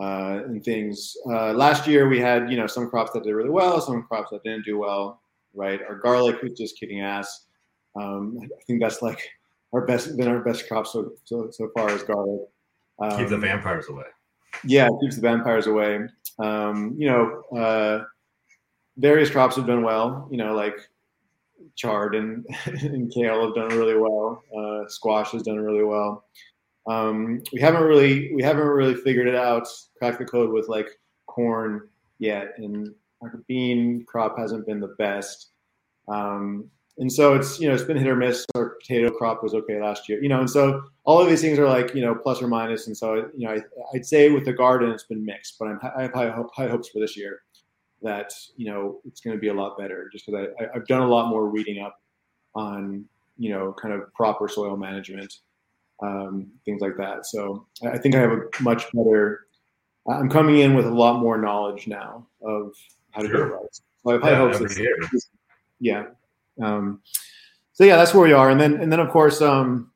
uh, 0.00 0.40
and 0.46 0.64
things. 0.64 1.16
Uh, 1.26 1.52
last 1.52 1.86
year 1.86 2.08
we 2.08 2.18
had 2.18 2.50
you 2.50 2.56
know 2.56 2.66
some 2.66 2.88
crops 2.88 3.12
that 3.12 3.24
did 3.24 3.32
really 3.32 3.50
well, 3.50 3.80
some 3.80 4.02
crops 4.04 4.30
that 4.30 4.42
didn't 4.42 4.64
do 4.64 4.78
well. 4.78 5.20
Right, 5.54 5.80
our 5.86 5.96
garlic 5.96 6.40
was 6.42 6.52
just 6.52 6.78
kicking 6.78 7.00
ass. 7.02 7.46
Um, 7.94 8.38
I 8.42 8.62
think 8.66 8.80
that's 8.80 9.02
like 9.02 9.20
our 9.72 9.84
best 9.84 10.16
been 10.16 10.28
our 10.28 10.40
best 10.40 10.66
crop 10.66 10.86
so 10.86 11.12
so, 11.24 11.50
so 11.50 11.70
far 11.74 11.90
is 11.90 12.02
garlic. 12.02 12.40
Um, 12.98 13.18
Keep 13.18 13.28
the 13.28 13.38
vampires 13.38 13.88
away. 13.88 14.04
Yeah, 14.64 14.88
keeps 15.00 15.16
the 15.16 15.22
vampires 15.22 15.66
away. 15.66 16.00
Um, 16.38 16.94
you 16.96 17.08
know, 17.08 17.42
uh, 17.58 18.04
various 18.96 19.30
crops 19.30 19.56
have 19.56 19.66
done 19.66 19.82
well. 19.82 20.28
You 20.30 20.38
know, 20.38 20.54
like 20.54 20.76
chard 21.74 22.14
and, 22.14 22.44
and 22.64 23.12
kale 23.12 23.46
have 23.46 23.54
done 23.54 23.76
really 23.76 23.96
well. 23.96 24.42
Uh, 24.56 24.88
squash 24.88 25.32
has 25.32 25.42
done 25.42 25.58
really 25.58 25.84
well. 25.84 26.24
Um, 26.86 27.42
we 27.52 27.60
haven't 27.60 27.82
really 27.82 28.32
we 28.34 28.42
haven't 28.42 28.66
really 28.66 28.94
figured 28.94 29.28
it 29.28 29.34
out, 29.34 29.68
cracked 29.98 30.18
the 30.18 30.24
code 30.24 30.52
with 30.52 30.68
like 30.68 30.88
corn 31.26 31.88
yet, 32.18 32.54
and 32.58 32.92
our 33.22 33.42
bean 33.46 34.04
crop 34.06 34.36
hasn't 34.38 34.66
been 34.66 34.80
the 34.80 34.94
best. 34.98 35.50
Um, 36.08 36.68
and 36.98 37.10
so 37.10 37.34
it's 37.34 37.58
you 37.60 37.68
know 37.68 37.74
it's 37.74 37.84
been 37.84 37.96
hit 37.96 38.06
or 38.06 38.16
miss. 38.16 38.44
Our 38.54 38.76
potato 38.80 39.10
crop 39.10 39.42
was 39.42 39.54
okay 39.54 39.80
last 39.80 40.08
year, 40.08 40.22
you 40.22 40.28
know, 40.28 40.40
and 40.40 40.50
so 40.50 40.82
all 41.04 41.20
of 41.20 41.28
these 41.28 41.40
things 41.40 41.58
are 41.58 41.68
like 41.68 41.94
you 41.94 42.02
know 42.02 42.14
plus 42.14 42.42
or 42.42 42.48
minus. 42.48 42.86
And 42.86 42.96
so 42.96 43.30
you 43.36 43.46
know 43.46 43.52
I, 43.52 43.60
would 43.92 44.04
say 44.04 44.30
with 44.30 44.44
the 44.44 44.52
garden 44.52 44.90
it's 44.90 45.04
been 45.04 45.24
mixed, 45.24 45.56
but 45.58 45.68
I'm, 45.68 45.80
I 45.96 46.02
have 46.02 46.12
high, 46.12 46.30
high 46.54 46.68
hopes 46.68 46.88
for 46.88 47.00
this 47.00 47.16
year 47.16 47.42
that 48.02 48.32
you 48.56 48.66
know 48.66 49.00
it's 49.04 49.20
going 49.20 49.36
to 49.36 49.40
be 49.40 49.48
a 49.48 49.54
lot 49.54 49.78
better 49.78 50.10
just 50.12 50.26
because 50.26 50.48
I've 50.74 50.86
done 50.86 51.02
a 51.02 51.08
lot 51.08 51.30
more 51.30 51.48
reading 51.48 51.82
up 51.82 51.98
on 52.54 53.04
you 53.38 53.50
know 53.50 53.74
kind 53.80 53.94
of 53.94 54.12
proper 54.12 54.48
soil 54.48 54.76
management 54.76 55.32
um, 56.02 56.50
things 56.64 56.80
like 56.80 56.96
that. 56.96 57.26
So 57.26 57.66
I 57.84 57.98
think 57.98 58.14
I 58.14 58.20
have 58.20 58.32
a 58.32 58.42
much 58.60 58.90
better. 58.92 59.46
I'm 60.08 60.28
coming 60.28 60.58
in 60.58 60.74
with 60.74 60.86
a 60.86 60.90
lot 60.90 61.20
more 61.20 61.38
knowledge 61.38 61.86
now 61.86 62.26
of 62.42 62.74
how 63.12 63.22
to 63.22 63.28
sure. 63.28 63.48
do 63.48 63.54
it. 63.64 63.80
So 64.04 64.22
I 64.22 64.34
hopes. 64.34 65.30
Yeah. 65.78 66.06
Um, 66.60 67.00
so 67.72 67.84
yeah, 67.84 67.96
that's 67.96 68.12
where 68.12 68.24
we 68.24 68.32
are, 68.32 68.50
and 68.50 68.60
then 68.60 68.80
and 68.80 68.92
then 68.92 69.00
of 69.00 69.10
course, 69.10 69.40
um, 69.40 69.90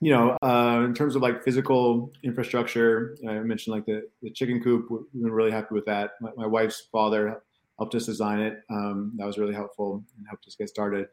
you 0.00 0.10
know, 0.10 0.36
uh, 0.42 0.82
in 0.84 0.92
terms 0.92 1.16
of 1.16 1.22
like 1.22 1.42
physical 1.42 2.12
infrastructure, 2.22 3.16
I 3.26 3.38
mentioned 3.38 3.74
like 3.74 3.86
the 3.86 4.08
the 4.22 4.30
chicken 4.30 4.62
coop. 4.62 4.90
We've 4.90 5.22
been 5.22 5.32
really 5.32 5.50
happy 5.50 5.74
with 5.74 5.86
that. 5.86 6.12
My, 6.20 6.30
my 6.36 6.46
wife's 6.46 6.88
father 6.92 7.42
helped 7.78 7.94
us 7.94 8.06
design 8.06 8.40
it. 8.40 8.62
Um, 8.70 9.12
that 9.16 9.26
was 9.26 9.38
really 9.38 9.54
helpful 9.54 10.04
and 10.16 10.26
helped 10.28 10.46
us 10.46 10.54
get 10.54 10.68
started. 10.68 11.08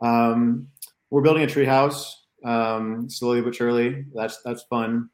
Um, 0.00 0.68
we're 1.10 1.22
building 1.22 1.44
a 1.44 1.46
tree 1.46 1.64
house 1.64 2.23
um, 2.44 3.08
slowly 3.08 3.40
but 3.40 3.54
surely. 3.54 4.04
That's 4.14 4.42
that's 4.42 4.62
fun. 4.64 5.08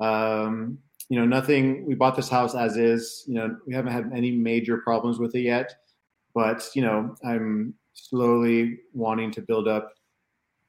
Um, 0.00 0.78
you 1.08 1.18
know, 1.18 1.26
nothing. 1.26 1.86
We 1.86 1.94
bought 1.94 2.16
this 2.16 2.28
house 2.28 2.54
as 2.54 2.76
is. 2.76 3.24
You 3.26 3.34
know, 3.34 3.56
we 3.66 3.74
haven't 3.74 3.92
had 3.92 4.10
any 4.14 4.30
major 4.30 4.78
problems 4.78 5.18
with 5.18 5.34
it 5.34 5.42
yet, 5.42 5.74
but 6.34 6.68
you 6.74 6.82
know, 6.82 7.14
I'm 7.24 7.74
slowly 7.92 8.78
wanting 8.92 9.30
to 9.32 9.42
build 9.42 9.68
up 9.68 9.92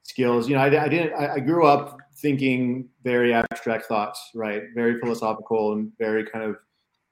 skills. 0.04 0.48
You 0.50 0.56
know, 0.56 0.62
I, 0.62 0.84
I 0.84 0.88
didn't. 0.90 1.14
I, 1.14 1.36
I 1.36 1.40
grew 1.40 1.66
up 1.66 1.98
thinking 2.18 2.90
very 3.04 3.34
abstract 3.34 3.86
thoughts, 3.86 4.32
right? 4.36 4.64
Very 4.74 5.00
philosophical 5.00 5.74
and 5.74 5.92
very 5.98 6.26
kind 6.26 6.44
of 6.44 6.58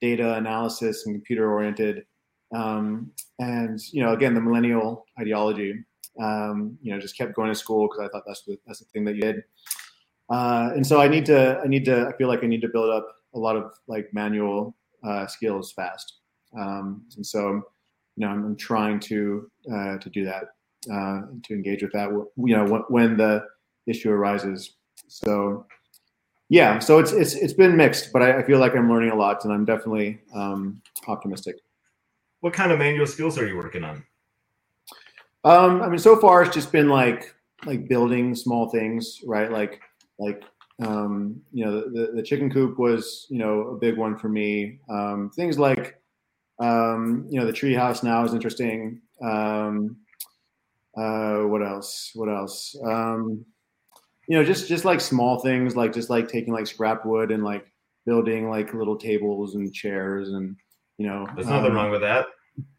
data 0.02 0.36
analysis 0.36 1.06
and 1.06 1.16
computer 1.16 1.52
oriented. 1.52 2.06
Um, 2.54 3.12
and 3.40 3.80
you 3.92 4.04
know, 4.04 4.14
again, 4.14 4.34
the 4.34 4.42
millennial 4.42 5.06
ideology 5.20 5.84
um, 6.22 6.78
you 6.82 6.94
know, 6.94 7.00
just 7.00 7.18
kept 7.18 7.36
going 7.36 7.50
to 7.50 7.56
school 7.56 7.88
because 7.88 8.06
I 8.06 8.10
thought 8.10 8.24
that's 8.26 8.44
the 8.44 8.58
that's 8.66 8.80
the 8.80 8.86
thing 8.86 9.06
that 9.06 9.16
you 9.16 9.22
did. 9.22 9.44
Uh, 10.30 10.72
and 10.76 10.86
so 10.86 11.02
I 11.02 11.08
need 11.08 11.26
to 11.28 11.60
I 11.64 11.68
need 11.68 11.86
to 11.86 12.08
I 12.08 12.18
feel 12.18 12.28
like 12.28 12.44
I 12.44 12.48
need 12.48 12.62
to 12.62 12.70
build 12.70 12.90
up 12.90 13.08
a 13.36 13.40
lot 13.40 13.56
of 13.56 13.72
like 13.88 14.14
manual 14.14 14.76
uh, 15.04 15.28
skills 15.28 15.72
fast. 15.72 16.20
Um, 16.58 17.06
and 17.16 17.26
so 17.26 17.62
you 18.16 18.26
know 18.26 18.28
I'm, 18.28 18.46
I'm 18.46 18.56
trying 18.56 19.00
to 19.02 19.50
uh, 19.72 19.98
to 19.98 20.10
do 20.10 20.26
that 20.26 20.46
uh, 20.92 21.22
to 21.44 21.54
engage 21.54 21.82
with 21.82 21.94
that 21.94 22.10
you 22.10 22.56
know 22.56 22.66
when, 22.66 22.82
when 22.90 23.18
the 23.18 23.46
issue 23.88 24.12
arises. 24.12 24.76
So 25.08 25.66
yeah, 26.50 26.80
so 26.80 27.00
it's 27.00 27.12
it's 27.12 27.34
it's 27.34 27.54
been 27.54 27.76
mixed, 27.76 28.14
but 28.14 28.22
I, 28.22 28.40
I 28.40 28.44
feel 28.44 28.60
like 28.60 28.76
I'm 28.76 28.90
learning 28.90 29.12
a 29.12 29.16
lot, 29.16 29.44
and 29.44 29.52
I'm 29.52 29.66
definitely 29.66 30.22
um, 30.36 30.82
optimistic. 31.08 31.56
What 32.42 32.54
kind 32.54 32.72
of 32.72 32.80
manual 32.80 33.08
skills 33.08 33.38
are 33.38 33.48
you 33.48 33.58
working 33.58 33.84
on? 33.84 34.04
Um, 35.44 35.82
I 35.82 35.90
mean, 35.90 36.00
so 36.00 36.18
far 36.20 36.44
it's 36.44 36.54
just 36.54 36.72
been 36.72 36.90
like 36.90 37.36
like 37.66 37.88
building 37.88 38.36
small 38.36 38.70
things, 38.70 39.22
right? 39.26 39.52
Like 39.52 39.82
like 40.20 40.44
um, 40.82 41.42
you 41.52 41.66
know, 41.66 41.82
the, 41.82 42.12
the 42.16 42.24
chicken 42.24 42.52
coop 42.52 42.80
was, 42.80 43.28
you 43.30 43.38
know, 43.38 43.68
a 43.68 43.78
big 43.78 43.98
one 43.98 44.18
for 44.18 44.30
me. 44.30 44.80
Um, 44.90 45.32
things 45.36 45.60
like, 45.60 46.02
um, 46.60 47.28
you 47.30 47.40
know, 47.40 47.46
the 47.46 47.54
tree 47.54 47.74
house 47.74 48.04
now 48.04 48.24
is 48.24 48.34
interesting. 48.34 49.02
Um, 49.22 49.98
uh, 50.98 51.42
what 51.42 51.64
else? 51.66 52.12
What 52.14 52.30
else? 52.30 52.76
Um, 52.86 53.46
you 54.28 54.38
know, 54.38 54.44
just 54.44 54.68
just 54.68 54.86
like 54.86 55.02
small 55.02 55.40
things, 55.40 55.76
like 55.76 55.94
just 55.94 56.10
like 56.10 56.28
taking 56.28 56.54
like 56.54 56.68
scrap 56.68 57.06
wood 57.06 57.32
and 57.32 57.44
like 57.44 57.66
building 58.06 58.50
like 58.50 58.74
little 58.74 58.98
tables 58.98 59.56
and 59.56 59.74
chairs, 59.74 60.30
and 60.30 60.56
you 60.98 61.08
know, 61.08 61.28
there's 61.36 61.48
nothing 61.48 61.72
um, 61.72 61.76
wrong 61.78 61.92
with 61.92 62.02
that. 62.02 62.28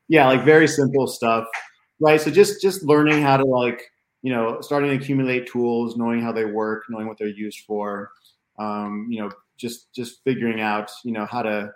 Yeah, 0.09 0.27
like 0.27 0.45
very 0.45 0.69
simple 0.69 1.07
stuff, 1.07 1.47
right? 2.05 2.21
So 2.21 2.31
just 2.31 2.61
just 2.61 2.83
learning 2.85 3.23
how 3.23 3.37
to 3.37 3.45
like 3.45 3.91
you 4.25 4.33
know, 4.33 4.59
starting 4.63 4.89
to 4.89 4.97
accumulate 4.97 5.47
tools, 5.47 5.99
knowing 5.99 6.23
how 6.23 6.33
they 6.33 6.47
work, 6.47 6.85
knowing 6.89 7.07
what 7.07 7.19
they're 7.19 7.29
used 7.29 7.61
for, 7.67 8.11
um, 8.59 9.07
you 9.11 9.21
know, 9.21 9.31
just 9.59 9.93
just 9.95 10.25
figuring 10.25 10.63
out, 10.63 10.91
you 11.05 11.13
know, 11.13 11.27
how 11.27 11.43
to 11.43 11.71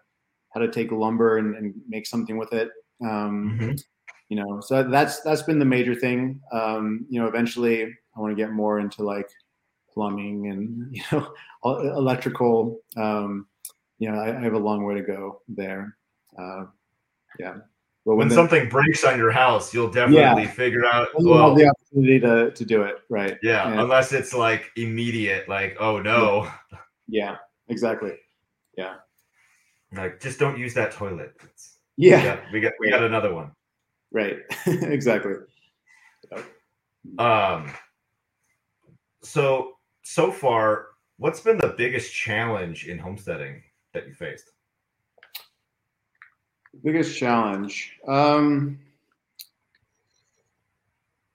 how 0.54 0.60
to 0.60 0.70
take 0.70 0.90
lumber 0.90 1.36
and, 1.36 1.54
and 1.56 1.74
make 1.86 2.06
something 2.06 2.38
with 2.38 2.54
it. 2.54 2.70
Um, 3.02 3.58
mm-hmm. 3.60 3.74
You 4.30 4.36
know, 4.36 4.60
so 4.62 4.82
that's 4.82 5.20
that's 5.20 5.42
been 5.42 5.58
the 5.58 5.66
major 5.66 5.94
thing. 5.94 6.40
Um, 6.50 7.06
you 7.10 7.20
know, 7.20 7.28
eventually 7.28 7.84
I 7.84 8.20
want 8.20 8.34
to 8.34 8.42
get 8.42 8.50
more 8.52 8.80
into 8.80 9.02
like 9.02 9.28
plumbing 9.92 10.48
and 10.48 10.96
you 10.96 11.02
know 11.12 11.34
electrical. 11.64 12.80
Um, 12.96 13.46
you 13.98 14.10
know, 14.10 14.18
I, 14.18 14.34
I 14.34 14.40
have 14.40 14.54
a 14.54 14.58
long 14.58 14.84
way 14.84 14.94
to 14.94 15.02
go 15.02 15.42
there. 15.48 15.98
Uh, 16.38 16.64
yeah. 17.38 17.56
But 18.08 18.14
when, 18.14 18.20
when 18.20 18.28
the, 18.30 18.34
something 18.36 18.70
breaks 18.70 19.04
on 19.04 19.18
your 19.18 19.30
house, 19.30 19.74
you'll 19.74 19.90
definitely 19.90 20.44
yeah, 20.44 20.50
figure 20.50 20.86
out. 20.86 21.08
Well, 21.18 21.54
the 21.54 21.68
opportunity 21.68 22.18
to, 22.20 22.50
to 22.52 22.64
do 22.64 22.80
it, 22.80 23.00
right? 23.10 23.36
Yeah, 23.42 23.70
and, 23.70 23.78
unless 23.78 24.14
it's 24.14 24.32
like 24.32 24.70
immediate, 24.76 25.46
like 25.46 25.76
oh 25.78 26.00
no. 26.00 26.50
Yeah, 27.06 27.36
exactly. 27.68 28.12
Yeah. 28.78 28.94
Like 29.94 30.22
just 30.22 30.38
don't 30.38 30.58
use 30.58 30.72
that 30.72 30.92
toilet. 30.92 31.34
Yeah, 31.98 32.16
we 32.16 32.24
got 32.24 32.40
we 32.50 32.60
got, 32.60 32.72
we 32.80 32.90
got 32.90 33.02
another 33.02 33.34
one. 33.34 33.52
Right. 34.10 34.38
exactly. 34.66 35.34
Um. 37.18 37.74
So 39.22 39.72
so 40.02 40.32
far, 40.32 40.86
what's 41.18 41.40
been 41.40 41.58
the 41.58 41.74
biggest 41.76 42.14
challenge 42.14 42.86
in 42.86 42.98
homesteading 42.98 43.64
that 43.92 44.06
you 44.06 44.14
faced? 44.14 44.50
Biggest 46.82 47.18
challenge. 47.18 47.92
Um, 48.06 48.78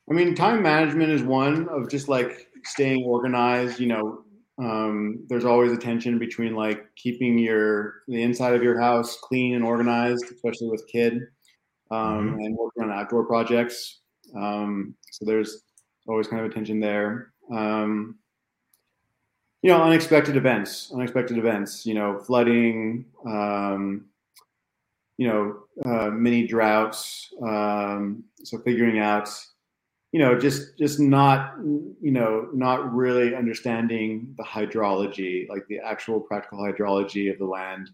I 0.10 0.14
mean, 0.14 0.36
time 0.36 0.62
management 0.62 1.12
is 1.12 1.24
one 1.24 1.68
of 1.70 1.89
just 1.89 2.08
like 2.08 2.48
staying 2.64 3.04
organized. 3.04 3.80
You 3.80 3.88
know, 3.88 4.24
um, 4.58 5.26
there's 5.28 5.46
always 5.46 5.72
a 5.72 5.78
tension 5.78 6.20
between 6.20 6.56
like 6.56 6.86
keeping 6.96 7.38
your 7.38 8.04
the 8.08 8.22
inside 8.22 8.54
of 8.54 8.64
your 8.64 8.80
house 8.80 9.18
clean 9.22 9.56
and 9.56 9.64
organized, 9.64 10.26
especially 10.32 10.70
with 10.70 10.88
kid, 10.88 11.28
um, 11.91 12.32
mm-hmm. 12.32 12.39
and 12.39 12.58
working 12.58 12.84
on 12.84 12.91
outdoor 12.91 13.26
projects. 13.26 14.00
Um, 14.36 14.96
so 15.12 15.26
there's 15.26 15.64
always 16.08 16.28
kind 16.28 16.44
of 16.44 16.52
a 16.52 16.54
tension 16.54 16.80
there. 16.80 17.34
Um, 17.52 18.18
you 19.62 19.70
know, 19.70 19.82
unexpected 19.82 20.36
events, 20.36 20.91
unexpected 20.94 21.38
events. 21.38 21.86
You 21.86 21.94
know, 21.96 22.20
flooding. 22.20 23.06
Um, 23.26 24.06
you 25.18 25.28
know, 25.28 25.59
uh, 25.86 26.09
mini 26.09 26.47
droughts. 26.47 27.32
Um, 27.41 28.24
so 28.43 28.57
figuring 28.59 28.99
out, 28.99 29.30
you 30.11 30.20
know, 30.20 30.38
just 30.38 30.78
just 30.78 30.99
not, 30.99 31.55
you 31.61 32.11
know, 32.11 32.49
not 32.53 32.93
really 32.93 33.36
understanding 33.36 34.34
the 34.38 34.43
hydrology, 34.43 35.47
like 35.49 35.66
the 35.68 35.80
actual 35.80 36.20
practical 36.20 36.59
hydrology 36.59 37.32
of 37.32 37.38
the 37.38 37.45
land, 37.45 37.89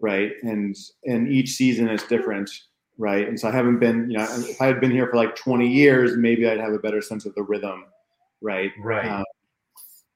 right? 0.00 0.32
And 0.42 0.76
and 1.04 1.28
each 1.28 1.50
season 1.50 1.88
is 1.88 2.02
different, 2.04 2.50
right? 2.98 3.28
And 3.28 3.38
so 3.38 3.48
I 3.48 3.52
haven't 3.52 3.78
been, 3.78 4.10
you 4.10 4.18
know, 4.18 4.26
if 4.30 4.60
I 4.60 4.66
had 4.66 4.80
been 4.80 4.90
here 4.90 5.08
for 5.08 5.16
like 5.16 5.36
20 5.36 5.68
years, 5.68 6.16
maybe 6.16 6.48
I'd 6.48 6.60
have 6.60 6.72
a 6.72 6.78
better 6.78 7.00
sense 7.00 7.26
of 7.26 7.34
the 7.34 7.42
rhythm, 7.42 7.84
right? 8.40 8.72
Right. 8.80 9.08
Um, 9.08 9.24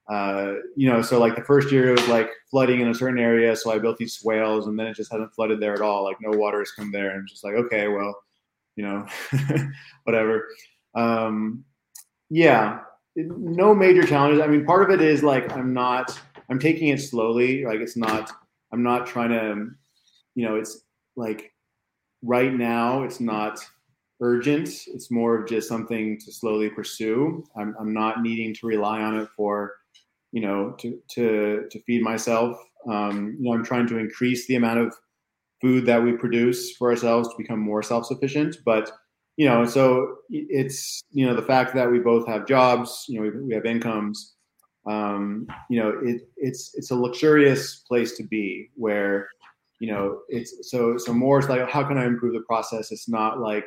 uh, 0.08 0.54
you 0.76 0.88
know, 0.88 1.02
so 1.02 1.18
like 1.18 1.34
the 1.34 1.42
first 1.42 1.72
year 1.72 1.88
it 1.88 2.00
was 2.00 2.08
like 2.08 2.30
flooding 2.50 2.80
in 2.80 2.88
a 2.88 2.94
certain 2.94 3.18
area, 3.18 3.56
so 3.56 3.72
I 3.72 3.78
built 3.78 3.96
these 3.96 4.14
swales, 4.14 4.68
and 4.68 4.78
then 4.78 4.86
it 4.86 4.96
just 4.96 5.10
hasn't 5.10 5.34
flooded 5.34 5.60
there 5.60 5.74
at 5.74 5.80
all. 5.80 6.04
Like 6.04 6.18
no 6.20 6.36
water 6.36 6.60
has 6.60 6.70
come 6.70 6.92
there, 6.92 7.10
and 7.10 7.28
just 7.28 7.42
like, 7.42 7.54
okay, 7.54 7.88
well, 7.88 8.14
you 8.76 8.84
know, 8.84 9.06
whatever. 10.04 10.48
Um, 10.94 11.64
yeah, 12.30 12.80
no 13.16 13.74
major 13.74 14.04
challenges. 14.06 14.40
I 14.40 14.46
mean, 14.46 14.64
part 14.64 14.88
of 14.88 15.00
it 15.00 15.04
is 15.04 15.22
like 15.22 15.52
I'm 15.52 15.72
not, 15.72 16.18
I'm 16.48 16.58
taking 16.58 16.88
it 16.88 17.00
slowly. 17.00 17.64
Like 17.64 17.80
it's 17.80 17.96
not, 17.96 18.30
I'm 18.72 18.82
not 18.82 19.06
trying 19.06 19.30
to, 19.30 19.70
you 20.34 20.46
know, 20.46 20.56
it's 20.56 20.82
like 21.16 21.52
right 22.22 22.52
now 22.52 23.02
it's 23.02 23.20
not 23.20 23.58
urgent. 24.20 24.68
It's 24.86 25.10
more 25.10 25.36
of 25.36 25.48
just 25.48 25.68
something 25.68 26.18
to 26.20 26.32
slowly 26.32 26.70
pursue. 26.70 27.44
I'm, 27.56 27.74
I'm 27.78 27.92
not 27.92 28.22
needing 28.22 28.54
to 28.54 28.66
rely 28.66 29.02
on 29.02 29.18
it 29.18 29.28
for 29.36 29.72
you 30.32 30.40
know, 30.40 30.74
to 30.78 30.98
to 31.12 31.66
to 31.70 31.82
feed 31.82 32.02
myself. 32.02 32.58
Um, 32.88 33.36
you 33.38 33.48
know, 33.48 33.56
I'm 33.56 33.64
trying 33.64 33.86
to 33.88 33.98
increase 33.98 34.46
the 34.46 34.56
amount 34.56 34.80
of 34.80 34.94
food 35.60 35.86
that 35.86 36.02
we 36.02 36.12
produce 36.12 36.76
for 36.76 36.90
ourselves 36.90 37.28
to 37.28 37.34
become 37.38 37.58
more 37.58 37.82
self-sufficient. 37.82 38.56
But 38.64 38.90
you 39.36 39.48
know, 39.48 39.64
so 39.64 40.16
it's 40.30 41.02
you 41.10 41.26
know 41.26 41.34
the 41.34 41.42
fact 41.42 41.74
that 41.74 41.90
we 41.90 41.98
both 41.98 42.26
have 42.26 42.46
jobs, 42.46 43.04
you 43.08 43.20
know, 43.20 43.30
we, 43.30 43.46
we 43.48 43.54
have 43.54 43.66
incomes. 43.66 44.34
Um, 44.86 45.48
you 45.68 45.80
know, 45.80 46.00
it, 46.04 46.22
it's 46.36 46.72
it's 46.74 46.90
a 46.90 46.96
luxurious 46.96 47.82
place 47.88 48.16
to 48.16 48.22
be 48.22 48.68
where 48.76 49.28
you 49.80 49.92
know 49.92 50.20
it's 50.28 50.70
so 50.70 50.96
so 50.96 51.12
more 51.12 51.38
it's 51.38 51.48
like 51.48 51.68
how 51.68 51.84
can 51.84 51.98
I 51.98 52.06
improve 52.06 52.34
the 52.34 52.44
process? 52.48 52.92
It's 52.92 53.08
not 53.08 53.40
like 53.40 53.64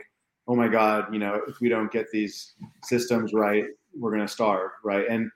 oh 0.49 0.55
my 0.55 0.67
god, 0.67 1.13
you 1.13 1.19
know, 1.19 1.39
if 1.47 1.59
we 1.61 1.69
don't 1.69 1.91
get 1.91 2.09
these 2.11 2.53
systems 2.83 3.33
right, 3.33 3.65
we're 3.95 4.17
to 4.17 4.27
starve, 4.27 4.71
right? 4.83 5.05
And 5.07 5.29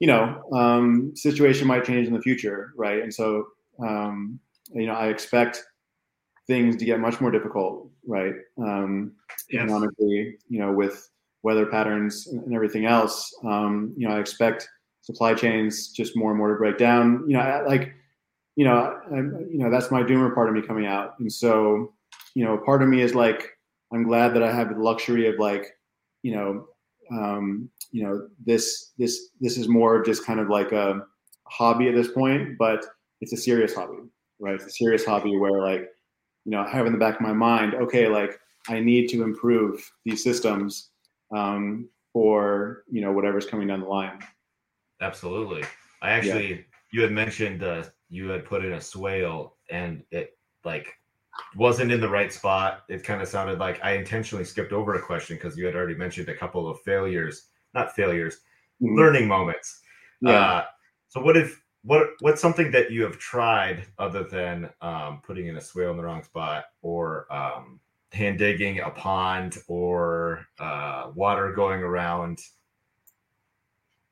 you 0.00 0.06
know, 0.06 0.42
um, 0.52 1.12
situation 1.14 1.68
might 1.68 1.84
change 1.84 2.08
in 2.08 2.14
the 2.14 2.20
future, 2.20 2.72
right? 2.76 3.02
And 3.02 3.12
so, 3.12 3.46
um, 3.86 4.40
you 4.72 4.86
know, 4.86 4.94
I 4.94 5.08
expect 5.08 5.62
things 6.46 6.76
to 6.76 6.84
get 6.84 6.98
much 6.98 7.20
more 7.20 7.30
difficult, 7.30 7.88
right? 8.06 8.34
Um, 8.58 9.12
yes. 9.50 9.62
Economically, 9.62 10.38
you 10.48 10.58
know, 10.58 10.72
with 10.72 11.08
weather 11.42 11.66
patterns 11.66 12.26
and 12.26 12.54
everything 12.54 12.86
else. 12.86 13.32
Um, 13.44 13.94
you 13.96 14.08
know, 14.08 14.14
I 14.14 14.20
expect 14.20 14.68
supply 15.02 15.34
chains 15.34 15.88
just 15.88 16.16
more 16.16 16.30
and 16.30 16.38
more 16.38 16.48
to 16.50 16.56
break 16.56 16.78
down. 16.78 17.24
You 17.26 17.34
know, 17.34 17.40
I, 17.40 17.64
like, 17.64 17.94
you 18.56 18.64
know, 18.64 18.98
I'm, 19.12 19.48
you 19.50 19.58
know, 19.58 19.70
that's 19.70 19.90
my 19.90 20.02
doomer 20.02 20.34
part 20.34 20.48
of 20.48 20.54
me 20.54 20.62
coming 20.62 20.86
out. 20.86 21.14
And 21.18 21.32
so, 21.32 21.94
you 22.34 22.44
know, 22.44 22.58
part 22.58 22.82
of 22.82 22.88
me 22.88 23.00
is 23.00 23.14
like, 23.14 23.50
I'm 23.92 24.04
glad 24.04 24.34
that 24.34 24.42
I 24.42 24.52
have 24.52 24.70
the 24.70 24.82
luxury 24.82 25.28
of 25.28 25.38
like, 25.38 25.66
you 26.22 26.34
know, 26.34 26.66
um, 27.12 27.68
you 27.90 28.02
know 28.02 28.28
this 28.44 28.92
this 28.98 29.30
this 29.40 29.56
is 29.56 29.68
more 29.68 29.96
of 29.96 30.06
just 30.06 30.24
kind 30.24 30.40
of 30.40 30.48
like 30.48 30.72
a 30.72 31.00
hobby 31.44 31.88
at 31.88 31.94
this 31.94 32.12
point 32.12 32.56
but 32.58 32.84
it's 33.20 33.32
a 33.32 33.36
serious 33.36 33.74
hobby 33.74 33.98
right? 34.38 34.54
It's 34.54 34.64
a 34.64 34.70
serious 34.70 35.04
hobby 35.04 35.36
where 35.36 35.60
like 35.60 35.88
you 36.44 36.52
know 36.52 36.62
i 36.62 36.70
have 36.70 36.86
in 36.86 36.92
the 36.92 36.98
back 36.98 37.16
of 37.16 37.20
my 37.20 37.34
mind 37.34 37.74
okay 37.74 38.08
like 38.08 38.40
i 38.68 38.80
need 38.80 39.08
to 39.08 39.22
improve 39.22 39.90
these 40.06 40.24
systems 40.24 40.90
um, 41.34 41.88
for 42.12 42.84
you 42.90 43.00
know 43.00 43.12
whatever's 43.12 43.46
coming 43.46 43.68
down 43.68 43.80
the 43.80 43.86
line. 43.86 44.18
Absolutely. 45.00 45.64
I 46.02 46.10
actually 46.10 46.50
yeah. 46.50 46.60
you 46.92 47.02
had 47.02 47.12
mentioned 47.12 47.62
uh, 47.62 47.84
you 48.08 48.28
had 48.28 48.44
put 48.44 48.64
in 48.64 48.72
a 48.72 48.80
swale 48.80 49.56
and 49.70 50.02
it 50.10 50.36
like 50.64 50.92
wasn't 51.56 51.92
in 51.92 52.00
the 52.00 52.08
right 52.08 52.32
spot. 52.32 52.84
It 52.88 53.04
kind 53.04 53.22
of 53.22 53.28
sounded 53.28 53.58
like 53.58 53.80
I 53.82 53.92
intentionally 53.92 54.44
skipped 54.44 54.72
over 54.72 54.94
a 54.94 55.02
question 55.02 55.36
because 55.36 55.56
you 55.56 55.66
had 55.66 55.76
already 55.76 55.94
mentioned 55.94 56.28
a 56.28 56.36
couple 56.36 56.68
of 56.68 56.80
failures, 56.80 57.48
not 57.74 57.94
failures, 57.94 58.36
mm-hmm. 58.82 58.96
learning 58.96 59.28
moments. 59.28 59.80
Yeah. 60.20 60.32
Uh, 60.32 60.64
so 61.08 61.20
what 61.20 61.36
if 61.36 61.62
what 61.82 62.08
what's 62.20 62.40
something 62.40 62.70
that 62.72 62.90
you 62.90 63.02
have 63.02 63.18
tried 63.18 63.86
other 63.98 64.24
than 64.24 64.70
um, 64.80 65.20
putting 65.24 65.46
in 65.46 65.56
a 65.56 65.60
swale 65.60 65.90
in 65.90 65.96
the 65.96 66.02
wrong 66.02 66.22
spot 66.22 66.64
or 66.82 67.26
um, 67.32 67.80
hand 68.12 68.38
digging 68.38 68.80
a 68.80 68.90
pond 68.90 69.58
or 69.68 70.46
uh, 70.58 71.10
water 71.14 71.52
going 71.52 71.80
around 71.80 72.40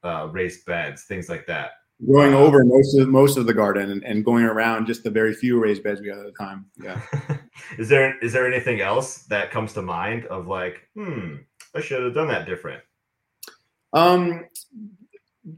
uh, 0.02 0.28
raised 0.30 0.64
beds, 0.64 1.04
things 1.04 1.28
like 1.28 1.46
that? 1.46 1.72
Going 2.06 2.32
over 2.32 2.64
most 2.64 2.96
of 2.96 3.08
most 3.08 3.36
of 3.36 3.46
the 3.46 3.54
garden 3.54 3.90
and, 3.90 4.04
and 4.04 4.24
going 4.24 4.44
around 4.44 4.86
just 4.86 5.02
the 5.02 5.10
very 5.10 5.34
few 5.34 5.60
raised 5.60 5.82
beds 5.82 6.00
we 6.00 6.08
had 6.08 6.18
at 6.18 6.26
the 6.26 6.32
time. 6.32 6.66
Yeah. 6.80 7.00
is 7.78 7.88
there 7.88 8.16
is 8.20 8.32
there 8.32 8.46
anything 8.46 8.80
else 8.80 9.24
that 9.24 9.50
comes 9.50 9.72
to 9.72 9.82
mind 9.82 10.24
of 10.26 10.46
like, 10.46 10.88
hmm, 10.94 11.36
I 11.74 11.80
should 11.80 12.02
have 12.02 12.14
done 12.14 12.28
that 12.28 12.46
different? 12.46 12.82
Um, 13.92 14.44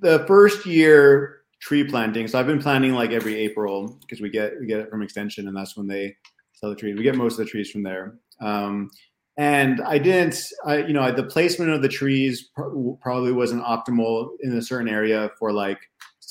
the 0.01 0.25
first 0.27 0.65
year 0.65 1.43
tree 1.61 1.85
planting. 1.85 2.27
So 2.27 2.39
I've 2.39 2.47
been 2.47 2.63
planting 2.63 2.95
like 2.95 3.11
every 3.11 3.37
April 3.37 3.99
because 4.01 4.23
we 4.23 4.31
get 4.31 4.59
we 4.59 4.67
get 4.67 4.81
it 4.81 4.91
from 4.91 5.03
Extension, 5.03 5.47
and 5.47 5.57
that's 5.57 5.77
when 5.77 5.87
they 5.87 6.17
sell 6.55 6.71
the 6.71 6.77
trees. 6.77 6.97
We 6.97 7.03
get 7.03 7.17
most 7.17 7.35
of 7.35 7.45
the 7.45 7.51
trees 7.51 7.71
from 7.71 7.83
there. 7.83 8.17
Um, 8.41 8.91
and 9.37 9.81
I 9.83 9.99
didn't, 9.99 10.43
I, 10.67 10.79
you 10.79 10.93
know, 10.93 11.11
the 11.13 11.23
placement 11.23 11.71
of 11.71 11.83
the 11.83 11.89
trees 11.89 12.51
probably 13.01 13.33
wasn't 13.33 13.65
optimal 13.65 14.31
in 14.41 14.57
a 14.57 14.63
certain 14.63 14.89
area 14.89 15.31
for 15.39 15.53
like 15.53 15.79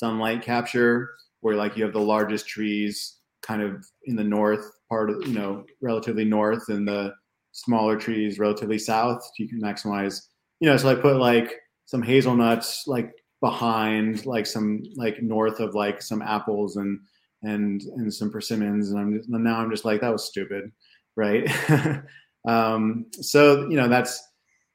sunlight 0.00 0.42
capture, 0.42 1.10
where 1.40 1.54
like 1.54 1.76
you 1.76 1.84
have 1.84 1.92
the 1.92 2.00
largest 2.00 2.48
trees 2.48 3.18
kind 3.42 3.62
of 3.62 3.84
in 4.04 4.16
the 4.16 4.24
north 4.24 4.64
part 4.88 5.10
of 5.10 5.26
you 5.26 5.34
know 5.34 5.64
relatively 5.82 6.24
north, 6.24 6.68
and 6.68 6.88
the 6.88 7.12
smaller 7.52 7.96
trees 7.96 8.38
relatively 8.38 8.78
south. 8.78 9.22
You 9.38 9.48
can 9.48 9.60
maximize, 9.60 10.22
you 10.58 10.68
know. 10.68 10.76
So 10.76 10.88
I 10.88 10.94
put 10.94 11.16
like 11.16 11.54
some 11.84 12.02
hazelnuts 12.02 12.86
like 12.86 13.12
behind, 13.40 14.26
like 14.26 14.46
some 14.46 14.82
like 14.96 15.22
north 15.22 15.60
of 15.60 15.74
like 15.74 16.02
some 16.02 16.22
apples 16.22 16.76
and 16.76 16.98
and 17.42 17.82
and 17.82 18.12
some 18.12 18.30
persimmons, 18.30 18.90
and 18.90 18.98
I'm 18.98 19.18
just, 19.18 19.28
now 19.28 19.60
I'm 19.60 19.70
just 19.70 19.84
like 19.84 20.00
that 20.00 20.12
was 20.12 20.24
stupid, 20.24 20.72
right? 21.16 21.44
um, 22.48 23.06
so 23.12 23.68
you 23.68 23.76
know 23.76 23.88
that's 23.88 24.22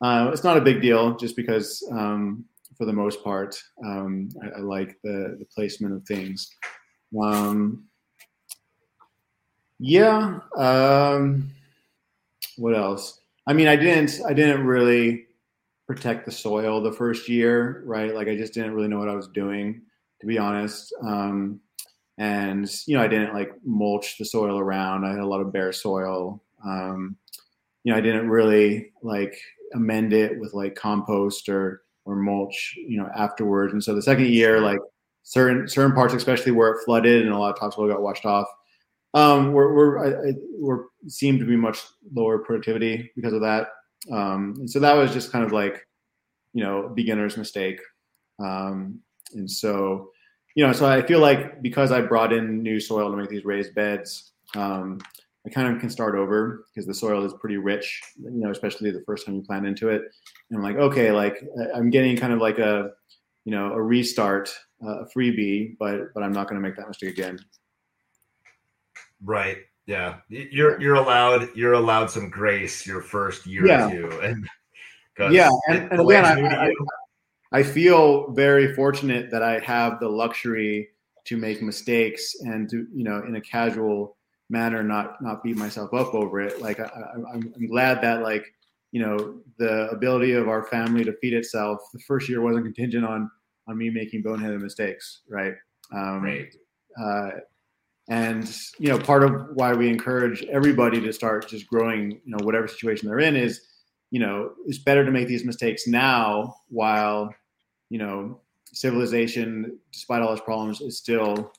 uh, 0.01 0.29
it's 0.31 0.43
not 0.43 0.57
a 0.57 0.61
big 0.61 0.81
deal 0.81 1.15
just 1.17 1.35
because 1.35 1.83
um, 1.91 2.45
for 2.77 2.85
the 2.85 2.93
most 2.93 3.23
part 3.23 3.57
um, 3.85 4.29
I, 4.43 4.57
I, 4.57 4.59
like 4.59 4.97
the 5.03 5.37
the 5.39 5.45
placement 5.53 5.93
of 5.93 6.03
things. 6.03 6.49
Um, 7.21 7.85
yeah. 9.79 10.39
Um, 10.55 11.51
what 12.57 12.75
else? 12.75 13.19
I 13.47 13.53
mean, 13.53 13.67
I 13.67 13.75
didn't 13.75 14.19
I 14.27 14.33
didn't 14.33 14.65
really 14.65 15.25
protect 15.87 16.25
the 16.25 16.31
soil 16.31 16.81
the 16.81 16.91
first 16.91 17.29
year, 17.29 17.83
right? 17.85 18.13
Like 18.13 18.27
I 18.27 18.35
just 18.35 18.53
didn't 18.53 18.73
really 18.73 18.87
know 18.87 18.99
what 18.99 19.09
I 19.09 19.15
was 19.15 19.27
doing, 19.27 19.81
to 20.21 20.27
be 20.27 20.37
honest. 20.37 20.93
Um, 21.03 21.59
and 22.17 22.69
you 22.87 22.97
know, 22.97 23.03
I 23.03 23.07
didn't 23.07 23.33
like 23.33 23.51
mulch 23.63 24.17
the 24.17 24.25
soil 24.25 24.57
around. 24.57 25.05
I 25.05 25.11
had 25.11 25.19
a 25.19 25.25
lot 25.25 25.41
of 25.41 25.51
bare 25.51 25.73
soil. 25.73 26.41
Um, 26.65 27.17
you 27.83 27.91
know, 27.91 27.97
I 27.97 28.01
didn't 28.01 28.29
really 28.29 28.93
like 29.03 29.37
amend 29.73 30.13
it 30.13 30.39
with 30.39 30.53
like 30.53 30.75
compost 30.75 31.49
or 31.49 31.83
or 32.05 32.15
mulch, 32.15 32.75
you 32.77 32.97
know, 32.97 33.09
afterwards. 33.15 33.73
And 33.73 33.83
so 33.83 33.93
the 33.93 34.01
second 34.01 34.27
year, 34.27 34.61
like 34.61 34.79
certain 35.23 35.67
certain 35.67 35.93
parts, 35.93 36.13
especially 36.13 36.51
where 36.51 36.71
it 36.71 36.83
flooded 36.85 37.23
and 37.23 37.33
a 37.33 37.37
lot 37.37 37.53
of 37.53 37.59
topsoil 37.59 37.87
got 37.87 38.01
washed 38.01 38.25
off, 38.25 38.47
um, 39.13 39.53
we're 39.53 39.73
we're, 39.73 40.29
I, 40.29 40.33
we're 40.59 40.85
seemed 41.07 41.39
to 41.39 41.45
be 41.45 41.55
much 41.55 41.81
lower 42.13 42.39
productivity 42.39 43.11
because 43.15 43.33
of 43.33 43.41
that. 43.41 43.69
Um, 44.11 44.53
and 44.59 44.69
so 44.69 44.79
that 44.79 44.93
was 44.93 45.11
just 45.11 45.31
kind 45.31 45.43
of 45.43 45.51
like, 45.51 45.87
you 46.53 46.63
know, 46.63 46.91
beginner's 46.93 47.37
mistake. 47.37 47.79
Um, 48.39 48.99
and 49.33 49.49
so, 49.49 50.11
you 50.55 50.65
know, 50.65 50.73
so 50.73 50.85
I 50.85 51.01
feel 51.01 51.19
like 51.19 51.61
because 51.61 51.91
I 51.91 52.01
brought 52.01 52.33
in 52.33 52.61
new 52.61 52.79
soil 52.79 53.09
to 53.09 53.17
make 53.17 53.29
these 53.29 53.45
raised 53.45 53.73
beds, 53.73 54.33
um, 54.55 54.99
I 55.45 55.49
kind 55.49 55.73
of 55.73 55.79
can 55.79 55.89
start 55.89 56.15
over 56.15 56.65
because 56.73 56.87
the 56.87 56.93
soil 56.93 57.23
is 57.23 57.33
pretty 57.39 57.57
rich, 57.57 58.01
you 58.17 58.31
know, 58.31 58.49
especially 58.49 58.89
the 58.91 59.03
first 59.05 59.25
time 59.25 59.35
you 59.35 59.41
plant 59.43 59.67
into 59.67 59.89
it. 59.89 60.01
And 60.49 60.57
I'm 60.57 60.63
like, 60.63 60.77
okay, 60.77 61.11
like 61.11 61.43
I'm 61.75 61.89
getting 61.89 62.17
kind 62.17 62.33
of 62.33 62.39
like 62.39 62.57
a, 62.57 62.91
you 63.43 63.51
know, 63.51 63.71
a 63.73 63.81
restart, 63.81 64.49
uh, 64.83 65.03
a 65.03 65.05
freebie, 65.09 65.75
but 65.77 66.13
but 66.13 66.23
I'm 66.23 66.31
not 66.31 66.47
going 66.49 66.61
to 66.61 66.67
make 66.67 66.75
that 66.77 66.87
mistake 66.87 67.11
again. 67.11 67.37
Right. 69.23 69.57
Yeah. 69.85 70.15
You're 70.29 70.81
you're 70.81 70.95
allowed 70.95 71.55
you're 71.55 71.73
allowed 71.73 72.09
some 72.09 72.29
grace 72.29 72.87
your 72.87 73.01
first 73.01 73.45
year 73.45 73.67
yeah. 73.67 73.87
or 73.87 73.91
two, 73.91 74.19
and 74.21 74.47
yeah, 75.31 75.49
and, 75.69 75.91
and 75.91 76.01
again, 76.01 76.25
I, 76.25 76.65
I, 76.67 76.73
I 77.51 77.63
feel 77.63 78.31
very 78.31 78.73
fortunate 78.73 79.31
that 79.31 79.43
I 79.43 79.59
have 79.59 79.99
the 79.99 80.09
luxury 80.09 80.89
to 81.25 81.37
make 81.37 81.61
mistakes 81.61 82.35
and 82.41 82.69
to 82.69 82.87
you 82.93 83.03
know 83.03 83.23
in 83.27 83.35
a 83.35 83.41
casual 83.41 84.14
manner 84.49 84.83
not 84.83 85.21
not 85.21 85.43
beat 85.43 85.57
myself 85.57 85.93
up 85.93 86.13
over 86.13 86.39
it. 86.41 86.61
Like 86.61 86.79
I, 86.79 86.89
I'm, 87.33 87.53
I'm 87.55 87.67
glad 87.67 88.01
that 88.01 88.21
like 88.21 88.45
you 88.91 89.01
know 89.01 89.41
the 89.57 89.89
ability 89.89 90.33
of 90.33 90.47
our 90.47 90.63
family 90.63 91.03
to 91.03 91.13
feed 91.17 91.33
itself 91.33 91.81
the 91.93 91.99
first 91.99 92.29
year 92.29 92.41
wasn't 92.41 92.65
contingent 92.65 93.05
on 93.05 93.29
on 93.67 93.77
me 93.77 93.89
making 93.89 94.23
boneheaded 94.23 94.61
mistakes 94.61 95.21
right? 95.27 95.53
Um, 95.93 96.23
right. 96.23 96.55
uh, 96.99 97.29
and 98.07 98.57
you 98.79 98.89
know 98.89 98.97
part 98.97 99.23
of 99.23 99.47
why 99.53 99.73
we 99.73 99.89
encourage 99.89 100.43
everybody 100.45 101.01
to 101.01 101.11
start 101.11 101.47
just 101.47 101.67
growing 101.67 102.11
you 102.11 102.21
know 102.25 102.43
whatever 102.45 102.67
situation 102.67 103.07
they're 103.09 103.19
in 103.19 103.35
is 103.35 103.61
you 104.11 104.19
know 104.19 104.51
it's 104.65 104.77
better 104.77 105.03
to 105.03 105.11
make 105.11 105.27
these 105.27 105.43
mistakes 105.43 105.87
now 105.87 106.55
while 106.69 107.33
you 107.89 107.97
know 107.97 108.39
civilization 108.71 109.77
despite 109.91 110.21
all 110.21 110.31
its 110.31 110.41
problems 110.41 110.79
is 110.81 110.97
still 110.97 111.51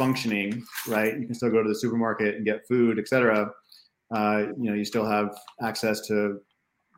functioning 0.00 0.64
right 0.88 1.18
you 1.18 1.26
can 1.26 1.34
still 1.34 1.50
go 1.50 1.62
to 1.62 1.68
the 1.68 1.80
supermarket 1.84 2.36
and 2.36 2.44
get 2.44 2.66
food 2.66 2.98
etc 2.98 3.50
uh, 4.16 4.38
you 4.58 4.68
know 4.68 4.74
you 4.74 4.84
still 4.84 5.06
have 5.06 5.28
access 5.62 6.00
to 6.00 6.40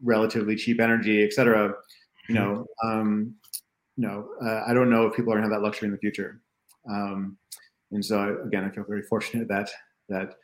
relatively 0.02 0.56
cheap 0.56 0.80
energy 0.80 1.24
etc 1.24 1.72
you 2.28 2.34
know 2.34 2.66
um, 2.84 3.34
you 3.96 4.06
know 4.06 4.28
uh, 4.44 4.62
i 4.68 4.72
don't 4.72 4.90
know 4.90 5.06
if 5.06 5.16
people 5.16 5.32
are 5.32 5.36
going 5.36 5.48
to 5.48 5.52
have 5.52 5.60
that 5.60 5.66
luxury 5.66 5.86
in 5.88 5.92
the 5.92 5.98
future 5.98 6.40
um, 6.90 7.36
and 7.92 8.04
so 8.04 8.38
again, 8.44 8.64
I 8.64 8.70
feel 8.70 8.84
very 8.88 9.02
fortunate 9.02 9.48
that 9.48 9.70
that 10.08 10.34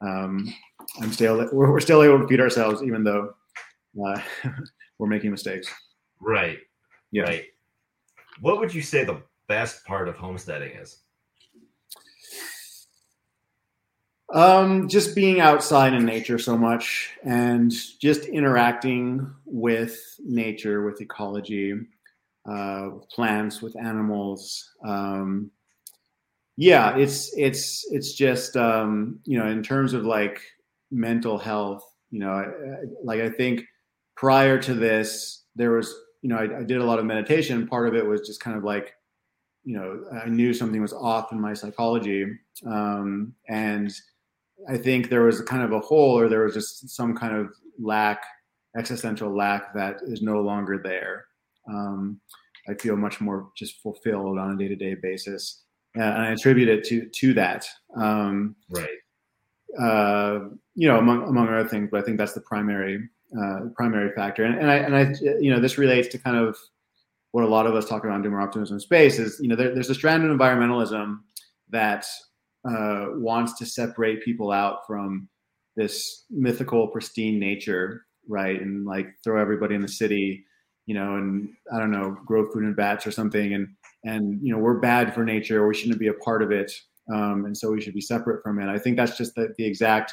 um, 0.00 0.52
I'm 1.00 1.12
still 1.12 1.36
we're, 1.52 1.70
we're, 1.70 1.80
still 1.80 2.02
able 2.02 2.20
to 2.20 2.26
feed 2.26 2.40
ourselves 2.40 2.82
even 2.82 3.04
though 3.04 3.32
uh, 4.04 4.20
we're 4.98 5.08
making 5.08 5.30
mistakes. 5.30 5.68
Right. 6.20 6.58
Yeah. 7.10 7.24
Right. 7.24 7.44
What 8.40 8.58
would 8.58 8.72
you 8.72 8.82
say 8.82 9.04
the 9.04 9.22
best 9.48 9.84
part 9.84 10.08
of 10.08 10.16
homesteading 10.16 10.76
is? 10.76 10.98
Um, 14.32 14.88
just 14.88 15.14
being 15.14 15.40
outside 15.40 15.92
in 15.92 16.06
nature 16.06 16.38
so 16.38 16.56
much 16.56 17.10
and 17.22 17.70
just 18.00 18.24
interacting 18.24 19.30
with 19.44 20.18
nature, 20.20 20.84
with 20.84 21.02
ecology, 21.02 21.74
uh, 22.48 22.90
plants, 23.14 23.60
with 23.60 23.76
animals. 23.78 24.70
Um, 24.84 25.50
yeah 26.56 26.96
it's 26.96 27.32
it's 27.36 27.86
it's 27.90 28.12
just 28.12 28.56
um 28.56 29.18
you 29.24 29.38
know 29.38 29.46
in 29.46 29.62
terms 29.62 29.94
of 29.94 30.04
like 30.04 30.40
mental 30.90 31.38
health 31.38 31.84
you 32.10 32.18
know 32.18 32.30
I, 32.30 32.42
I, 32.42 32.76
like 33.02 33.20
i 33.20 33.30
think 33.30 33.64
prior 34.16 34.60
to 34.62 34.74
this 34.74 35.44
there 35.56 35.72
was 35.72 35.94
you 36.20 36.28
know 36.28 36.36
I, 36.36 36.58
I, 36.58 36.62
did 36.62 36.78
a 36.78 36.84
lot 36.84 36.98
of 36.98 37.06
meditation 37.06 37.66
part 37.66 37.88
of 37.88 37.94
it 37.94 38.06
was 38.06 38.26
just 38.26 38.40
kind 38.40 38.56
of 38.56 38.64
like 38.64 38.94
you 39.64 39.74
know 39.74 40.04
i 40.22 40.28
knew 40.28 40.52
something 40.52 40.82
was 40.82 40.92
off 40.92 41.32
in 41.32 41.40
my 41.40 41.54
psychology 41.54 42.26
um 42.66 43.32
and 43.48 43.92
i 44.68 44.76
think 44.76 45.08
there 45.08 45.22
was 45.22 45.40
a 45.40 45.44
kind 45.44 45.62
of 45.62 45.72
a 45.72 45.80
hole 45.80 46.18
or 46.18 46.28
there 46.28 46.44
was 46.44 46.54
just 46.54 46.88
some 46.88 47.14
kind 47.16 47.36
of 47.36 47.48
lack 47.78 48.22
existential 48.76 49.34
lack 49.34 49.74
that 49.74 49.96
is 50.02 50.22
no 50.22 50.40
longer 50.40 50.80
there 50.82 51.26
um 51.68 52.20
i 52.68 52.74
feel 52.74 52.96
much 52.96 53.20
more 53.20 53.50
just 53.56 53.80
fulfilled 53.80 54.38
on 54.38 54.52
a 54.52 54.56
day-to-day 54.56 54.94
basis 54.94 55.62
uh, 55.98 56.02
and 56.02 56.22
I 56.22 56.32
attribute 56.32 56.68
it 56.68 56.84
to 56.84 57.06
to 57.06 57.34
that. 57.34 57.66
Um, 57.96 58.56
right. 58.70 58.88
Uh, 59.78 60.48
you 60.74 60.88
know, 60.88 60.98
among 60.98 61.24
among 61.24 61.48
other 61.48 61.68
things, 61.68 61.88
but 61.90 62.00
I 62.00 62.04
think 62.04 62.18
that's 62.18 62.32
the 62.32 62.40
primary 62.40 63.08
uh, 63.38 63.60
primary 63.76 64.12
factor. 64.14 64.44
And, 64.44 64.58
and 64.58 64.70
I 64.70 64.76
and 64.76 64.96
I 64.96 65.14
you 65.40 65.50
know 65.50 65.60
this 65.60 65.78
relates 65.78 66.08
to 66.08 66.18
kind 66.18 66.36
of 66.36 66.56
what 67.32 67.44
a 67.44 67.48
lot 67.48 67.66
of 67.66 67.74
us 67.74 67.88
talk 67.88 68.04
about 68.04 68.24
in 68.24 68.30
Doomer 68.30 68.42
Optimism 68.42 68.80
space 68.80 69.18
is 69.18 69.38
you 69.40 69.48
know 69.48 69.56
there, 69.56 69.74
there's 69.74 69.90
a 69.90 69.94
strand 69.94 70.24
of 70.24 70.30
environmentalism 70.30 71.20
that 71.70 72.06
uh, 72.68 73.06
wants 73.14 73.54
to 73.54 73.66
separate 73.66 74.24
people 74.24 74.50
out 74.50 74.86
from 74.86 75.28
this 75.76 76.24
mythical 76.30 76.88
pristine 76.88 77.38
nature, 77.38 78.02
right? 78.28 78.60
And 78.60 78.84
like 78.84 79.08
throw 79.24 79.40
everybody 79.40 79.74
in 79.74 79.82
the 79.82 79.88
city, 79.88 80.44
you 80.86 80.94
know, 80.94 81.16
and 81.16 81.48
I 81.72 81.78
don't 81.78 81.90
know, 81.90 82.16
grow 82.26 82.50
food 82.50 82.64
in 82.64 82.74
vats 82.74 83.06
or 83.06 83.10
something, 83.10 83.54
and 83.54 83.68
and 84.04 84.40
you 84.42 84.52
know 84.52 84.58
we're 84.58 84.80
bad 84.80 85.14
for 85.14 85.24
nature 85.24 85.66
we 85.66 85.74
shouldn't 85.74 86.00
be 86.00 86.08
a 86.08 86.14
part 86.14 86.42
of 86.42 86.50
it 86.50 86.72
um, 87.12 87.44
and 87.44 87.56
so 87.56 87.70
we 87.70 87.80
should 87.80 87.94
be 87.94 88.00
separate 88.00 88.42
from 88.42 88.60
it. 88.60 88.68
I 88.68 88.78
think 88.78 88.96
that's 88.96 89.16
just 89.16 89.34
the, 89.34 89.52
the 89.58 89.64
exact 89.64 90.12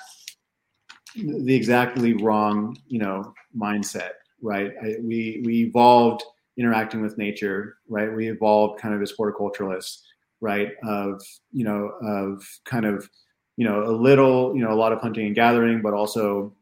the 1.16 1.56
exactly 1.56 2.14
wrong 2.14 2.78
you 2.88 3.00
know 3.00 3.34
mindset 3.58 4.12
right? 4.42 4.72
I, 4.82 4.96
we 5.02 5.42
we 5.46 5.64
evolved 5.64 6.24
interacting 6.58 7.02
with 7.02 7.18
nature 7.18 7.78
right? 7.88 8.14
We 8.14 8.30
evolved 8.30 8.80
kind 8.80 8.94
of 8.94 9.02
as 9.02 9.14
horticulturalists 9.20 10.00
right 10.42 10.70
of 10.84 11.22
you 11.52 11.64
know 11.64 11.92
of 12.02 12.44
kind 12.66 12.86
of 12.86 13.10
you 13.58 13.68
know 13.68 13.84
a 13.84 13.92
little 13.92 14.56
you 14.56 14.64
know 14.64 14.72
a 14.72 14.76
lot 14.76 14.92
of 14.92 15.00
hunting 15.02 15.26
and 15.26 15.36
gathering 15.36 15.82
but 15.82 15.94
also 15.94 16.54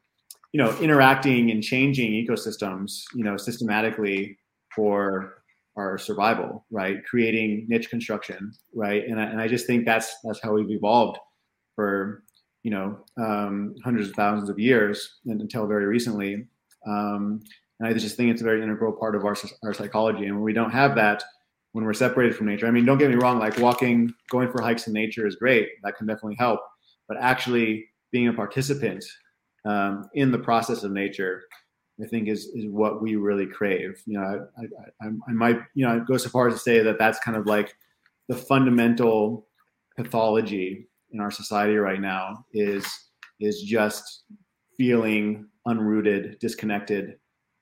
you 0.54 0.58
know 0.62 0.76
interacting 0.80 1.52
and 1.52 1.64
changing 1.64 2.12
ecosystems 2.12 3.04
you 3.14 3.24
know 3.24 3.38
systematically 3.38 4.38
for 4.76 5.38
our 5.78 5.98
survival, 5.98 6.66
right? 6.72 7.06
Creating 7.06 7.66
niche 7.70 7.90
construction, 7.90 8.52
right? 8.74 9.08
And 9.08 9.20
I, 9.20 9.24
and 9.26 9.40
I 9.40 9.48
just 9.48 9.68
think 9.68 9.86
that's 9.86 10.14
that's 10.24 10.42
how 10.42 10.54
we've 10.54 10.72
evolved 10.72 11.20
for 11.76 12.24
you 12.64 12.72
know 12.72 12.98
um, 13.18 13.76
hundreds 13.84 14.10
of 14.10 14.16
thousands 14.16 14.50
of 14.50 14.60
years 14.60 15.20
and 15.28 15.40
until 15.40 15.68
very 15.68 15.86
recently. 15.86 16.48
Um, 16.88 17.42
and 17.80 17.88
I 17.88 17.94
just 17.94 18.18
think 18.18 18.32
it's 18.32 18.42
a 18.42 18.46
very 18.46 18.64
integral 18.64 18.92
part 18.92 19.16
of 19.16 19.24
our 19.24 19.36
our 19.64 19.74
psychology. 19.74 20.26
And 20.26 20.36
when 20.36 20.44
we 20.44 20.54
don't 20.54 20.72
have 20.72 20.96
that, 20.96 21.24
when 21.78 21.86
we're 21.86 21.94
separated 21.94 22.36
from 22.36 22.48
nature, 22.48 22.66
I 22.66 22.72
mean, 22.72 22.86
don't 22.86 22.98
get 22.98 23.12
me 23.12 23.18
wrong, 23.18 23.38
like 23.38 23.60
walking, 23.60 24.12
going 24.32 24.52
for 24.52 24.64
hikes 24.64 24.88
in 24.88 24.94
nature 24.94 25.28
is 25.28 25.36
great. 25.36 25.70
That 25.84 25.96
can 25.96 26.08
definitely 26.08 26.38
help. 26.40 26.60
But 27.08 27.18
actually 27.22 27.86
being 28.12 28.28
a 28.30 28.34
participant 28.34 29.06
um, 29.64 30.10
in 30.16 30.32
the 30.32 30.40
process 30.40 30.82
of 30.82 30.92
nature 30.92 31.44
I 32.02 32.08
think 32.08 32.28
is 32.28 32.46
is 32.56 32.66
what 32.68 33.02
we 33.02 33.16
really 33.16 33.46
crave. 33.46 34.02
You 34.08 34.20
know, 34.20 34.48
I, 34.58 34.62
I, 34.62 35.08
I, 35.08 35.12
I 35.28 35.32
might 35.32 35.60
you 35.76 35.86
know 35.86 36.04
go 36.08 36.18
so 36.18 36.30
far 36.30 36.48
as 36.48 36.56
to 36.56 36.60
say 36.60 36.82
that 36.82 36.98
that's 36.98 37.20
kind 37.20 37.38
of 37.38 37.46
like 37.46 37.76
the 38.28 38.36
fundamental 38.36 39.48
pathology 39.96 40.88
in 41.12 41.20
our 41.20 41.32
society 41.32 41.76
right 41.76 42.02
now 42.02 42.46
is 42.54 42.86
is 43.40 43.62
just 43.62 44.24
feeling 44.78 45.48
unrooted, 45.68 46.40
disconnected, 46.40 47.18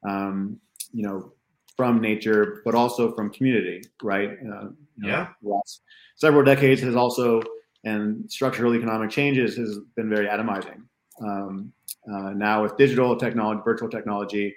um, 0.07 0.59
you 0.91 1.03
know, 1.03 1.31
from 1.77 2.01
nature, 2.01 2.61
but 2.63 2.75
also 2.75 3.13
from 3.13 3.29
community, 3.29 3.81
right? 4.01 4.29
Uh, 4.29 4.69
you 4.97 5.07
know, 5.07 5.27
yeah. 5.41 5.59
several 6.15 6.43
decades 6.43 6.81
has 6.81 6.95
also, 6.95 7.41
and 7.83 8.29
structural 8.31 8.75
economic 8.75 9.09
changes 9.09 9.57
has 9.57 9.79
been 9.95 10.09
very 10.09 10.27
atomizing. 10.27 10.83
Um, 11.21 11.73
uh, 12.11 12.31
now 12.31 12.63
with 12.63 12.77
digital 12.77 13.15
technology, 13.17 13.61
virtual 13.65 13.89
technology, 13.89 14.55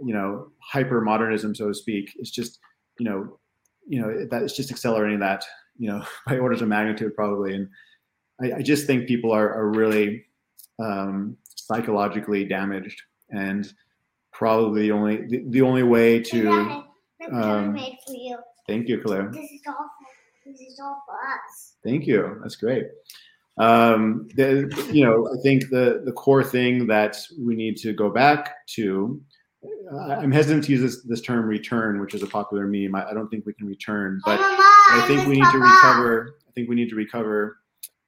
you 0.00 0.12
know, 0.12 0.48
hyper 0.60 1.00
modernism, 1.00 1.54
so 1.54 1.68
to 1.68 1.74
speak, 1.74 2.12
it's 2.16 2.30
just, 2.30 2.58
you 2.98 3.08
know, 3.08 3.38
you 3.88 4.00
know 4.00 4.26
that 4.30 4.42
it's 4.42 4.56
just 4.56 4.70
accelerating 4.70 5.20
that, 5.20 5.44
you 5.78 5.88
know, 5.88 6.04
by 6.26 6.38
orders 6.38 6.62
of 6.62 6.68
magnitude 6.68 7.14
probably. 7.14 7.54
And 7.54 7.68
I, 8.42 8.58
I 8.58 8.62
just 8.62 8.86
think 8.86 9.06
people 9.06 9.32
are, 9.32 9.54
are 9.54 9.70
really 9.70 10.24
um, 10.78 11.36
psychologically 11.54 12.44
damaged, 12.44 13.00
and 13.30 13.72
probably 14.36 14.82
the 14.82 14.92
only 14.92 15.26
the, 15.26 15.44
the 15.48 15.62
only 15.62 15.82
way 15.82 16.20
to. 16.20 16.84
Um, 17.32 17.72
made 17.72 17.96
for 18.06 18.14
you. 18.14 18.38
Thank 18.68 18.88
you, 18.88 19.00
Claire. 19.00 19.30
This 19.32 19.50
is 19.50 19.60
all 19.66 19.74
for, 19.74 20.50
this 20.50 20.60
is 20.60 20.78
all 20.80 21.02
for 21.06 21.14
us. 21.14 21.76
Thank 21.82 22.06
you. 22.06 22.38
That's 22.42 22.56
great. 22.56 22.84
Um, 23.58 24.28
the, 24.36 24.70
you 24.92 25.04
know, 25.04 25.28
I 25.32 25.40
think 25.42 25.70
the 25.70 26.02
the 26.04 26.12
core 26.12 26.44
thing 26.44 26.86
that 26.88 27.16
we 27.40 27.56
need 27.56 27.76
to 27.78 27.92
go 27.92 28.10
back 28.10 28.66
to. 28.74 29.20
I'm 30.20 30.30
hesitant 30.30 30.64
to 30.64 30.72
use 30.72 30.80
this, 30.80 31.02
this 31.04 31.20
term 31.20 31.44
return, 31.46 32.00
which 32.00 32.14
is 32.14 32.22
a 32.22 32.26
popular 32.26 32.66
meme. 32.66 32.94
I, 32.94 33.10
I 33.10 33.14
don't 33.14 33.28
think 33.28 33.46
we 33.46 33.54
can 33.54 33.66
return, 33.66 34.20
but 34.24 34.38
I 34.40 35.04
think 35.08 35.26
we 35.26 35.34
need 35.40 35.50
to 35.50 35.58
recover. 35.58 36.38
I 36.48 36.52
think 36.52 36.68
we 36.68 36.76
need 36.76 36.88
to 36.90 36.94
recover 36.94 37.58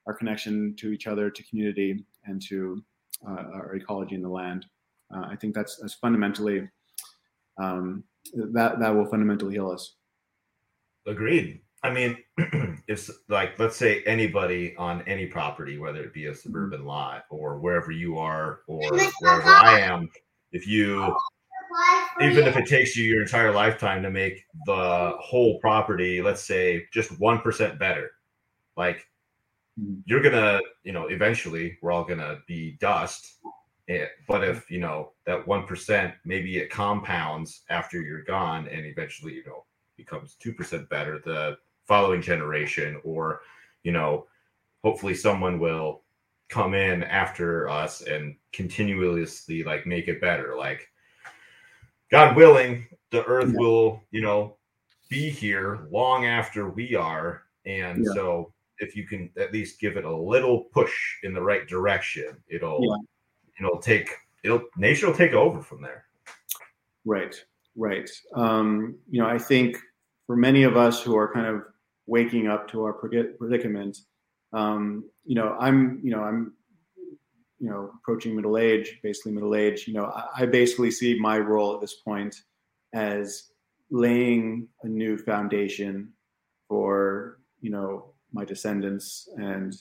our 0.06 0.14
connection 0.14 0.76
to 0.76 0.92
each 0.92 1.06
other, 1.06 1.30
to 1.30 1.42
community, 1.44 2.04
and 2.26 2.40
to 2.48 2.82
uh, 3.26 3.42
our 3.54 3.74
ecology 3.74 4.14
in 4.14 4.22
the 4.22 4.28
land. 4.28 4.66
Uh, 5.14 5.26
I 5.30 5.36
think 5.36 5.54
that's 5.54 5.76
that's 5.76 5.94
fundamentally 5.94 6.68
um, 7.60 8.04
that 8.34 8.78
that 8.80 8.94
will 8.94 9.06
fundamentally 9.06 9.54
heal 9.54 9.70
us. 9.70 9.94
Agreed. 11.06 11.60
I 11.82 11.90
mean, 11.90 12.18
if 12.88 13.08
like 13.28 13.58
let's 13.58 13.76
say 13.76 14.02
anybody 14.04 14.74
on 14.76 15.02
any 15.06 15.26
property, 15.26 15.78
whether 15.78 16.02
it 16.02 16.12
be 16.12 16.26
a 16.26 16.34
suburban 16.34 16.84
lot 16.84 17.24
or 17.30 17.58
wherever 17.58 17.92
you 17.92 18.18
are 18.18 18.60
or 18.66 18.80
wherever 19.20 19.48
I 19.48 19.80
am, 19.80 20.08
if 20.52 20.66
you 20.66 21.16
even 22.20 22.46
if 22.46 22.56
it 22.56 22.66
takes 22.66 22.96
you 22.96 23.04
your 23.04 23.22
entire 23.22 23.52
lifetime 23.52 24.02
to 24.02 24.10
make 24.10 24.44
the 24.66 25.14
whole 25.20 25.58
property, 25.60 26.20
let's 26.20 26.44
say 26.44 26.84
just 26.92 27.18
one 27.20 27.40
percent 27.40 27.78
better, 27.78 28.10
like 28.76 29.06
you're 30.04 30.22
gonna, 30.22 30.60
you 30.82 30.92
know, 30.92 31.06
eventually 31.06 31.78
we're 31.80 31.92
all 31.92 32.04
gonna 32.04 32.38
be 32.46 32.76
dust. 32.80 33.38
Eh, 33.88 34.06
but 34.26 34.44
if 34.44 34.70
you 34.70 34.80
know 34.80 35.12
that 35.24 35.46
one 35.46 35.66
percent, 35.66 36.14
maybe 36.24 36.58
it 36.58 36.70
compounds 36.70 37.62
after 37.70 38.02
you're 38.02 38.22
gone, 38.24 38.68
and 38.68 38.84
eventually, 38.84 39.34
you 39.34 39.44
know, 39.46 39.64
becomes 39.96 40.34
two 40.34 40.52
percent 40.52 40.88
better 40.90 41.20
the 41.24 41.56
following 41.86 42.20
generation, 42.20 43.00
or 43.02 43.40
you 43.84 43.92
know, 43.92 44.26
hopefully 44.84 45.14
someone 45.14 45.58
will 45.58 46.02
come 46.50 46.74
in 46.74 47.02
after 47.02 47.68
us 47.68 48.02
and 48.02 48.36
continuously 48.52 49.62
like 49.62 49.86
make 49.86 50.08
it 50.08 50.20
better. 50.20 50.54
Like, 50.56 50.88
God 52.10 52.36
willing, 52.36 52.86
the 53.10 53.24
Earth 53.24 53.52
yeah. 53.52 53.58
will, 53.58 54.02
you 54.10 54.20
know, 54.20 54.56
be 55.08 55.30
here 55.30 55.86
long 55.90 56.26
after 56.26 56.68
we 56.68 56.94
are, 56.94 57.44
and 57.64 58.04
yeah. 58.04 58.12
so 58.12 58.52
if 58.80 58.94
you 58.94 59.06
can 59.06 59.30
at 59.38 59.52
least 59.52 59.80
give 59.80 59.96
it 59.96 60.04
a 60.04 60.16
little 60.16 60.64
push 60.74 60.94
in 61.22 61.32
the 61.32 61.40
right 61.40 61.66
direction, 61.66 62.36
it'll 62.48 62.80
yeah. 62.82 62.96
It'll 63.58 63.78
take 63.78 64.10
it'll 64.44 64.62
nature 64.76 65.06
will 65.06 65.14
take 65.14 65.32
over 65.32 65.60
from 65.60 65.82
there. 65.82 66.04
Right, 67.04 67.34
right. 67.76 68.08
Um, 68.34 68.96
you 69.10 69.20
know, 69.20 69.28
I 69.28 69.38
think 69.38 69.78
for 70.26 70.36
many 70.36 70.64
of 70.64 70.76
us 70.76 71.02
who 71.02 71.16
are 71.16 71.32
kind 71.32 71.46
of 71.46 71.62
waking 72.06 72.48
up 72.48 72.68
to 72.68 72.84
our 72.84 72.92
predicament, 72.92 73.98
um, 74.52 75.04
you 75.24 75.34
know, 75.34 75.56
I'm 75.58 76.00
you 76.02 76.10
know 76.10 76.22
I'm 76.22 76.54
you 77.58 77.68
know 77.68 77.90
approaching 77.96 78.36
middle 78.36 78.58
age, 78.58 78.98
basically 79.02 79.32
middle 79.32 79.54
age. 79.54 79.86
You 79.86 79.94
know, 79.94 80.06
I, 80.06 80.42
I 80.42 80.46
basically 80.46 80.90
see 80.90 81.18
my 81.18 81.38
role 81.38 81.74
at 81.74 81.80
this 81.80 81.94
point 81.94 82.42
as 82.92 83.50
laying 83.90 84.68
a 84.82 84.88
new 84.88 85.16
foundation 85.16 86.12
for 86.68 87.38
you 87.60 87.70
know 87.70 88.12
my 88.32 88.44
descendants 88.44 89.28
and 89.36 89.74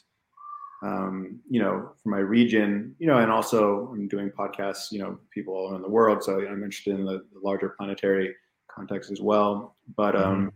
um, 0.83 1.39
you 1.49 1.59
know 1.59 1.91
for 2.01 2.09
my 2.09 2.19
region 2.19 2.95
you 2.99 3.07
know 3.07 3.17
and 3.17 3.31
also 3.31 3.89
i'm 3.93 4.07
doing 4.07 4.29
podcasts 4.29 4.91
you 4.91 4.99
know 4.99 5.17
people 5.31 5.53
all 5.53 5.71
around 5.71 5.81
the 5.81 5.89
world. 5.89 6.23
So 6.23 6.39
i'm 6.39 6.63
interested 6.63 6.95
in 6.95 7.05
the, 7.05 7.25
the 7.33 7.39
larger 7.41 7.69
planetary 7.69 8.35
context 8.69 9.11
as 9.11 9.21
well. 9.21 9.75
But 9.95 10.15
um, 10.15 10.35
mm-hmm. 10.35 10.47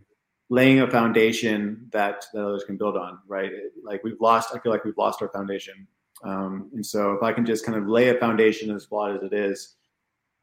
laying 0.48 0.80
a 0.80 0.90
foundation 0.90 1.88
that 1.92 2.24
that 2.32 2.44
others 2.44 2.64
can 2.64 2.76
build 2.76 2.96
on 2.96 3.18
right? 3.26 3.50
Like 3.82 4.04
we've 4.04 4.20
lost 4.20 4.54
i 4.54 4.58
feel 4.58 4.72
like 4.72 4.84
we've 4.84 4.98
lost 4.98 5.22
our 5.22 5.28
foundation. 5.28 5.86
Um, 6.24 6.70
and 6.72 6.86
so 6.86 7.12
if 7.12 7.22
i 7.22 7.32
can 7.32 7.44
just 7.44 7.66
kind 7.66 7.76
of 7.76 7.88
lay 7.88 8.10
a 8.10 8.14
foundation 8.14 8.70
as 8.74 8.84
flawed 8.84 9.16
as 9.16 9.22
it 9.24 9.32
is 9.32 9.74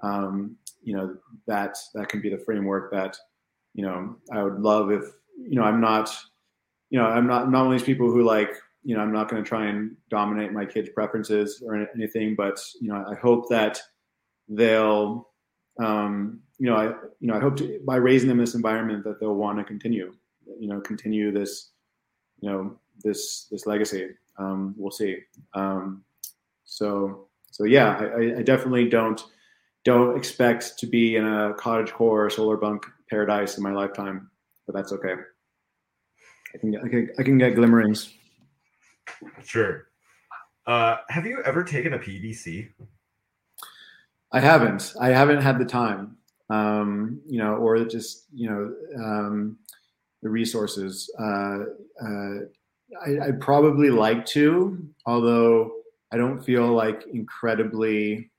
um, 0.01 0.57
you 0.83 0.93
know 0.95 1.15
that 1.47 1.77
that 1.93 2.09
can 2.09 2.21
be 2.21 2.29
the 2.29 2.37
framework 2.37 2.91
that 2.91 3.17
you 3.73 3.83
know 3.83 4.17
i 4.33 4.43
would 4.43 4.59
love 4.59 4.91
if 4.91 5.05
you 5.37 5.55
know 5.55 5.63
i'm 5.63 5.79
not 5.79 6.13
you 6.89 6.99
know, 6.99 7.05
I'm 7.05 7.27
not 7.27 7.43
I'm 7.43 7.51
not 7.51 7.65
one 7.65 7.73
of 7.73 7.79
these 7.79 7.85
people 7.85 8.11
who 8.11 8.23
like, 8.23 8.51
you 8.83 8.95
know, 8.95 9.01
I'm 9.01 9.11
not 9.11 9.29
going 9.29 9.43
to 9.43 9.47
try 9.47 9.67
and 9.67 9.95
dominate 10.09 10.53
my 10.53 10.65
kids' 10.65 10.89
preferences 10.89 11.61
or 11.65 11.87
anything, 11.95 12.35
but 12.35 12.63
you 12.79 12.89
know, 12.89 13.05
I 13.09 13.15
hope 13.15 13.49
that 13.49 13.81
they'll, 14.47 15.29
um, 15.79 16.39
you 16.57 16.69
know, 16.69 16.75
I 16.75 16.85
you 17.19 17.27
know, 17.27 17.35
I 17.35 17.39
hope 17.39 17.57
to 17.57 17.79
by 17.85 17.97
raising 17.97 18.29
them 18.29 18.39
in 18.39 18.45
this 18.45 18.55
environment 18.55 19.03
that 19.03 19.19
they'll 19.19 19.35
want 19.35 19.57
to 19.59 19.63
continue, 19.63 20.13
you 20.59 20.67
know, 20.67 20.79
continue 20.81 21.31
this, 21.31 21.71
you 22.41 22.49
know, 22.49 22.77
this 23.03 23.47
this 23.51 23.65
legacy. 23.65 24.09
Um, 24.37 24.73
we'll 24.77 24.91
see. 24.91 25.17
Um, 25.53 26.03
so 26.63 27.27
so 27.51 27.65
yeah, 27.65 28.09
I, 28.17 28.39
I 28.39 28.43
definitely 28.43 28.87
don't 28.89 29.21
don't 29.83 30.17
expect 30.17 30.77
to 30.79 30.87
be 30.87 31.15
in 31.15 31.25
a 31.25 31.53
cottage 31.55 31.91
core 31.91 32.29
solarpunk 32.29 32.83
paradise 33.09 33.57
in 33.57 33.63
my 33.63 33.71
lifetime, 33.71 34.29
but 34.65 34.75
that's 34.75 34.91
okay. 34.93 35.15
I 36.53 36.57
can 36.57 36.75
I 36.77 36.87
can, 36.87 37.09
I 37.19 37.23
can 37.23 37.37
get 37.37 37.55
glimmerings. 37.55 38.13
Sure. 39.43 39.87
Uh, 40.65 40.97
have 41.09 41.25
you 41.25 41.41
ever 41.45 41.63
taken 41.63 41.93
a 41.93 41.99
PDC? 41.99 42.69
I 44.31 44.39
haven't. 44.39 44.93
I 45.01 45.09
haven't 45.09 45.41
had 45.41 45.57
the 45.57 45.65
time, 45.65 46.17
um, 46.49 47.19
you 47.25 47.39
know, 47.39 47.55
or 47.55 47.83
just 47.85 48.25
you 48.31 48.49
know 48.49 48.75
um, 49.03 49.57
the 50.21 50.29
resources. 50.29 51.09
Uh, 51.19 51.59
uh, 52.03 52.39
I, 53.05 53.27
I'd 53.27 53.41
probably 53.41 53.89
like 53.89 54.25
to, 54.27 54.77
although 55.05 55.71
I 56.11 56.17
don't 56.17 56.41
feel 56.41 56.67
like 56.67 57.05
incredibly. 57.11 58.29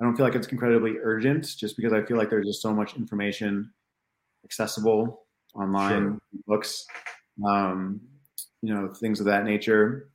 I 0.00 0.04
don't 0.04 0.14
feel 0.14 0.26
like 0.26 0.36
it's 0.36 0.46
incredibly 0.46 0.98
urgent, 1.02 1.44
just 1.56 1.76
because 1.76 1.92
I 1.92 2.04
feel 2.04 2.16
like 2.16 2.30
there's 2.30 2.46
just 2.46 2.62
so 2.62 2.72
much 2.72 2.94
information 2.94 3.72
accessible 4.44 5.24
online, 5.56 6.12
sure. 6.12 6.18
books 6.46 6.86
um, 7.44 8.00
you 8.62 8.74
know, 8.74 8.92
things 8.92 9.20
of 9.20 9.26
that 9.26 9.44
nature. 9.44 10.10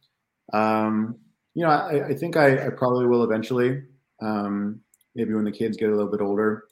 Um, 0.51 1.17
you 1.53 1.63
know, 1.63 1.69
I, 1.69 2.07
I 2.07 2.13
think 2.13 2.35
I, 2.35 2.67
I, 2.67 2.69
probably 2.69 3.05
will 3.05 3.23
eventually. 3.23 3.83
Um, 4.21 4.81
maybe 5.15 5.33
when 5.33 5.45
the 5.45 5.51
kids 5.51 5.77
get 5.77 5.89
a 5.89 5.95
little 5.95 6.11
bit 6.11 6.21
older 6.21 6.65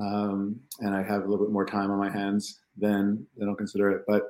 um, 0.00 0.60
and 0.80 0.94
I 0.94 1.02
have 1.02 1.22
a 1.22 1.28
little 1.28 1.44
bit 1.44 1.52
more 1.52 1.66
time 1.66 1.90
on 1.90 1.98
my 1.98 2.10
hands, 2.10 2.60
then 2.76 3.26
then 3.36 3.48
I'll 3.48 3.54
consider 3.54 3.90
it. 3.90 4.04
But 4.06 4.22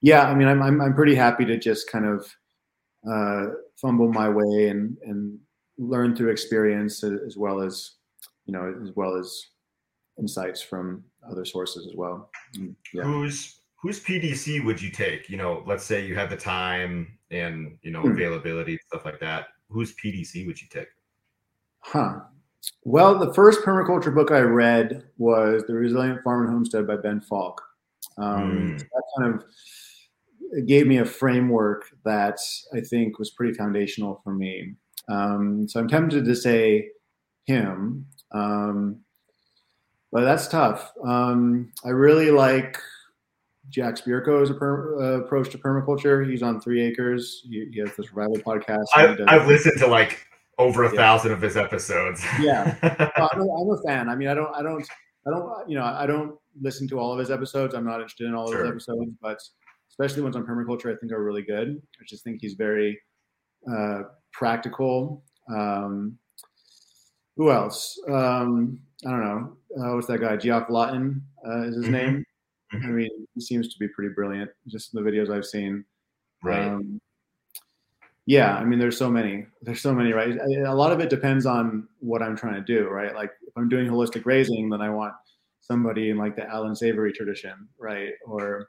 yeah, 0.00 0.24
I 0.24 0.34
mean, 0.34 0.48
I'm 0.48 0.62
I'm, 0.62 0.80
I'm 0.80 0.94
pretty 0.94 1.14
happy 1.14 1.44
to 1.44 1.58
just 1.58 1.90
kind 1.90 2.06
of 2.06 2.26
uh, 3.08 3.54
fumble 3.80 4.12
my 4.12 4.28
way 4.28 4.68
and 4.68 4.96
and 5.02 5.38
learn 5.78 6.14
through 6.14 6.30
experience 6.30 7.02
as 7.02 7.36
well 7.36 7.60
as 7.60 7.92
you 8.46 8.52
know 8.52 8.74
as 8.82 8.90
well 8.94 9.16
as 9.16 9.46
insights 10.18 10.60
from 10.60 11.02
other 11.28 11.44
sources 11.44 11.86
as 11.86 11.94
well. 11.96 12.30
Mm, 12.56 12.74
yeah. 12.92 13.02
Who's 13.02 13.60
whose 13.82 14.02
PDC 14.02 14.64
would 14.64 14.80
you 14.80 14.90
take? 14.90 15.28
You 15.28 15.36
know, 15.36 15.64
let's 15.66 15.84
say 15.84 16.06
you 16.06 16.14
had 16.14 16.30
the 16.30 16.36
time 16.36 17.18
and 17.30 17.76
you 17.82 17.90
know 17.90 18.02
hmm. 18.02 18.12
availability 18.12 18.78
stuff 18.86 19.04
like 19.04 19.20
that. 19.20 19.48
Whose 19.68 19.94
PDC 19.96 20.46
would 20.46 20.60
you 20.60 20.68
take? 20.70 20.88
Huh. 21.80 22.20
Well, 22.84 23.18
the 23.18 23.34
first 23.34 23.62
permaculture 23.62 24.14
book 24.14 24.30
I 24.30 24.40
read 24.40 25.04
was 25.18 25.64
The 25.66 25.74
Resilient 25.74 26.22
Farm 26.22 26.42
and 26.42 26.52
Homestead 26.52 26.86
by 26.86 26.96
Ben 26.96 27.20
Falk. 27.20 27.60
Um, 28.18 28.76
mm. 28.76 28.78
That 28.78 29.02
kind 29.18 29.34
of 29.34 30.66
gave 30.66 30.86
me 30.86 30.98
a 30.98 31.04
framework 31.04 31.86
that 32.04 32.38
I 32.72 32.80
think 32.80 33.18
was 33.18 33.30
pretty 33.30 33.54
foundational 33.54 34.20
for 34.22 34.32
me. 34.32 34.74
Um, 35.08 35.66
so 35.68 35.80
I'm 35.80 35.88
tempted 35.88 36.24
to 36.24 36.36
say 36.36 36.88
him, 37.46 38.06
um, 38.30 39.00
but 40.12 40.22
that's 40.22 40.46
tough. 40.46 40.92
Um, 41.04 41.72
I 41.84 41.88
really 41.88 42.30
like 42.30 42.78
Jack 43.68 43.96
Spirko's 43.96 44.50
per, 44.56 45.00
uh, 45.00 45.20
approach 45.20 45.50
to 45.50 45.58
permaculture. 45.58 46.28
He's 46.28 46.42
on 46.42 46.60
Three 46.60 46.82
Acres. 46.82 47.42
He, 47.48 47.68
he 47.72 47.80
has 47.80 47.94
the 47.96 48.04
survival 48.04 48.36
podcast. 48.38 48.84
I, 48.94 49.16
I've 49.28 49.46
listened 49.46 49.78
to 49.78 49.86
like 49.86 50.26
over 50.58 50.84
a 50.84 50.90
yeah. 50.90 50.96
thousand 50.96 51.32
of 51.32 51.40
his 51.40 51.56
episodes. 51.56 52.22
yeah, 52.40 52.76
well, 52.82 53.28
I'm, 53.32 53.40
a, 53.40 53.44
I'm, 53.60 53.70
a 53.70 53.82
fan. 53.86 54.08
I 54.08 54.16
mean, 54.16 54.28
I 54.28 54.34
don't, 54.34 54.54
I 54.54 54.62
don't, 54.62 54.86
I 55.26 55.30
don't, 55.30 55.68
you 55.68 55.76
know, 55.76 55.84
I 55.84 56.06
don't 56.06 56.36
listen 56.60 56.88
to 56.88 56.98
all 56.98 57.12
of 57.12 57.18
his 57.18 57.30
episodes. 57.30 57.74
I'm 57.74 57.84
not 57.84 57.96
interested 57.96 58.26
in 58.26 58.34
all 58.34 58.44
of 58.44 58.50
sure. 58.50 58.64
his 58.64 58.70
episodes, 58.70 59.12
but 59.20 59.38
especially 59.90 60.22
ones 60.22 60.36
on 60.36 60.44
permaculture, 60.44 60.94
I 60.94 60.98
think 60.98 61.12
are 61.12 61.22
really 61.22 61.42
good. 61.42 61.80
I 62.00 62.04
just 62.06 62.24
think 62.24 62.40
he's 62.40 62.54
very 62.54 62.98
uh, 63.70 64.02
practical. 64.32 65.22
Um, 65.54 66.18
who 67.36 67.50
else? 67.50 67.98
Um, 68.08 68.78
I 69.06 69.10
don't 69.10 69.24
know. 69.24 69.56
Uh, 69.78 69.94
what's 69.94 70.06
that 70.08 70.20
guy? 70.20 70.36
Geoff 70.36 70.68
Lawton 70.68 71.22
uh, 71.46 71.62
is 71.62 71.76
his 71.76 71.84
mm-hmm. 71.84 71.92
name. 71.92 72.24
Mm-hmm. 72.72 72.86
I 72.86 72.90
mean, 72.90 73.26
he 73.34 73.40
seems 73.40 73.72
to 73.72 73.78
be 73.78 73.88
pretty 73.88 74.14
brilliant, 74.14 74.50
just 74.66 74.94
in 74.94 75.02
the 75.02 75.10
videos 75.10 75.30
I've 75.30 75.44
seen. 75.44 75.84
Right. 76.42 76.66
Um, 76.66 77.00
yeah, 78.26 78.54
I 78.56 78.64
mean, 78.64 78.78
there's 78.78 78.96
so 78.96 79.10
many. 79.10 79.46
There's 79.62 79.80
so 79.80 79.92
many, 79.92 80.12
right? 80.12 80.36
A 80.66 80.74
lot 80.74 80.92
of 80.92 81.00
it 81.00 81.10
depends 81.10 81.44
on 81.44 81.88
what 81.98 82.22
I'm 82.22 82.36
trying 82.36 82.54
to 82.54 82.60
do, 82.60 82.88
right? 82.88 83.14
Like 83.14 83.30
if 83.42 83.52
I'm 83.56 83.68
doing 83.68 83.88
holistic 83.88 84.22
grazing, 84.22 84.70
then 84.70 84.80
I 84.80 84.90
want 84.90 85.14
somebody 85.60 86.10
in 86.10 86.18
like 86.18 86.36
the 86.36 86.48
Allan 86.48 86.76
Savory 86.76 87.12
tradition, 87.12 87.68
right? 87.78 88.12
Or 88.26 88.68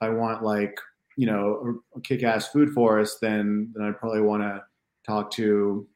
I 0.00 0.08
want 0.08 0.44
like 0.44 0.78
you 1.16 1.26
know 1.26 1.80
a, 1.96 2.00
kick-ass 2.00 2.48
food 2.48 2.70
forest, 2.70 3.18
then 3.20 3.72
then 3.74 3.86
I 3.86 3.92
probably 3.92 4.20
want 4.20 4.42
to 4.42 4.62
talk 5.04 5.30
to 5.32 5.86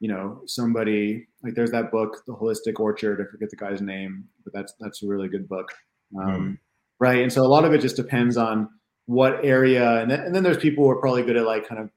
you 0.00 0.08
know 0.08 0.42
somebody 0.46 1.26
like 1.42 1.54
there's 1.54 1.70
that 1.72 1.90
book, 1.90 2.22
The 2.26 2.34
Holistic 2.34 2.80
Orchard. 2.80 3.20
I 3.20 3.30
forget 3.30 3.50
the 3.50 3.56
guy's 3.56 3.82
name, 3.82 4.24
but 4.44 4.54
that's 4.54 4.72
that's 4.80 5.02
a 5.02 5.06
really 5.06 5.28
good 5.28 5.48
book, 5.48 5.70
um, 6.18 6.30
mm. 6.30 6.58
Right? 6.98 7.22
And 7.22 7.32
so 7.32 7.42
a 7.42 7.48
lot 7.48 7.64
of 7.64 7.72
it 7.72 7.80
just 7.80 7.96
depends 7.96 8.36
on 8.36 8.68
what 9.06 9.44
area, 9.44 10.00
and 10.00 10.10
then, 10.10 10.20
and 10.20 10.34
then 10.34 10.42
there's 10.42 10.58
people 10.58 10.84
who 10.84 10.90
are 10.90 11.00
probably 11.00 11.22
good 11.22 11.36
at 11.36 11.46
like 11.46 11.66
kind 11.66 11.80
of 11.80 11.90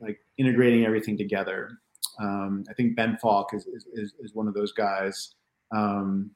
like 0.00 0.20
integrating 0.36 0.84
everything 0.84 1.16
together. 1.16 1.78
Um, 2.20 2.64
I 2.68 2.74
think 2.74 2.96
Ben 2.96 3.16
Falk 3.16 3.54
is, 3.54 3.66
is, 3.92 4.12
is 4.20 4.34
one 4.34 4.48
of 4.48 4.54
those 4.54 4.72
guys. 4.72 5.34
Um, 5.74 6.30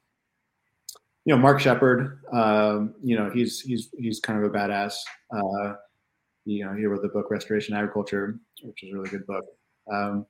you 1.24 1.34
know, 1.34 1.40
Mark 1.40 1.60
Shepard, 1.60 2.20
um, 2.32 2.94
you 3.02 3.16
know, 3.16 3.30
he's, 3.30 3.60
he's, 3.60 3.90
he's 3.96 4.18
kind 4.18 4.42
of 4.42 4.44
a 4.44 4.56
badass. 4.56 4.94
Uh, 5.30 5.74
you 6.44 6.64
know, 6.64 6.72
he 6.74 6.86
wrote 6.86 7.02
the 7.02 7.08
book 7.08 7.30
Restoration 7.30 7.74
Agriculture, 7.74 8.38
which 8.62 8.82
is 8.82 8.92
a 8.92 8.94
really 8.96 9.10
good 9.10 9.26
book. 9.26 9.44
Um, 9.92 10.26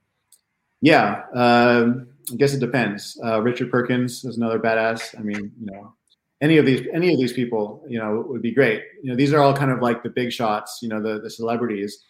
yeah, 0.80 1.22
um, 1.34 2.09
I 2.30 2.36
guess 2.36 2.53
it 2.53 2.61
depends. 2.61 3.18
Uh, 3.24 3.40
Richard 3.40 3.70
Perkins 3.70 4.24
is 4.24 4.36
another 4.36 4.59
badass. 4.59 5.18
I 5.18 5.22
mean, 5.22 5.53
you 5.61 5.66
know, 5.66 5.94
any 6.43 6.59
of 6.59 6.66
these 6.66 6.86
any 6.93 7.12
of 7.14 7.18
these 7.18 7.32
people, 7.32 7.84
you 7.88 7.99
know, 7.99 8.24
would 8.28 8.43
be 8.43 8.53
great. 8.53 8.82
You 9.03 9.11
know, 9.11 9.16
these 9.16 9.32
are 9.32 9.40
all 9.40 9.57
kind 9.57 9.70
of 9.70 9.80
like 9.80 10.03
the 10.03 10.11
big 10.11 10.32
shots. 10.32 10.80
You 10.82 10.88
know, 10.88 11.01
the 11.01 11.20
the 11.20 11.30
celebrities. 11.30 12.05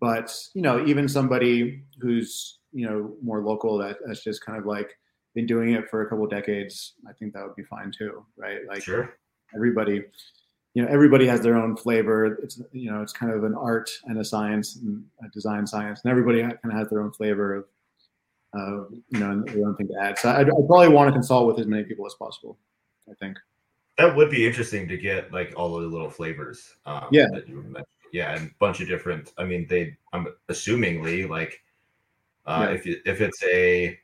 But 0.00 0.34
you 0.54 0.62
know, 0.62 0.86
even 0.86 1.08
somebody 1.08 1.82
who's 2.00 2.60
you 2.72 2.88
know 2.88 3.14
more 3.22 3.42
local 3.42 3.76
that, 3.78 3.98
that's 4.06 4.22
just 4.22 4.44
kind 4.44 4.58
of 4.58 4.66
like 4.66 4.96
been 5.34 5.46
doing 5.46 5.72
it 5.72 5.88
for 5.90 6.02
a 6.02 6.08
couple 6.08 6.26
decades, 6.26 6.94
I 7.08 7.12
think 7.12 7.32
that 7.34 7.44
would 7.44 7.56
be 7.56 7.64
fine 7.64 7.90
too, 7.90 8.24
right? 8.36 8.58
Like 8.68 8.82
sure. 8.82 9.16
everybody, 9.54 10.02
you 10.74 10.82
know, 10.82 10.88
everybody 10.88 11.26
has 11.26 11.40
their 11.40 11.56
own 11.56 11.76
flavor. 11.76 12.38
It's 12.42 12.60
you 12.72 12.90
know, 12.90 13.02
it's 13.02 13.12
kind 13.12 13.32
of 13.32 13.42
an 13.42 13.54
art 13.54 13.90
and 14.04 14.18
a 14.18 14.24
science 14.24 14.76
and 14.76 15.04
a 15.24 15.28
design 15.30 15.66
science, 15.66 16.02
and 16.04 16.10
everybody 16.10 16.42
kind 16.42 16.58
of 16.64 16.72
has 16.72 16.88
their 16.88 17.00
own 17.00 17.12
flavor 17.12 17.54
of, 17.56 17.64
uh, 18.56 18.84
you 19.10 19.18
know, 19.18 19.42
their 19.42 19.66
own 19.66 19.74
thing 19.74 19.88
to 19.88 20.00
add. 20.00 20.18
So 20.18 20.30
I'd, 20.30 20.48
I'd 20.48 20.66
probably 20.68 20.88
want 20.88 21.08
to 21.08 21.12
consult 21.12 21.48
with 21.48 21.58
as 21.58 21.66
many 21.66 21.82
people 21.82 22.06
as 22.06 22.14
possible. 22.14 22.58
I 23.10 23.14
think 23.14 23.38
that 23.98 24.16
would 24.16 24.30
be 24.30 24.46
interesting 24.46 24.88
to 24.88 24.96
get 24.96 25.32
like 25.32 25.52
all 25.56 25.78
the 25.78 25.86
little 25.86 26.10
flavors. 26.10 26.74
Um, 26.86 27.08
yeah, 27.10 27.26
that 27.32 27.48
you 27.48 27.74
yeah, 28.12 28.36
and 28.36 28.50
a 28.50 28.54
bunch 28.58 28.80
of 28.80 28.88
different. 28.88 29.32
I 29.38 29.44
mean, 29.44 29.66
they. 29.68 29.96
I'm 30.12 30.28
assumingly 30.48 31.28
like 31.28 31.62
uh, 32.46 32.66
yeah. 32.68 32.74
if 32.74 32.86
you, 32.86 33.00
if 33.04 33.20
it's 33.20 33.42
a 33.44 33.98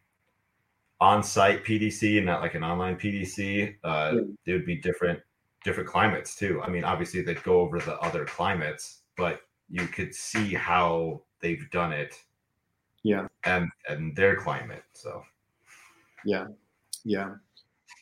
on-site 1.01 1.65
PDC 1.65 2.17
and 2.17 2.27
not 2.27 2.41
like 2.41 2.55
an 2.55 2.65
online 2.65 2.97
PDC, 2.97 3.77
uh, 3.85 4.13
yeah. 4.15 4.21
it 4.47 4.53
would 4.53 4.67
be 4.67 4.77
different 4.77 5.21
different 5.65 5.89
climates 5.89 6.35
too. 6.35 6.63
I 6.63 6.71
mean, 6.71 6.85
obviously 6.85 7.21
they'd 7.23 7.43
go 7.43 7.61
over 7.61 7.79
the 7.79 7.99
other 7.99 8.25
climates, 8.25 9.03
but 9.17 9.43
you 9.69 9.87
could 9.87 10.15
see 10.15 10.55
how 10.55 11.23
they've 11.41 11.69
done 11.71 11.93
it. 11.93 12.15
Yeah. 13.03 13.27
And 13.45 13.69
and 13.89 14.15
their 14.17 14.37
climate. 14.37 14.85
So. 14.93 15.23
Yeah. 16.25 16.47
Yeah. 17.05 17.35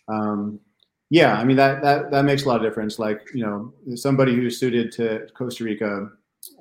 Um, 0.08 0.60
yeah, 1.10 1.34
I 1.34 1.44
mean 1.44 1.56
that 1.56 1.82
that 1.82 2.10
that 2.10 2.24
makes 2.24 2.44
a 2.44 2.48
lot 2.48 2.56
of 2.56 2.62
difference. 2.62 2.98
Like 2.98 3.28
you 3.32 3.44
know, 3.44 3.72
somebody 3.96 4.34
who's 4.34 4.58
suited 4.58 4.90
to 4.92 5.26
Costa 5.34 5.64
Rica, 5.64 6.08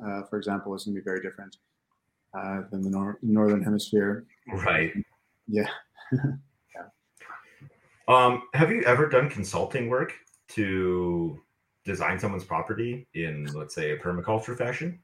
uh, 0.06 0.24
for 0.24 0.38
example, 0.38 0.76
is 0.76 0.84
going 0.84 0.96
to 0.96 1.02
be 1.02 1.04
very 1.04 1.22
different 1.22 1.58
uh, 2.38 2.62
than 2.72 2.82
the 2.82 2.90
nor- 2.90 3.20
northern 3.22 3.64
hemisphere. 3.64 4.26
Right. 4.48 4.94
Yeah. 5.48 5.70
yeah. 6.12 6.22
Um, 8.08 8.44
have 8.54 8.70
you 8.70 8.84
ever 8.84 9.10
done 9.10 9.32
consulting 9.32 9.90
work 9.90 10.14
to 10.50 11.42
design 11.86 12.20
someone's 12.20 12.44
property 12.44 13.08
in, 13.16 13.46
let's 13.56 13.74
say, 13.74 13.94
a 13.94 13.98
permaculture 13.98 14.56
fashion? 14.56 15.00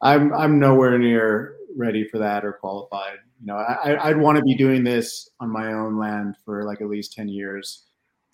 I'm 0.00 0.32
I'm 0.32 0.58
nowhere 0.58 0.98
near 0.98 1.56
ready 1.76 2.08
for 2.08 2.18
that 2.18 2.46
or 2.46 2.54
qualified. 2.54 3.18
You 3.40 3.46
know, 3.48 3.56
I, 3.56 4.08
I'd 4.08 4.16
want 4.16 4.36
to 4.38 4.42
be 4.42 4.54
doing 4.54 4.84
this 4.84 5.28
on 5.40 5.50
my 5.50 5.74
own 5.74 5.98
land 5.98 6.36
for 6.46 6.64
like 6.64 6.80
at 6.80 6.88
least 6.88 7.12
ten 7.12 7.28
years 7.28 7.85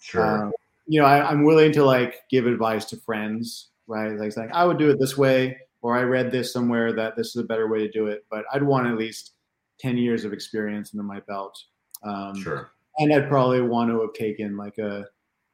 Sure. 0.02 0.46
Um, 0.46 0.52
you 0.86 1.00
know, 1.00 1.06
I, 1.06 1.30
am 1.30 1.44
willing 1.44 1.70
to 1.72 1.84
like 1.84 2.22
give 2.28 2.46
advice 2.46 2.84
to 2.86 2.96
friends, 2.96 3.70
right? 3.86 4.18
Like, 4.18 4.36
like 4.36 4.50
I 4.52 4.64
would 4.64 4.78
do 4.78 4.90
it 4.90 4.98
this 4.98 5.16
way, 5.16 5.56
or 5.80 5.96
I 5.96 6.02
read 6.02 6.32
this 6.32 6.52
somewhere 6.52 6.92
that 6.92 7.16
this 7.16 7.28
is 7.28 7.36
a 7.36 7.44
better 7.44 7.68
way 7.68 7.78
to 7.78 7.90
do 7.90 8.08
it. 8.08 8.24
But 8.28 8.44
I'd 8.52 8.64
want 8.64 8.88
at 8.88 8.98
least 8.98 9.34
ten 9.78 9.96
years 9.96 10.24
of 10.24 10.32
experience 10.32 10.92
under 10.92 11.04
my 11.04 11.20
belt. 11.20 11.56
Um, 12.02 12.34
sure. 12.42 12.72
And 12.98 13.14
I'd 13.14 13.28
probably 13.28 13.62
want 13.62 13.90
to 13.90 14.00
have 14.00 14.12
taken 14.12 14.56
like 14.56 14.76
a, 14.78 15.06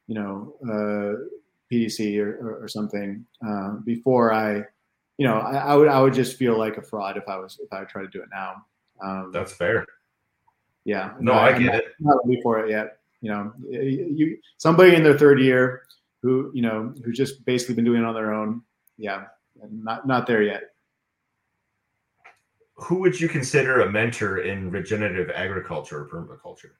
you 0.07 0.15
know, 0.15 0.55
a 0.63 1.73
PDC 1.73 2.19
or, 2.19 2.37
or, 2.41 2.63
or 2.63 2.67
something 2.67 3.23
uh, 3.47 3.73
before 3.85 4.33
I, 4.33 4.63
you 5.17 5.27
know, 5.27 5.35
I, 5.35 5.57
I, 5.57 5.75
would 5.75 5.87
I 5.87 6.01
would 6.01 6.13
just 6.13 6.37
feel 6.37 6.57
like 6.57 6.77
a 6.77 6.81
fraud 6.81 7.17
if 7.17 7.29
I 7.29 7.37
was 7.37 7.59
if 7.61 7.71
I 7.71 7.79
would 7.79 7.89
try 7.89 8.01
to 8.01 8.07
do 8.07 8.21
it 8.21 8.29
now. 8.33 8.65
Um, 9.01 9.31
That's 9.31 9.53
fair. 9.53 9.85
Yeah. 10.85 11.13
No, 11.19 11.33
I, 11.33 11.55
I 11.55 11.59
get 11.59 11.75
it. 11.75 11.85
Not 11.99 12.17
ready 12.25 12.41
for 12.41 12.59
it 12.65 12.71
yet. 12.71 12.98
You 13.21 13.31
know, 13.31 13.53
you 13.69 14.37
somebody 14.57 14.95
in 14.95 15.03
their 15.03 15.17
third 15.17 15.41
year 15.41 15.83
who 16.21 16.51
you 16.53 16.61
know 16.61 16.93
who's 17.03 17.17
just 17.17 17.45
basically 17.45 17.75
been 17.75 17.85
doing 17.85 18.01
it 18.01 18.05
on 18.05 18.13
their 18.13 18.33
own. 18.33 18.61
Yeah, 18.97 19.25
not 19.69 20.07
not 20.07 20.27
there 20.27 20.41
yet. 20.41 20.63
Who 22.75 22.99
would 22.99 23.19
you 23.19 23.27
consider 23.27 23.81
a 23.81 23.91
mentor 23.91 24.39
in 24.39 24.71
regenerative 24.71 25.29
agriculture 25.31 26.01
or 26.01 26.07
permaculture? 26.07 26.71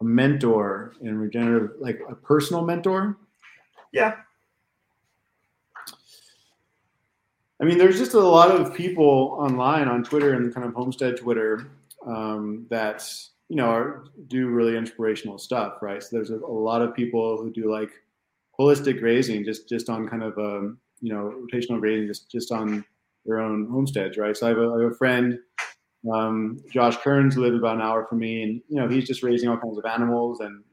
A 0.00 0.04
mentor 0.04 0.94
in 1.00 1.16
regenerative, 1.18 1.76
like 1.78 2.00
a 2.08 2.16
personal 2.16 2.64
mentor. 2.64 3.16
Yeah. 3.92 4.16
I 7.60 7.64
mean, 7.64 7.78
there's 7.78 7.96
just 7.96 8.14
a 8.14 8.20
lot 8.20 8.50
of 8.50 8.74
people 8.74 9.36
online 9.38 9.86
on 9.86 10.02
Twitter 10.02 10.34
and 10.34 10.52
kind 10.52 10.66
of 10.66 10.74
homestead 10.74 11.16
Twitter 11.16 11.70
um, 12.04 12.66
that 12.70 13.08
you 13.54 13.60
know, 13.60 13.66
are, 13.66 14.02
do 14.26 14.48
really 14.48 14.76
inspirational 14.76 15.38
stuff, 15.38 15.74
right? 15.80 16.02
So 16.02 16.08
there's 16.10 16.30
a, 16.30 16.38
a, 16.38 16.58
lot 16.68 16.82
of 16.82 16.92
people 16.92 17.36
who 17.36 17.52
do 17.52 17.70
like 17.70 17.92
holistic 18.58 18.98
grazing, 18.98 19.44
just 19.44 19.68
just 19.68 19.88
on 19.88 20.08
kind 20.08 20.24
of 20.24 20.36
um, 20.38 20.78
you 21.00 21.12
know 21.12 21.32
rotational 21.40 21.78
grazing, 21.78 22.08
just 22.08 22.28
just 22.28 22.50
on 22.50 22.84
their 23.24 23.38
own 23.38 23.68
homesteads, 23.70 24.18
right? 24.18 24.36
So 24.36 24.46
I 24.46 24.48
have 24.48 24.58
a, 24.58 24.70
I 24.70 24.82
have 24.82 24.90
a 24.90 24.96
friend, 24.96 25.38
um, 26.12 26.58
Josh 26.68 26.96
Kearns, 26.96 27.36
who 27.36 27.42
lives 27.42 27.56
about 27.56 27.76
an 27.76 27.82
hour 27.82 28.04
from 28.08 28.18
me, 28.18 28.42
and 28.42 28.60
you 28.68 28.74
know 28.80 28.88
he's 28.88 29.06
just 29.06 29.22
raising 29.22 29.48
all 29.48 29.56
kinds 29.56 29.78
of 29.78 29.84
animals, 29.84 30.40
and 30.40 30.64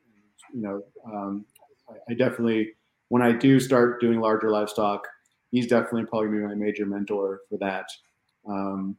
you 0.51 0.63
know 0.63 0.81
um, 1.05 1.45
I, 1.87 2.13
I, 2.13 2.13
definitely 2.15 2.71
when 3.09 3.21
I 3.21 3.31
do 3.31 3.59
start 3.59 4.01
doing 4.01 4.19
larger 4.19 4.49
livestock, 4.49 5.07
he's 5.51 5.67
definitely 5.67 6.05
probably 6.05 6.29
be 6.29 6.43
my 6.43 6.55
major 6.55 6.87
mentor 6.87 7.41
for 7.47 7.59
that. 7.59 7.85
Um, 8.49 8.97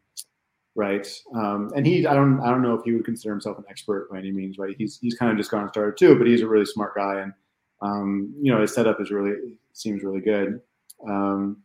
right? 0.75 1.07
Um, 1.35 1.71
and 1.77 1.87
he, 1.87 2.07
I 2.07 2.15
don't, 2.15 2.41
I 2.41 2.51
don't 2.51 2.63
know 2.63 2.75
if 2.75 2.85
he 2.85 2.93
would 2.93 3.05
consider 3.05 3.33
himself 3.33 3.59
an 3.59 3.65
expert 3.69 4.11
by 4.11 4.19
any 4.19 4.33
means, 4.33 4.59
right? 4.59 4.75
He's 4.77 4.99
he's 5.01 5.15
kind 5.15 5.31
of 5.31 5.37
just 5.37 5.51
gone 5.51 5.69
started 5.69 5.97
too, 5.97 6.17
but 6.17 6.27
he's 6.27 6.43
a 6.43 6.49
really 6.49 6.67
smart 6.67 6.95
guy, 6.95 7.21
and 7.21 7.33
um, 7.81 8.35
you 8.41 8.53
know 8.53 8.61
his 8.61 8.75
setup 8.75 9.01
is 9.01 9.11
really 9.11 9.59
seems 9.73 10.03
really 10.03 10.21
good. 10.21 10.61
Um, 11.07 11.63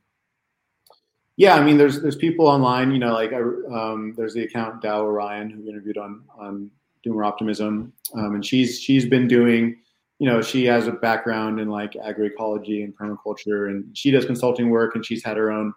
yeah, 1.37 1.55
I 1.55 1.63
mean, 1.63 1.77
there's 1.77 2.01
there's 2.01 2.15
people 2.15 2.47
online, 2.47 2.91
you 2.91 2.99
know, 2.99 3.13
like 3.13 3.31
um, 3.31 4.13
there's 4.17 4.33
the 4.33 4.43
account 4.43 4.81
Tao 4.81 5.03
Orion 5.03 5.49
who 5.49 5.69
interviewed 5.69 5.97
on 5.97 6.23
on 6.37 6.71
Doomer 7.05 7.25
Optimism, 7.25 7.93
um, 8.15 8.35
and 8.35 8.45
she's 8.45 8.79
she's 8.79 9.05
been 9.05 9.27
doing. 9.27 9.77
You 10.19 10.27
know, 10.27 10.41
she 10.41 10.65
has 10.65 10.87
a 10.87 10.93
background 10.93 11.59
in 11.59 11.69
like 11.69 11.91
agroecology 11.93 12.83
and 12.83 12.97
permaculture, 12.97 13.69
and 13.69 13.95
she 13.95 14.09
does 14.09 14.25
consulting 14.25 14.71
work, 14.71 14.95
and 14.95 15.05
she's 15.05 15.23
had 15.23 15.37
her 15.37 15.51
own 15.51 15.75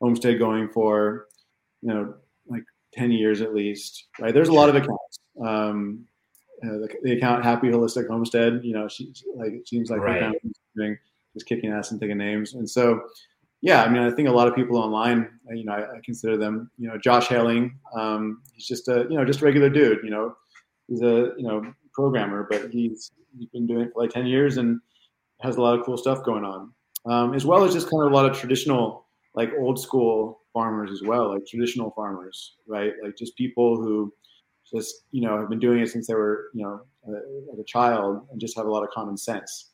homestead 0.00 0.38
going 0.38 0.68
for, 0.68 1.26
you 1.80 1.88
know, 1.88 2.14
10 2.94 3.10
years 3.10 3.40
at 3.40 3.54
least, 3.54 4.06
right? 4.20 4.34
There's 4.34 4.48
a 4.48 4.52
lot 4.52 4.68
of 4.68 4.74
accounts. 4.76 5.18
Um, 5.44 6.04
uh, 6.64 6.78
the, 6.78 6.88
the, 7.02 7.12
account 7.12 7.44
Happy 7.44 7.68
Holistic 7.68 8.08
Homestead, 8.08 8.60
you 8.62 8.72
know, 8.72 8.86
she 8.86 9.12
like 9.34 9.52
it 9.52 9.66
seems 9.66 9.90
like 9.90 10.00
right. 10.00 10.32
doing 10.76 10.96
just 11.34 11.46
kicking 11.46 11.72
ass 11.72 11.90
and 11.90 12.00
taking 12.00 12.18
names. 12.18 12.54
And 12.54 12.68
so, 12.68 13.00
yeah, 13.62 13.82
I 13.82 13.88
mean, 13.88 14.02
I 14.02 14.10
think 14.10 14.28
a 14.28 14.32
lot 14.32 14.46
of 14.46 14.54
people 14.54 14.76
online, 14.76 15.28
you 15.50 15.64
know, 15.64 15.72
I, 15.72 15.96
I 15.96 16.00
consider 16.04 16.36
them, 16.36 16.70
you 16.78 16.88
know, 16.88 16.98
Josh 16.98 17.28
Haling. 17.28 17.76
Um, 17.96 18.42
he's 18.52 18.66
just 18.66 18.88
a, 18.88 19.06
you 19.10 19.16
know, 19.16 19.24
just 19.24 19.40
a 19.40 19.44
regular 19.44 19.70
dude. 19.70 20.00
You 20.04 20.10
know, 20.10 20.36
he's 20.86 21.02
a, 21.02 21.32
you 21.36 21.42
know, 21.42 21.72
programmer, 21.92 22.46
but 22.48 22.70
he's 22.70 23.10
he's 23.36 23.48
been 23.48 23.66
doing 23.66 23.86
it 23.86 23.92
for 23.92 24.02
like 24.02 24.10
ten 24.10 24.26
years 24.26 24.58
and 24.58 24.80
has 25.40 25.56
a 25.56 25.60
lot 25.60 25.76
of 25.76 25.84
cool 25.84 25.96
stuff 25.96 26.22
going 26.22 26.44
on, 26.44 26.72
um, 27.06 27.34
as 27.34 27.44
well 27.44 27.64
as 27.64 27.72
just 27.72 27.90
kind 27.90 28.04
of 28.04 28.12
a 28.12 28.14
lot 28.14 28.30
of 28.30 28.38
traditional, 28.38 29.06
like 29.34 29.50
old 29.58 29.80
school 29.80 30.41
farmers 30.52 30.90
as 30.90 31.02
well, 31.02 31.32
like 31.32 31.46
traditional 31.46 31.90
farmers, 31.92 32.56
right? 32.66 32.92
Like 33.02 33.16
just 33.16 33.36
people 33.36 33.76
who 33.76 34.12
just 34.72 35.04
you 35.10 35.20
know 35.20 35.38
have 35.38 35.50
been 35.50 35.58
doing 35.58 35.80
it 35.80 35.88
since 35.90 36.06
they 36.06 36.14
were 36.14 36.50
you 36.54 36.62
know 36.62 36.80
uh, 37.08 37.52
as 37.52 37.58
a 37.58 37.64
child 37.64 38.26
and 38.30 38.40
just 38.40 38.56
have 38.56 38.66
a 38.66 38.70
lot 38.70 38.82
of 38.82 38.90
common 38.90 39.16
sense 39.16 39.72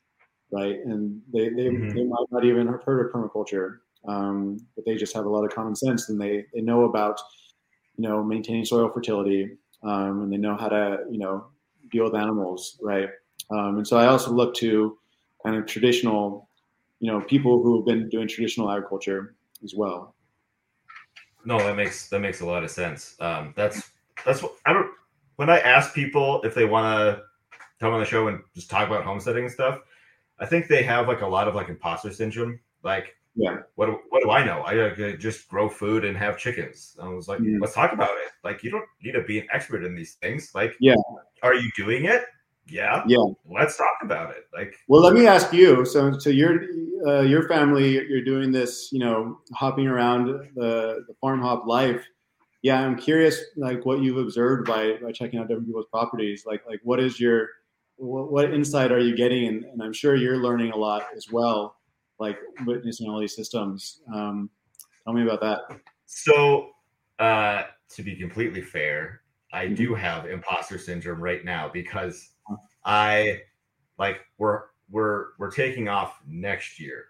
right? 0.53 0.77
And 0.85 1.21
they 1.33 1.49
they, 1.49 1.65
mm-hmm. 1.65 1.91
they 1.91 2.05
might 2.05 2.27
not 2.31 2.45
even 2.45 2.67
have 2.67 2.83
heard 2.83 3.07
of 3.07 3.13
permaculture, 3.13 3.79
um, 4.07 4.59
but 4.75 4.85
they 4.85 4.97
just 4.97 5.15
have 5.15 5.27
a 5.27 5.29
lot 5.29 5.45
of 5.45 5.55
common 5.55 5.77
sense 5.77 6.09
and 6.09 6.21
they 6.21 6.45
they 6.55 6.61
know 6.61 6.85
about 6.85 7.21
you 7.97 8.09
know 8.09 8.23
maintaining 8.23 8.65
soil 8.65 8.91
fertility 8.93 9.51
um, 9.83 10.23
and 10.23 10.33
they 10.33 10.37
know 10.37 10.57
how 10.57 10.69
to 10.69 10.99
you 11.11 11.19
know 11.19 11.47
deal 11.91 12.05
with 12.05 12.15
animals, 12.15 12.79
right? 12.83 13.09
Um, 13.51 13.79
and 13.79 13.87
so 13.87 13.97
I 13.97 14.07
also 14.07 14.31
look 14.31 14.55
to 14.57 14.99
kind 15.43 15.57
of 15.57 15.67
traditional, 15.67 16.49
you 17.01 17.11
know, 17.11 17.21
people 17.23 17.63
who 17.63 17.77
have 17.77 17.87
been 17.87 18.09
doing 18.11 18.29
traditional 18.29 18.71
agriculture 18.71 19.37
as 19.65 19.75
well. 19.75 20.15
No, 21.49 21.57
that 21.61 21.77
makes 21.77 22.11
that 22.11 22.21
makes 22.21 22.43
a 22.43 22.47
lot 22.47 22.63
of 22.63 22.71
sense. 22.71 23.17
Um, 23.21 23.55
that's 23.57 23.91
that's 24.27 24.43
what 24.43 24.53
I 24.67 24.75
don't. 24.75 24.91
When 25.37 25.49
I 25.49 25.61
ask 25.61 25.95
people 25.95 26.43
if 26.43 26.55
they 26.55 26.67
want 26.67 26.85
to 26.99 27.23
come 27.81 27.95
on 27.95 28.01
the 28.01 28.05
show 28.05 28.29
and 28.29 28.41
just 28.55 28.69
talk 28.69 28.87
about 28.87 29.03
homesteading 29.03 29.45
and 29.45 29.53
stuff, 29.53 29.81
I 30.39 30.45
think 30.45 30.69
they 30.69 30.83
have 30.83 31.09
like 31.09 31.23
a 31.23 31.27
lot 31.27 31.49
of 31.49 31.55
like 31.55 31.71
imposter 31.71 32.13
syndrome. 32.13 32.61
Like, 32.83 33.17
yeah, 33.35 33.61
what 33.77 33.89
what 34.11 34.23
do 34.23 34.31
I 34.31 34.45
know? 34.45 34.61
I 34.61 34.79
uh, 34.79 35.17
just 35.17 35.49
grow 35.49 35.71
food 35.71 36.05
and 36.05 36.19
have 36.19 36.37
chickens. 36.37 36.95
I 37.01 37.09
was 37.09 37.29
like, 37.29 37.41
let's 37.61 37.73
talk 37.73 37.95
about 37.95 38.11
it. 38.11 38.31
Like, 38.45 38.63
you 38.63 38.71
don't 38.71 38.85
need 39.03 39.13
to 39.13 39.23
be 39.23 39.39
an 39.39 39.47
expert 39.51 39.85
in 39.85 39.95
these 39.95 40.17
things. 40.17 40.55
Like, 40.55 40.77
yeah, 40.81 40.97
are 41.43 41.55
you 41.55 41.71
doing 41.79 42.05
it? 42.05 42.27
Yeah, 42.69 43.03
yeah. 43.07 43.25
Let's 43.51 43.77
talk 43.77 43.99
about 44.03 44.31
it. 44.31 44.47
Like, 44.55 44.75
well, 44.89 45.01
let 45.01 45.15
me 45.15 45.27
ask 45.27 45.53
you. 45.53 45.85
So, 45.85 46.19
so 46.19 46.31
your 46.31 46.61
uh, 47.07 47.21
your 47.23 47.49
family, 47.49 47.93
you're 47.93 48.25
doing 48.25 48.53
this, 48.53 48.91
you 48.93 48.99
know, 48.99 49.39
hopping 49.55 49.87
around 49.87 50.27
the 50.55 51.05
the 51.07 51.15
farm 51.21 51.41
hop 51.41 51.67
life. 51.67 52.05
Yeah, 52.63 52.81
I'm 52.81 52.97
curious, 52.97 53.41
like 53.57 53.87
what 53.87 54.01
you've 54.01 54.19
observed 54.19 54.67
by 54.67 54.99
by 55.03 55.13
checking 55.13 55.39
out 55.39 55.49
different 55.49 55.67
people's 55.67 55.87
properties. 55.91 56.45
Like, 56.45 56.63
like 56.67 56.81
what 56.83 57.01
is 57.01 57.19
your 57.19 57.49
what, 57.97 58.31
what 58.31 58.53
insight 58.53 58.93
are 58.93 59.01
you 59.01 59.17
getting? 59.17 59.47
And, 59.47 59.65
and, 59.65 59.83
I'm 59.83 59.93
sure 59.93 60.15
you're 60.15 60.39
learning 60.39 60.73
a 60.73 60.77
lot 60.77 61.07
as 61.17 61.31
well, 61.31 61.77
like 62.19 62.39
witnessing 62.65 63.09
all 63.09 63.21
these 63.21 63.35
systems. 63.35 64.01
Um, 64.13 64.51
tell 65.05 65.15
me 65.15 65.23
about 65.23 65.41
that. 65.41 65.81
So, 66.07 66.71
uh, 67.19 67.65
to 67.91 68.03
be 68.03 68.15
completely 68.17 68.63
fair, 68.63 69.23
I 69.53 69.67
mm-hmm. 69.67 69.75
do 69.75 69.95
have 69.95 70.27
imposter 70.27 70.79
syndrome 70.79 71.21
right 71.21 71.45
now 71.45 71.71
because 71.73 72.31
I 72.85 73.41
like 73.99 74.21
we're 74.39 74.63
we're 74.91 75.27
we're 75.39 75.51
taking 75.51 75.89
off 75.89 76.21
next 76.27 76.81
year, 76.81 77.07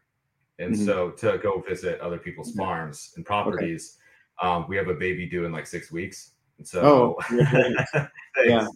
and 0.58 0.74
mm-hmm. 0.74 0.84
so 0.84 1.10
to 1.10 1.38
go 1.38 1.62
visit 1.66 2.00
other 2.00 2.18
people's 2.18 2.52
farms 2.54 3.12
and 3.16 3.24
properties, 3.24 3.98
okay. 4.42 4.50
um, 4.50 4.66
we 4.68 4.76
have 4.76 4.88
a 4.88 4.94
baby 4.94 5.28
due 5.28 5.44
in 5.44 5.52
like 5.52 5.66
six 5.66 5.92
weeks, 5.92 6.32
and 6.58 6.66
so 6.66 7.16
oh, 7.30 7.36
yeah. 8.44 8.66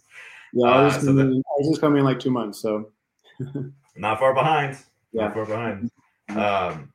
Yeah, 0.55 0.67
I 0.67 0.83
was, 0.83 0.97
uh, 0.97 0.99
so 0.99 1.05
coming, 1.07 1.43
I 1.45 1.53
was 1.57 1.69
just 1.69 1.81
coming 1.81 1.99
in 1.99 2.05
like 2.05 2.19
two 2.19 2.29
months, 2.29 2.59
so 2.59 2.91
not 3.95 4.19
far 4.19 4.33
behind. 4.33 4.77
Yeah. 5.11 5.23
Not 5.23 5.33
far 5.33 5.45
behind. 5.45 5.91
Mm-hmm. 6.29 6.39
Um, 6.79 6.93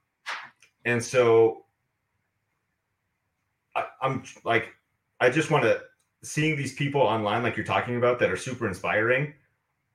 and 0.85 1.03
so 1.03 1.65
I, 3.75 3.85
I'm 4.01 4.23
like, 4.45 4.75
I 5.21 5.29
just 5.29 5.51
want 5.51 5.65
to 5.65 5.83
seeing 6.23 6.57
these 6.57 6.75
people 6.75 7.01
online, 7.01 7.43
like 7.43 7.57
you're 7.57 7.67
talking 7.67 7.97
about, 7.97 8.19
that 8.21 8.31
are 8.31 8.37
super 8.37 8.69
inspiring. 8.69 9.35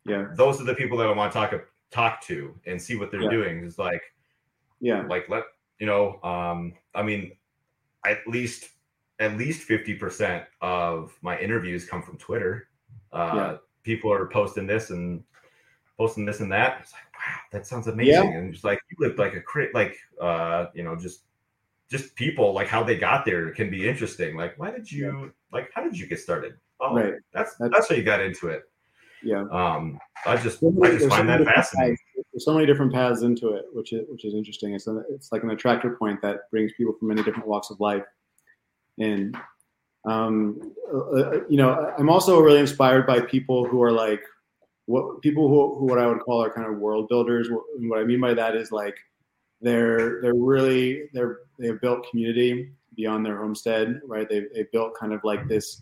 Yeah, 0.05 0.27
those 0.35 0.59
are 0.59 0.65
the 0.65 0.75
people 0.75 0.97
that 0.97 1.07
I 1.07 1.11
want 1.11 1.31
to 1.31 1.37
talk 1.37 1.53
talk 1.91 2.21
to 2.23 2.53
and 2.65 2.81
see 2.81 2.95
what 2.95 3.11
they're 3.11 3.21
yeah. 3.21 3.29
doing. 3.29 3.63
Is 3.63 3.77
like, 3.77 4.01
yeah, 4.81 5.03
like 5.07 5.29
let 5.29 5.43
you 5.79 5.85
know. 5.85 6.19
Um, 6.23 6.73
I 6.93 7.03
mean, 7.03 7.31
at 8.05 8.19
least 8.27 8.69
at 9.19 9.37
least 9.37 9.61
fifty 9.61 9.95
percent 9.95 10.43
of 10.61 11.17
my 11.21 11.39
interviews 11.39 11.85
come 11.85 12.01
from 12.01 12.17
Twitter. 12.17 12.67
Uh, 13.11 13.31
yeah. 13.35 13.57
People 13.83 14.11
are 14.11 14.27
posting 14.27 14.67
this 14.67 14.89
and 14.89 15.23
posting 15.97 16.25
this 16.25 16.39
and 16.39 16.51
that. 16.51 16.79
It's 16.81 16.93
like, 16.93 17.03
wow, 17.13 17.39
that 17.51 17.67
sounds 17.67 17.87
amazing. 17.87 18.31
Yeah. 18.31 18.37
And 18.37 18.51
just 18.51 18.65
like 18.65 18.79
you 18.89 18.97
live 18.99 19.17
like 19.17 19.35
a 19.35 19.41
crit, 19.41 19.73
like 19.73 19.97
uh, 20.19 20.65
you 20.73 20.83
know, 20.83 20.95
just 20.95 21.21
just 21.89 22.15
people 22.15 22.53
like 22.53 22.67
how 22.67 22.83
they 22.83 22.97
got 22.97 23.23
there 23.23 23.51
can 23.51 23.69
be 23.69 23.87
interesting. 23.87 24.35
Like, 24.35 24.57
why 24.57 24.71
did 24.71 24.91
you 24.91 25.31
like? 25.51 25.69
How 25.73 25.83
did 25.83 25.97
you 25.97 26.07
get 26.07 26.19
started? 26.19 26.55
Oh, 26.81 26.93
right. 26.95 27.13
That's 27.33 27.55
that's, 27.55 27.73
that's 27.73 27.89
how 27.89 27.95
you 27.95 28.03
got 28.03 28.19
into 28.19 28.47
it. 28.47 28.63
Yeah. 29.23 29.45
Um, 29.51 29.99
I 30.25 30.37
just 30.37 30.59
so 30.59 30.71
many, 30.71 30.95
I 30.95 30.97
just 30.97 31.09
find 31.09 31.29
that 31.29 31.43
fascinating. 31.45 31.97
Paths, 32.15 32.27
there's 32.33 32.45
so 32.45 32.53
many 32.53 32.65
different 32.65 32.93
paths 32.93 33.21
into 33.21 33.49
it, 33.49 33.65
which 33.73 33.93
is 33.93 34.05
which 34.09 34.25
is 34.25 34.33
interesting. 34.33 34.73
It's 34.73 34.87
it's 35.09 35.31
like 35.31 35.43
an 35.43 35.51
attractor 35.51 35.95
point 35.95 36.21
that 36.21 36.49
brings 36.51 36.71
people 36.73 36.93
from 36.93 37.09
many 37.09 37.23
different 37.23 37.47
walks 37.47 37.69
of 37.69 37.79
life, 37.79 38.03
and 38.99 39.35
um, 40.05 40.73
uh, 40.93 40.97
uh, 40.97 41.39
you 41.49 41.57
know, 41.57 41.93
I'm 41.97 42.09
also 42.09 42.39
really 42.39 42.59
inspired 42.59 43.07
by 43.07 43.21
people 43.21 43.65
who 43.65 43.81
are 43.81 43.91
like 43.91 44.21
what 44.85 45.21
people 45.21 45.47
who, 45.47 45.79
who 45.79 45.85
what 45.85 45.99
I 45.99 46.07
would 46.07 46.19
call 46.19 46.43
are 46.43 46.53
kind 46.53 46.67
of 46.67 46.77
world 46.77 47.07
builders. 47.07 47.47
And 47.47 47.89
what 47.89 47.99
I 47.99 48.03
mean 48.03 48.19
by 48.19 48.33
that 48.33 48.55
is 48.55 48.71
like 48.71 48.95
they're 49.61 50.21
they're 50.21 50.35
really 50.35 51.09
they're 51.13 51.39
they've 51.59 51.79
built 51.79 52.09
community 52.09 52.71
beyond 52.95 53.25
their 53.25 53.37
homestead, 53.37 54.01
right? 54.05 54.27
They've 54.27 54.47
they've 54.53 54.71
built 54.71 54.95
kind 54.99 55.13
of 55.13 55.21
like 55.23 55.47
this 55.47 55.81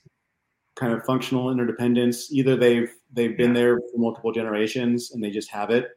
kind 0.76 0.93
of 0.93 1.03
functional 1.05 1.51
interdependence. 1.51 2.32
Either 2.32 2.55
they've 2.55 2.91
they've 3.11 3.38
been 3.38 3.53
there 3.53 3.78
for 3.78 3.97
multiple 3.97 4.32
generations 4.32 5.11
and 5.11 5.24
they 5.24 5.30
just 5.30 5.49
have 5.49 5.69
it, 5.69 5.89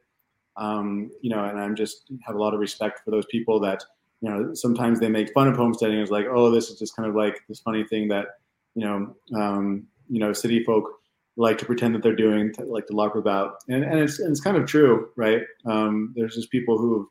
um, 0.56 1.10
you 1.20 1.30
know. 1.30 1.44
And 1.44 1.58
I'm 1.58 1.74
just 1.74 2.10
have 2.26 2.36
a 2.36 2.38
lot 2.38 2.54
of 2.54 2.60
respect 2.60 3.00
for 3.04 3.10
those 3.10 3.26
people 3.26 3.60
that 3.60 3.82
you 4.24 4.30
know, 4.30 4.54
sometimes 4.54 5.00
they 5.00 5.08
make 5.08 5.34
fun 5.34 5.48
of 5.48 5.56
homesteading. 5.56 5.98
It's 5.98 6.10
like, 6.10 6.24
oh, 6.30 6.50
this 6.50 6.70
is 6.70 6.78
just 6.78 6.96
kind 6.96 7.06
of 7.06 7.14
like 7.14 7.42
this 7.46 7.60
funny 7.60 7.84
thing 7.84 8.08
that, 8.08 8.38
you 8.74 8.86
know, 8.86 9.14
um, 9.38 9.86
you 10.08 10.18
know, 10.18 10.32
city 10.32 10.64
folk 10.64 10.90
like 11.36 11.58
to 11.58 11.66
pretend 11.66 11.94
that 11.94 12.02
they're 12.02 12.16
doing, 12.16 12.50
to, 12.54 12.64
like 12.64 12.86
to 12.86 12.94
larp 12.94 13.16
about, 13.16 13.56
and 13.68 13.84
and 13.84 14.00
it's 14.00 14.20
and 14.20 14.30
it's 14.30 14.40
kind 14.40 14.56
of 14.56 14.66
true, 14.66 15.10
right? 15.16 15.42
Um, 15.66 16.14
there's 16.16 16.36
just 16.36 16.50
people 16.50 16.78
who've 16.78 17.06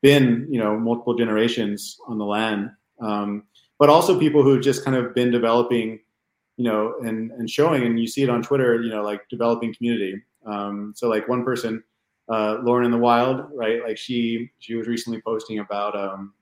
been, 0.00 0.46
you 0.48 0.58
know, 0.58 0.78
multiple 0.78 1.14
generations 1.14 1.98
on 2.06 2.16
the 2.16 2.24
land, 2.24 2.70
um, 2.98 3.42
but 3.78 3.90
also 3.90 4.18
people 4.18 4.42
who've 4.42 4.62
just 4.62 4.86
kind 4.86 4.96
of 4.96 5.14
been 5.14 5.30
developing, 5.30 6.00
you 6.56 6.64
know, 6.64 6.94
and 7.04 7.30
and 7.32 7.48
showing, 7.48 7.84
and 7.84 7.98
you 7.98 8.06
see 8.06 8.22
it 8.22 8.30
on 8.30 8.42
Twitter, 8.42 8.80
you 8.82 8.90
know, 8.90 9.02
like 9.02 9.28
developing 9.28 9.74
community. 9.74 10.22
Um, 10.46 10.92
so 10.96 11.08
like 11.08 11.28
one 11.28 11.44
person, 11.44 11.82
uh, 12.28 12.58
Lauren 12.62 12.84
in 12.84 12.90
the 12.90 12.98
Wild, 12.98 13.46
right? 13.54 13.82
Like 13.82 13.98
she 13.98 14.50
she 14.58 14.74
was 14.74 14.86
recently 14.86 15.20
posting 15.22 15.58
about 15.58 15.96
um, 15.96 16.32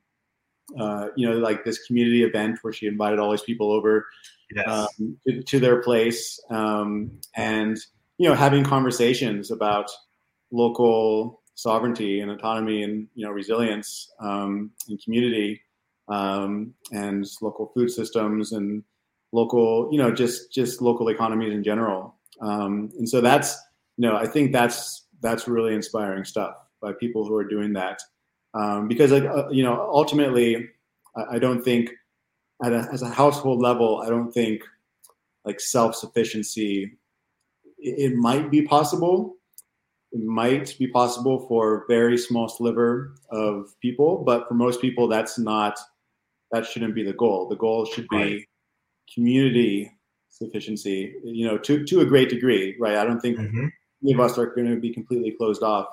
uh, 0.79 1.09
you 1.17 1.29
know, 1.29 1.37
like 1.37 1.65
this 1.65 1.85
community 1.87 2.23
event 2.23 2.59
where 2.63 2.73
she 2.73 2.87
invited 2.87 3.19
all 3.19 3.31
these 3.31 3.43
people 3.43 3.73
over 3.73 4.07
yes. 4.55 4.67
um, 4.67 5.19
to, 5.27 5.43
to, 5.43 5.61
their 5.61 5.83
place, 5.83 6.41
um, 6.51 7.11
and 7.37 7.79
you 8.19 8.29
know, 8.29 8.35
having 8.35 8.65
conversations 8.65 9.51
about 9.51 9.91
local 10.51 11.43
sovereignty 11.55 12.21
and 12.21 12.31
autonomy 12.31 12.83
and 12.83 13.09
you 13.15 13.25
know 13.25 13.31
resilience 13.31 14.11
um, 14.21 14.71
and 14.89 15.03
community 15.03 15.61
um, 16.09 16.73
and 16.93 17.27
local 17.41 17.71
food 17.75 17.91
systems 17.91 18.53
and 18.53 18.83
local, 19.33 19.89
you 19.91 19.99
know, 19.99 20.13
just 20.13 20.53
just 20.53 20.81
local 20.81 21.09
economies 21.09 21.53
in 21.53 21.65
general. 21.65 22.15
Um, 22.41 22.91
and 22.99 23.09
so 23.09 23.21
that's 23.21 23.57
you 23.97 24.09
know, 24.09 24.17
I 24.17 24.27
think 24.27 24.53
that's 24.53 25.07
that's 25.21 25.49
really 25.49 25.75
inspiring 25.75 26.25
stuff 26.25 26.55
by 26.81 26.93
people 26.93 27.25
who 27.25 27.35
are 27.37 27.45
doing 27.45 27.73
that 27.75 28.01
um, 28.55 28.89
because 28.89 29.13
like 29.13 29.25
uh, 29.25 29.49
you 29.51 29.63
know 29.63 29.89
ultimately 29.93 30.69
I, 31.17 31.37
I 31.37 31.39
don't 31.39 31.63
think 31.63 31.91
at 32.65 32.73
a, 32.73 32.89
as 32.93 33.03
a 33.03 33.09
household 33.09 33.61
level 33.61 34.03
I 34.05 34.09
don't 34.09 34.33
think 34.33 34.63
like 35.45 35.61
self 35.61 35.95
sufficiency 35.95 36.99
it, 37.79 38.13
it, 38.13 38.17
might 38.17 38.51
be 38.51 38.63
possible 38.63 39.37
it 40.13 40.23
might 40.23 40.77
be 40.79 40.87
possible 40.87 41.47
for 41.49 41.75
a 41.77 41.85
very 41.89 42.19
small 42.19 42.49
sliver 42.49 43.15
of 43.31 43.75
people 43.81 44.23
but 44.25 44.49
for 44.49 44.55
most 44.55 44.81
people 44.81 45.09
that's 45.09 45.39
not 45.39 45.79
that 46.51 46.67
shouldn't 46.67 46.95
be 46.95 47.03
the 47.03 47.15
goal 47.15 47.49
the 47.49 47.57
goal 47.57 47.85
should 47.85 48.07
be. 48.09 48.47
Community 49.15 49.93
sufficiency 50.31 51.15
you 51.25 51.47
know 51.47 51.59
to 51.59 51.85
to 51.85 52.01
a 52.01 52.07
great 52.07 52.29
degree 52.29 52.75
right 52.81 52.97
i 52.97 53.05
don't 53.05 53.21
think 53.21 53.39
mm-hmm. 53.39 53.67
any 54.03 54.13
of 54.13 54.21
us 54.21 54.39
are 54.39 54.47
going 54.47 54.67
to 54.67 54.77
be 54.77 54.93
completely 54.93 55.31
closed 55.31 55.63
off 55.63 55.87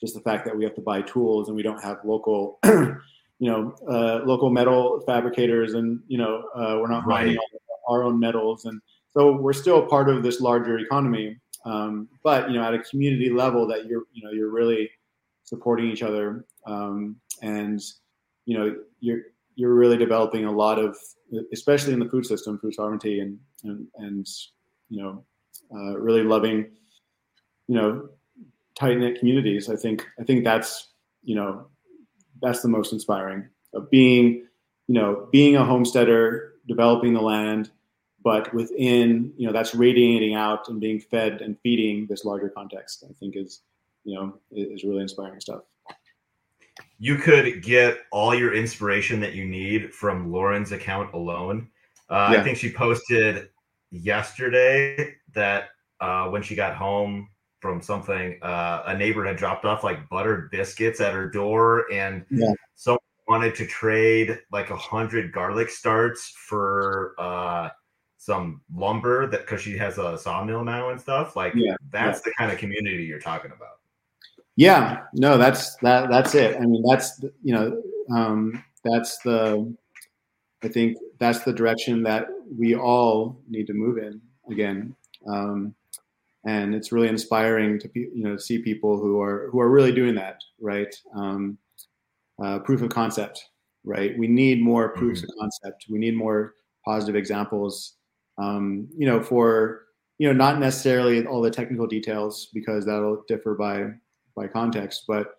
just 0.00 0.14
the 0.14 0.20
fact 0.20 0.44
that 0.44 0.56
we 0.56 0.64
have 0.64 0.74
to 0.74 0.80
buy 0.80 1.02
tools 1.02 1.48
and 1.48 1.56
we 1.56 1.62
don't 1.62 1.82
have 1.82 1.98
local, 2.04 2.58
you 2.64 2.96
know, 3.40 3.74
uh, 3.88 4.20
local 4.24 4.50
metal 4.50 5.02
fabricators, 5.06 5.74
and 5.74 6.00
you 6.06 6.18
know, 6.18 6.44
uh, 6.54 6.78
we're 6.80 6.90
not 6.90 7.06
right. 7.06 7.36
our 7.88 8.02
own 8.02 8.18
metals, 8.18 8.64
and 8.64 8.80
so 9.12 9.32
we're 9.32 9.52
still 9.52 9.86
part 9.86 10.08
of 10.08 10.22
this 10.22 10.40
larger 10.40 10.78
economy. 10.78 11.36
Um, 11.64 12.08
but 12.22 12.50
you 12.50 12.58
know, 12.58 12.64
at 12.64 12.74
a 12.74 12.78
community 12.80 13.30
level, 13.30 13.66
that 13.68 13.86
you're, 13.86 14.04
you 14.12 14.22
know, 14.22 14.30
you're 14.30 14.50
really 14.50 14.90
supporting 15.44 15.90
each 15.90 16.02
other, 16.02 16.44
um, 16.66 17.16
and 17.42 17.80
you 18.44 18.58
know 18.58 18.76
you're 19.00 19.22
you're 19.56 19.74
really 19.74 19.96
developing 19.96 20.44
a 20.44 20.52
lot 20.52 20.78
of, 20.78 20.96
especially 21.52 21.94
in 21.94 21.98
the 21.98 22.08
food 22.08 22.26
system, 22.26 22.58
food 22.58 22.74
sovereignty, 22.74 23.20
and 23.20 23.38
and, 23.64 23.86
and 23.96 24.26
you 24.88 25.02
know, 25.02 25.24
uh, 25.74 25.98
really 25.98 26.22
loving, 26.22 26.70
you 27.66 27.74
know, 27.74 28.08
tight 28.78 28.98
knit 28.98 29.18
communities. 29.18 29.68
I 29.68 29.76
think 29.76 30.06
I 30.20 30.24
think 30.24 30.44
that's 30.44 30.88
you 31.24 31.34
know 31.34 31.66
that's 32.40 32.62
the 32.62 32.68
most 32.68 32.92
inspiring 32.92 33.48
of 33.74 33.90
being 33.90 34.46
you 34.86 34.94
know 34.94 35.28
being 35.32 35.56
a 35.56 35.64
homesteader, 35.64 36.54
developing 36.68 37.14
the 37.14 37.22
land, 37.22 37.70
but 38.22 38.52
within 38.54 39.32
you 39.38 39.46
know 39.46 39.52
that's 39.52 39.74
radiating 39.74 40.34
out 40.34 40.68
and 40.68 40.80
being 40.80 41.00
fed 41.00 41.40
and 41.40 41.58
feeding 41.62 42.06
this 42.06 42.26
larger 42.26 42.50
context. 42.50 43.04
I 43.08 43.12
think 43.14 43.36
is 43.36 43.62
you 44.04 44.14
know 44.14 44.38
is 44.52 44.84
really 44.84 45.00
inspiring 45.00 45.40
stuff 45.40 45.62
you 46.98 47.16
could 47.16 47.62
get 47.62 47.98
all 48.10 48.34
your 48.34 48.54
inspiration 48.54 49.20
that 49.20 49.34
you 49.34 49.44
need 49.44 49.94
from 49.94 50.30
Lauren's 50.30 50.72
account 50.72 51.12
alone. 51.14 51.68
Uh, 52.08 52.30
yeah. 52.32 52.40
I 52.40 52.44
think 52.44 52.56
she 52.56 52.72
posted 52.72 53.48
yesterday 53.90 55.14
that 55.34 55.68
uh, 56.00 56.28
when 56.28 56.42
she 56.42 56.54
got 56.54 56.74
home 56.74 57.28
from 57.60 57.82
something, 57.82 58.38
uh, 58.42 58.84
a 58.86 58.96
neighbor 58.96 59.24
had 59.24 59.36
dropped 59.36 59.64
off 59.64 59.84
like 59.84 60.08
buttered 60.08 60.50
biscuits 60.50 61.00
at 61.00 61.12
her 61.12 61.28
door, 61.28 61.90
and 61.92 62.24
yeah. 62.30 62.52
someone 62.74 63.00
wanted 63.28 63.54
to 63.56 63.66
trade 63.66 64.38
like 64.52 64.70
a 64.70 64.76
hundred 64.76 65.32
garlic 65.32 65.68
starts 65.68 66.30
for 66.30 67.14
uh, 67.18 67.68
some 68.18 68.60
lumber 68.74 69.26
that 69.26 69.40
because 69.40 69.60
she 69.60 69.76
has 69.76 69.98
a 69.98 70.16
sawmill 70.16 70.64
now 70.64 70.90
and 70.90 71.00
stuff. 71.00 71.36
Like 71.36 71.54
yeah. 71.54 71.74
that's 71.90 72.20
the 72.20 72.32
kind 72.38 72.52
of 72.52 72.58
community 72.58 73.04
you're 73.04 73.18
talking 73.18 73.52
about. 73.52 73.80
Yeah, 74.56 75.02
no, 75.12 75.36
that's 75.36 75.76
that. 75.76 76.08
That's 76.08 76.34
it. 76.34 76.56
I 76.56 76.60
mean, 76.60 76.82
that's 76.82 77.22
you 77.42 77.54
know, 77.54 77.82
um, 78.10 78.64
that's 78.84 79.18
the. 79.18 79.74
I 80.64 80.68
think 80.68 80.96
that's 81.20 81.40
the 81.40 81.52
direction 81.52 82.02
that 82.04 82.26
we 82.58 82.74
all 82.74 83.38
need 83.48 83.66
to 83.66 83.74
move 83.74 83.98
in 83.98 84.20
again, 84.50 84.96
um, 85.28 85.74
and 86.46 86.74
it's 86.74 86.90
really 86.90 87.08
inspiring 87.08 87.78
to 87.80 87.90
you 87.94 88.24
know 88.24 88.38
see 88.38 88.58
people 88.58 88.98
who 88.98 89.20
are 89.20 89.50
who 89.52 89.60
are 89.60 89.70
really 89.70 89.92
doing 89.92 90.14
that. 90.14 90.40
Right, 90.58 90.94
um, 91.14 91.58
uh, 92.42 92.60
proof 92.60 92.80
of 92.80 92.88
concept. 92.88 93.50
Right, 93.84 94.18
we 94.18 94.26
need 94.26 94.62
more 94.62 94.88
proofs 94.88 95.20
mm-hmm. 95.20 95.30
of 95.32 95.38
concept. 95.38 95.84
We 95.90 95.98
need 95.98 96.16
more 96.16 96.54
positive 96.82 97.14
examples. 97.14 97.96
Um, 98.38 98.88
you 98.96 99.06
know, 99.06 99.22
for 99.22 99.82
you 100.18 100.26
know, 100.26 100.32
not 100.32 100.58
necessarily 100.58 101.26
all 101.26 101.42
the 101.42 101.50
technical 101.50 101.86
details 101.86 102.48
because 102.54 102.86
that'll 102.86 103.22
differ 103.28 103.54
by 103.54 103.90
by 104.36 104.46
context, 104.46 105.04
but 105.08 105.38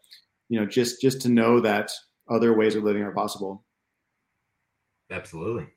you 0.49 0.59
know, 0.59 0.65
just 0.65 1.01
just 1.01 1.21
to 1.21 1.29
know 1.29 1.59
that 1.61 1.91
other 2.29 2.57
ways 2.57 2.75
of 2.75 2.83
living 2.83 3.03
are 3.03 3.11
possible. 3.11 3.63
Absolutely. 5.11 5.67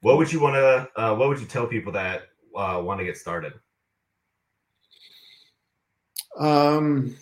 What 0.00 0.18
would 0.18 0.32
you 0.32 0.40
want 0.40 0.54
to? 0.54 0.88
Uh, 1.00 1.16
what 1.16 1.28
would 1.28 1.40
you 1.40 1.46
tell 1.46 1.66
people 1.66 1.92
that 1.92 2.22
uh, 2.54 2.80
want 2.84 3.00
to 3.00 3.04
get 3.04 3.16
started? 3.16 3.54
Um, 6.38 7.16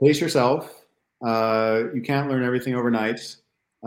pace 0.00 0.20
yourself. 0.20 0.84
Uh, 1.24 1.84
you 1.94 2.02
can't 2.02 2.28
learn 2.28 2.44
everything 2.44 2.74
overnight. 2.74 3.36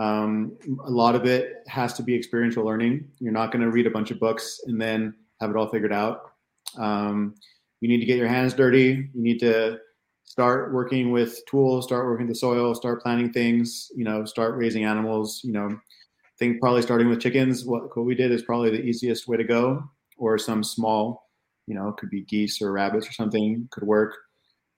Um, 0.00 0.56
a 0.84 0.90
lot 0.90 1.14
of 1.14 1.26
it 1.26 1.62
has 1.68 1.92
to 1.94 2.02
be 2.02 2.14
experiential 2.14 2.64
learning. 2.64 3.08
You're 3.18 3.32
not 3.32 3.52
going 3.52 3.62
to 3.62 3.70
read 3.70 3.86
a 3.86 3.90
bunch 3.90 4.10
of 4.10 4.18
books 4.18 4.60
and 4.66 4.80
then 4.80 5.14
have 5.40 5.50
it 5.50 5.56
all 5.56 5.68
figured 5.68 5.92
out. 5.92 6.32
Um, 6.76 7.34
you 7.80 7.88
need 7.88 8.00
to 8.00 8.06
get 8.06 8.18
your 8.18 8.28
hands 8.28 8.54
dirty. 8.54 9.10
You 9.14 9.22
need 9.22 9.40
to 9.40 9.78
start 10.24 10.72
working 10.72 11.10
with 11.10 11.44
tools, 11.46 11.84
start 11.84 12.06
working 12.06 12.28
the 12.28 12.34
soil, 12.34 12.74
start 12.74 13.02
planting 13.02 13.32
things, 13.32 13.90
you 13.96 14.04
know, 14.04 14.24
start 14.24 14.56
raising 14.56 14.84
animals, 14.84 15.40
you 15.42 15.52
know, 15.52 15.66
I 15.66 16.32
think 16.38 16.60
probably 16.60 16.82
starting 16.82 17.08
with 17.08 17.20
chickens, 17.20 17.64
what, 17.64 17.96
what 17.96 18.06
we 18.06 18.14
did 18.14 18.30
is 18.30 18.42
probably 18.42 18.70
the 18.70 18.82
easiest 18.82 19.26
way 19.26 19.36
to 19.36 19.44
go 19.44 19.82
or 20.18 20.38
some 20.38 20.62
small, 20.62 21.28
you 21.66 21.74
know, 21.74 21.92
could 21.92 22.10
be 22.10 22.22
geese 22.22 22.62
or 22.62 22.70
rabbits 22.70 23.08
or 23.08 23.12
something 23.12 23.66
could 23.72 23.82
work. 23.82 24.14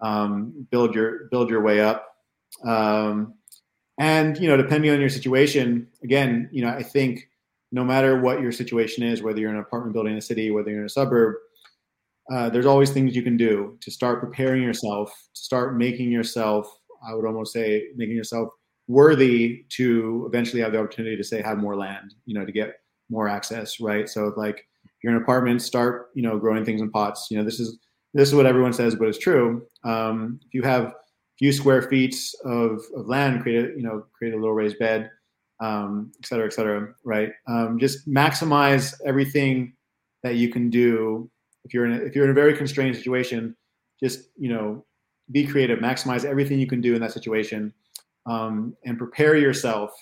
Um, 0.00 0.66
build 0.70 0.94
your, 0.94 1.28
build 1.30 1.50
your 1.50 1.60
way 1.62 1.80
up. 1.80 2.08
Um, 2.64 3.34
and, 3.98 4.38
you 4.38 4.48
know, 4.48 4.56
depending 4.56 4.90
on 4.90 5.00
your 5.00 5.10
situation, 5.10 5.86
again, 6.02 6.48
you 6.50 6.64
know, 6.64 6.70
I 6.70 6.82
think 6.82 7.28
no 7.72 7.84
matter 7.84 8.20
what 8.20 8.40
your 8.40 8.52
situation 8.52 9.04
is, 9.04 9.22
whether 9.22 9.38
you're 9.38 9.50
in 9.50 9.56
an 9.56 9.62
apartment 9.62 9.92
building 9.92 10.12
in 10.12 10.18
a 10.18 10.22
city, 10.22 10.50
whether 10.50 10.70
you're 10.70 10.80
in 10.80 10.86
a 10.86 10.88
suburb, 10.88 11.36
uh, 12.30 12.48
there's 12.50 12.66
always 12.66 12.90
things 12.90 13.16
you 13.16 13.22
can 13.22 13.36
do 13.36 13.76
to 13.80 13.90
start 13.90 14.20
preparing 14.20 14.62
yourself, 14.62 15.10
to 15.34 15.40
start 15.40 15.76
making 15.76 16.10
yourself, 16.10 16.72
I 17.06 17.14
would 17.14 17.26
almost 17.26 17.52
say, 17.52 17.88
making 17.96 18.16
yourself 18.16 18.48
worthy 18.88 19.64
to 19.70 20.24
eventually 20.28 20.62
have 20.62 20.72
the 20.72 20.78
opportunity 20.78 21.16
to 21.16 21.24
say 21.24 21.42
have 21.42 21.58
more 21.58 21.76
land, 21.76 22.14
you 22.26 22.38
know, 22.38 22.44
to 22.44 22.52
get 22.52 22.80
more 23.10 23.28
access, 23.28 23.80
right? 23.80 24.08
So 24.08 24.32
like 24.36 24.66
if 24.84 24.90
you're 25.02 25.12
in 25.12 25.16
an 25.16 25.22
apartment, 25.22 25.62
start, 25.62 26.10
you 26.14 26.22
know, 26.22 26.38
growing 26.38 26.64
things 26.64 26.80
in 26.80 26.90
pots. 26.90 27.28
You 27.30 27.38
know, 27.38 27.44
this 27.44 27.60
is 27.60 27.78
this 28.14 28.28
is 28.28 28.34
what 28.34 28.46
everyone 28.46 28.72
says, 28.72 28.94
but 28.94 29.08
it's 29.08 29.18
true. 29.18 29.66
Um, 29.84 30.38
if 30.46 30.52
you 30.52 30.62
have 30.62 30.84
a 30.84 30.94
few 31.38 31.52
square 31.52 31.82
feet 31.82 32.14
of, 32.44 32.82
of 32.94 33.08
land, 33.08 33.42
create 33.42 33.64
a, 33.64 33.68
you 33.68 33.82
know, 33.82 34.04
create 34.16 34.34
a 34.34 34.36
little 34.36 34.54
raised 34.54 34.78
bed, 34.78 35.10
um, 35.60 36.12
et 36.18 36.26
cetera, 36.26 36.46
et 36.46 36.52
cetera, 36.52 36.94
right? 37.04 37.30
Um, 37.48 37.78
just 37.78 38.06
maximize 38.08 38.94
everything 39.06 39.72
that 40.22 40.34
you 40.36 40.50
can 40.50 40.70
do 40.70 41.30
if 41.64 41.74
you're 41.74 41.86
in 41.86 41.92
a, 41.92 41.96
if 41.96 42.14
you're 42.14 42.24
in 42.24 42.30
a 42.30 42.34
very 42.34 42.56
constrained 42.56 42.96
situation, 42.96 43.56
just 44.02 44.30
you 44.36 44.52
know 44.52 44.84
be 45.30 45.46
creative, 45.46 45.78
maximize 45.78 46.24
everything 46.24 46.58
you 46.58 46.66
can 46.66 46.80
do 46.80 46.94
in 46.94 47.00
that 47.00 47.12
situation, 47.12 47.72
um, 48.26 48.76
and 48.84 48.98
prepare 48.98 49.36
yourself 49.36 49.92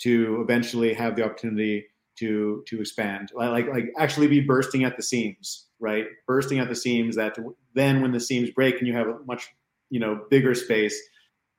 to 0.00 0.40
eventually 0.42 0.92
have 0.92 1.16
the 1.16 1.24
opportunity 1.24 1.86
to 2.18 2.62
to 2.66 2.80
expand. 2.80 3.30
Like 3.34 3.68
like 3.68 3.92
actually 3.98 4.28
be 4.28 4.40
bursting 4.40 4.84
at 4.84 4.96
the 4.96 5.02
seams, 5.02 5.66
right? 5.80 6.06
Bursting 6.26 6.58
at 6.58 6.68
the 6.68 6.74
seams. 6.74 7.16
That 7.16 7.36
then 7.74 8.02
when 8.02 8.12
the 8.12 8.20
seams 8.20 8.50
break 8.50 8.78
and 8.78 8.86
you 8.86 8.94
have 8.94 9.08
a 9.08 9.18
much 9.26 9.48
you 9.90 10.00
know 10.00 10.24
bigger 10.30 10.54
space, 10.54 11.00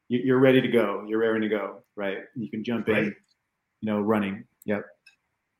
you're 0.08 0.40
ready 0.40 0.62
to 0.62 0.68
go. 0.68 1.04
You're 1.08 1.20
ready 1.20 1.48
to 1.48 1.50
go, 1.50 1.84
right? 1.96 2.20
You 2.36 2.50
can 2.50 2.64
jump 2.64 2.88
right. 2.88 3.00
in, 3.00 3.16
you 3.82 3.92
know, 3.92 4.02
running. 4.02 4.46
Yep. 4.66 4.86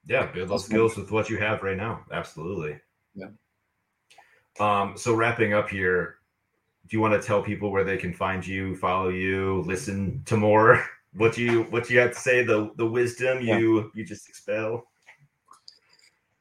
Yeah, 0.08 0.32
build 0.32 0.50
those 0.50 0.66
skills 0.66 0.98
with 0.98 1.12
what 1.12 1.30
you 1.30 1.38
have 1.38 1.64
right 1.64 1.78
now. 1.78 2.06
Absolutely. 2.12 2.80
Yeah. 3.16 3.30
Um, 4.60 4.94
so 4.96 5.14
wrapping 5.14 5.54
up 5.54 5.70
here, 5.70 6.18
do 6.88 6.96
you 6.96 7.02
want 7.02 7.20
to 7.20 7.26
tell 7.26 7.42
people 7.42 7.72
where 7.72 7.84
they 7.84 7.98
can 7.98 8.14
find 8.14 8.46
you, 8.46 8.76
follow 8.76 9.10
you, 9.10 9.64
listen 9.66 10.22
to 10.26 10.38
more? 10.38 10.84
What 11.18 11.38
you 11.38 11.64
what 11.70 11.90
you 11.90 11.98
have 12.00 12.12
to 12.12 12.20
say, 12.20 12.44
the 12.44 12.72
the 12.76 12.86
wisdom 12.86 13.40
yeah. 13.40 13.58
you 13.58 13.90
you 13.96 14.04
just 14.04 14.28
expel. 14.28 14.86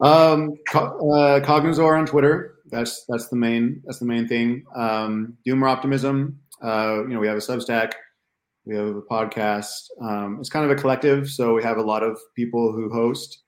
Um, 0.01 0.59
uh, 0.75 1.39
Cognizor 1.45 1.97
on 1.97 2.07
Twitter. 2.07 2.57
That's 2.73 3.05
that's 3.09 3.29
the 3.29 3.37
main 3.37 3.83
that's 3.85 4.01
the 4.01 4.05
main 4.05 4.27
thing. 4.27 4.65
Um, 4.75 5.39
Doomer 5.47 5.71
Optimism. 5.71 6.41
Uh, 6.61 7.03
you 7.03 7.15
know, 7.15 7.21
we 7.21 7.29
have 7.29 7.37
a 7.37 7.41
Substack. 7.41 7.93
We 8.65 8.75
have 8.75 8.87
a 8.87 9.03
podcast. 9.03 9.91
Um, 10.03 10.39
it's 10.41 10.49
kind 10.49 10.69
of 10.69 10.77
a 10.77 10.81
collective, 10.81 11.29
so 11.29 11.55
we 11.55 11.63
have 11.63 11.77
a 11.77 11.83
lot 11.83 12.03
of 12.03 12.19
people 12.35 12.73
who 12.73 12.91
host. 12.91 13.43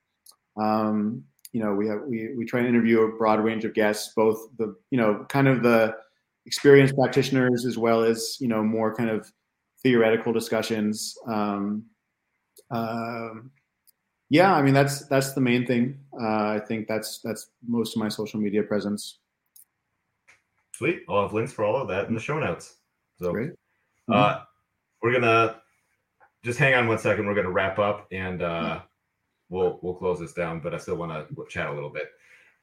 Um, 0.57 1.25
you 1.57 1.63
know, 1.63 1.73
we 1.73 1.89
have 1.89 2.03
we 2.07 2.35
we 2.37 2.45
try 2.45 2.61
and 2.61 2.69
interview 2.69 3.01
a 3.01 3.17
broad 3.17 3.43
range 3.43 3.65
of 3.65 3.73
guests, 3.73 4.13
both 4.15 4.47
the 4.59 4.77
you 4.91 4.99
know 4.99 5.25
kind 5.31 5.49
of 5.49 5.63
the 5.63 5.97
experienced 6.45 6.95
practitioners 6.95 7.65
as 7.65 7.79
well 7.79 8.05
as 8.05 8.37
you 8.41 8.47
know 8.47 8.63
more 8.63 8.95
kind 8.95 9.09
of 9.09 9.33
theoretical 9.83 10.35
discussions. 10.35 11.17
Um, 11.27 11.87
uh, 12.71 13.31
yeah, 14.29 14.55
I 14.55 14.61
mean 14.61 14.75
that's 14.75 15.07
that's 15.07 15.33
the 15.33 15.41
main 15.41 15.65
thing. 15.65 15.99
Uh, 16.13 16.49
I 16.49 16.61
think 16.69 16.89
that's 16.89 17.21
that's 17.25 17.49
most 17.67 17.97
of 17.97 18.03
my 18.03 18.11
social 18.11 18.39
media 18.39 18.63
presence. 18.63 19.21
Sweet. 20.75 21.05
I'll 21.09 21.23
have 21.23 21.33
links 21.33 21.55
for 21.55 21.65
all 21.65 21.81
of 21.81 21.89
that 21.89 22.07
in 22.09 22.13
the 22.13 22.21
show 22.21 22.39
notes. 22.39 22.77
So, 23.19 23.33
Great. 23.33 23.53
Uh, 24.13 24.35
mm-hmm. 24.35 24.43
we're 25.01 25.15
gonna 25.15 25.63
just 26.45 26.59
hang 26.59 26.75
on 26.75 26.87
one 26.87 26.99
second. 26.99 27.27
We're 27.27 27.35
gonna 27.35 27.51
wrap 27.51 27.79
up 27.79 28.09
and. 28.13 28.43
Uh, 28.43 28.81
we'll 29.49 29.79
we'll 29.83 29.95
close 29.95 30.21
this 30.21 30.33
down, 30.33 30.61
but 30.61 30.75
I 30.75 30.79
still 30.79 30.97
want 30.97 31.13
to 31.13 31.47
chat 31.49 31.69
a 31.69 31.73
little 31.73 31.91
bit. 31.91 32.11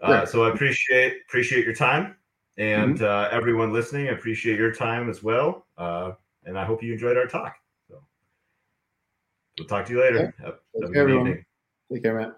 Uh, 0.02 0.26
so 0.26 0.44
I 0.44 0.54
appreciate 0.54 1.22
appreciate 1.28 1.64
your 1.64 1.76
time, 1.76 2.16
and 2.58 2.96
mm-hmm. 2.98 3.06
uh, 3.06 3.36
everyone 3.36 3.72
listening, 3.72 4.10
I 4.10 4.12
appreciate 4.12 4.58
your 4.60 4.74
time 4.74 5.10
as 5.10 5.24
well. 5.24 5.66
Uh, 5.78 6.12
and 6.46 6.58
I 6.58 6.66
hope 6.66 6.84
you 6.84 6.94
enjoyed 6.94 7.18
our 7.18 7.26
talk. 7.26 7.56
So 7.88 8.04
we'll 9.58 9.68
talk 9.68 9.86
to 9.86 9.94
you 9.94 10.02
later. 10.02 10.34
Have, 10.40 10.56
have 10.82 10.94
care, 10.94 11.04
everyone. 11.04 11.46
Take 11.92 12.04
care, 12.04 12.20
Matt. 12.20 12.38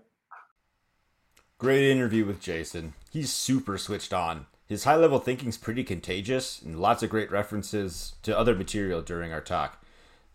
Great 1.58 1.90
interview 1.90 2.26
with 2.26 2.42
Jason. 2.42 2.94
He's 3.12 3.32
super 3.34 3.78
switched 3.78 4.14
on. 4.14 4.46
His 4.68 4.84
high 4.84 4.96
level 4.96 5.20
thinking's 5.20 5.58
pretty 5.58 5.84
contagious, 5.84 6.62
and 6.62 6.80
lots 6.80 7.02
of 7.02 7.10
great 7.10 7.32
references 7.32 8.16
to 8.24 8.38
other 8.38 8.56
material 8.56 9.02
during 9.02 9.32
our 9.32 9.42
talk. 9.42 9.84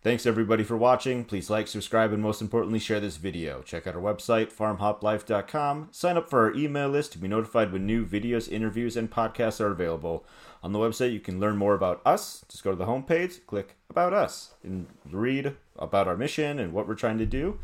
Thanks 0.03 0.25
everybody 0.25 0.65
for 0.65 0.79
watching. 0.79 1.27
Please 1.27 1.51
like, 1.51 1.69
subscribe, 1.69 2.11
and 2.11 2.23
most 2.23 2.41
importantly, 2.41 2.79
share 2.79 3.01
this 3.01 3.19
video. 3.19 3.61
Check 3.61 3.87
out 3.87 3.95
our 3.95 4.01
website, 4.01 4.51
farmhoplife.com. 4.51 5.89
Sign 5.91 6.17
up 6.17 6.31
for 6.31 6.45
our 6.45 6.55
email 6.55 6.89
list 6.89 7.13
to 7.13 7.19
be 7.19 7.29
notified 7.29 7.71
when 7.71 7.85
new 7.85 8.07
videos, 8.07 8.51
interviews, 8.51 8.97
and 8.97 9.11
podcasts 9.11 9.61
are 9.61 9.71
available. 9.71 10.25
On 10.63 10.73
the 10.73 10.79
website, 10.79 11.13
you 11.13 11.21
can 11.21 11.39
learn 11.39 11.59
more 11.59 11.75
about 11.75 12.01
us. 12.07 12.47
Just 12.49 12.65
go 12.65 12.71
to 12.71 12.77
the 12.79 12.87
homepage, 12.87 13.45
click 13.47 13.77
About 13.91 14.15
Us, 14.15 14.55
and 14.63 14.87
read 15.11 15.57
about 15.77 16.09
our 16.09 16.17
mission 16.17 16.59
and 16.59 16.73
what 16.73 16.89
we're 16.89 16.95
trying 16.95 17.19
to 17.19 17.27
do. 17.27 17.59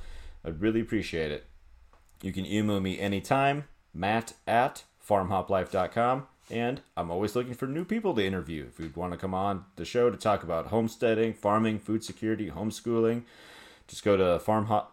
I'd 0.45 0.61
really 0.61 0.83
appreciate 0.83 1.31
it. 1.31 1.47
You 2.21 2.35
can 2.35 2.45
email 2.45 2.81
me 2.81 3.01
anytime, 3.01 3.65
matt 3.95 4.35
at 4.47 4.85
farmhoplife.com. 5.09 6.27
And 6.51 6.81
I'm 6.97 7.11
always 7.11 7.35
looking 7.35 7.55
for 7.55 7.67
new 7.67 7.85
people 7.85 8.15
to 8.15 8.25
interview. 8.25 8.67
If 8.69 8.79
you'd 8.79 8.97
want 8.97 9.13
to 9.13 9.19
come 9.19 9.35
on 9.35 9.65
the 9.77 9.85
show 9.85 10.11
to 10.11 10.17
talk 10.17 10.43
about 10.43 10.69
homesteading, 10.69 11.35
farming, 11.35 11.81
food 11.81 12.05
security, 12.05 12.51
homeschooling, 12.51 13.23
just 13.89 14.05
go 14.05 14.17
to 14.17 14.43
farmhop, 14.45 14.87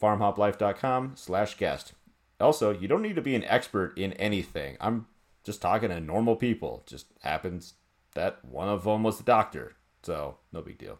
farmhoplife.com 0.00 1.12
slash 1.16 1.56
guest. 1.56 1.92
Also, 2.40 2.70
you 2.70 2.88
don't 2.88 3.02
need 3.02 3.16
to 3.16 3.22
be 3.22 3.34
an 3.34 3.44
expert 3.44 3.96
in 3.96 4.12
anything. 4.14 4.76
I'm 4.80 5.06
just 5.44 5.62
talking 5.62 5.90
to 5.90 6.00
normal 6.00 6.36
people. 6.36 6.82
Just 6.86 7.06
happens 7.22 7.74
that 8.14 8.44
one 8.44 8.68
of 8.68 8.84
them 8.84 9.02
was 9.02 9.20
a 9.20 9.24
doctor. 9.24 9.74
So, 10.02 10.38
no 10.52 10.62
big 10.62 10.78
deal. 10.78 10.98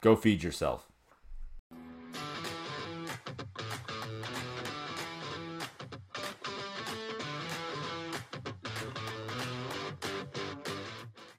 Go 0.00 0.16
feed 0.16 0.42
yourself. 0.42 0.91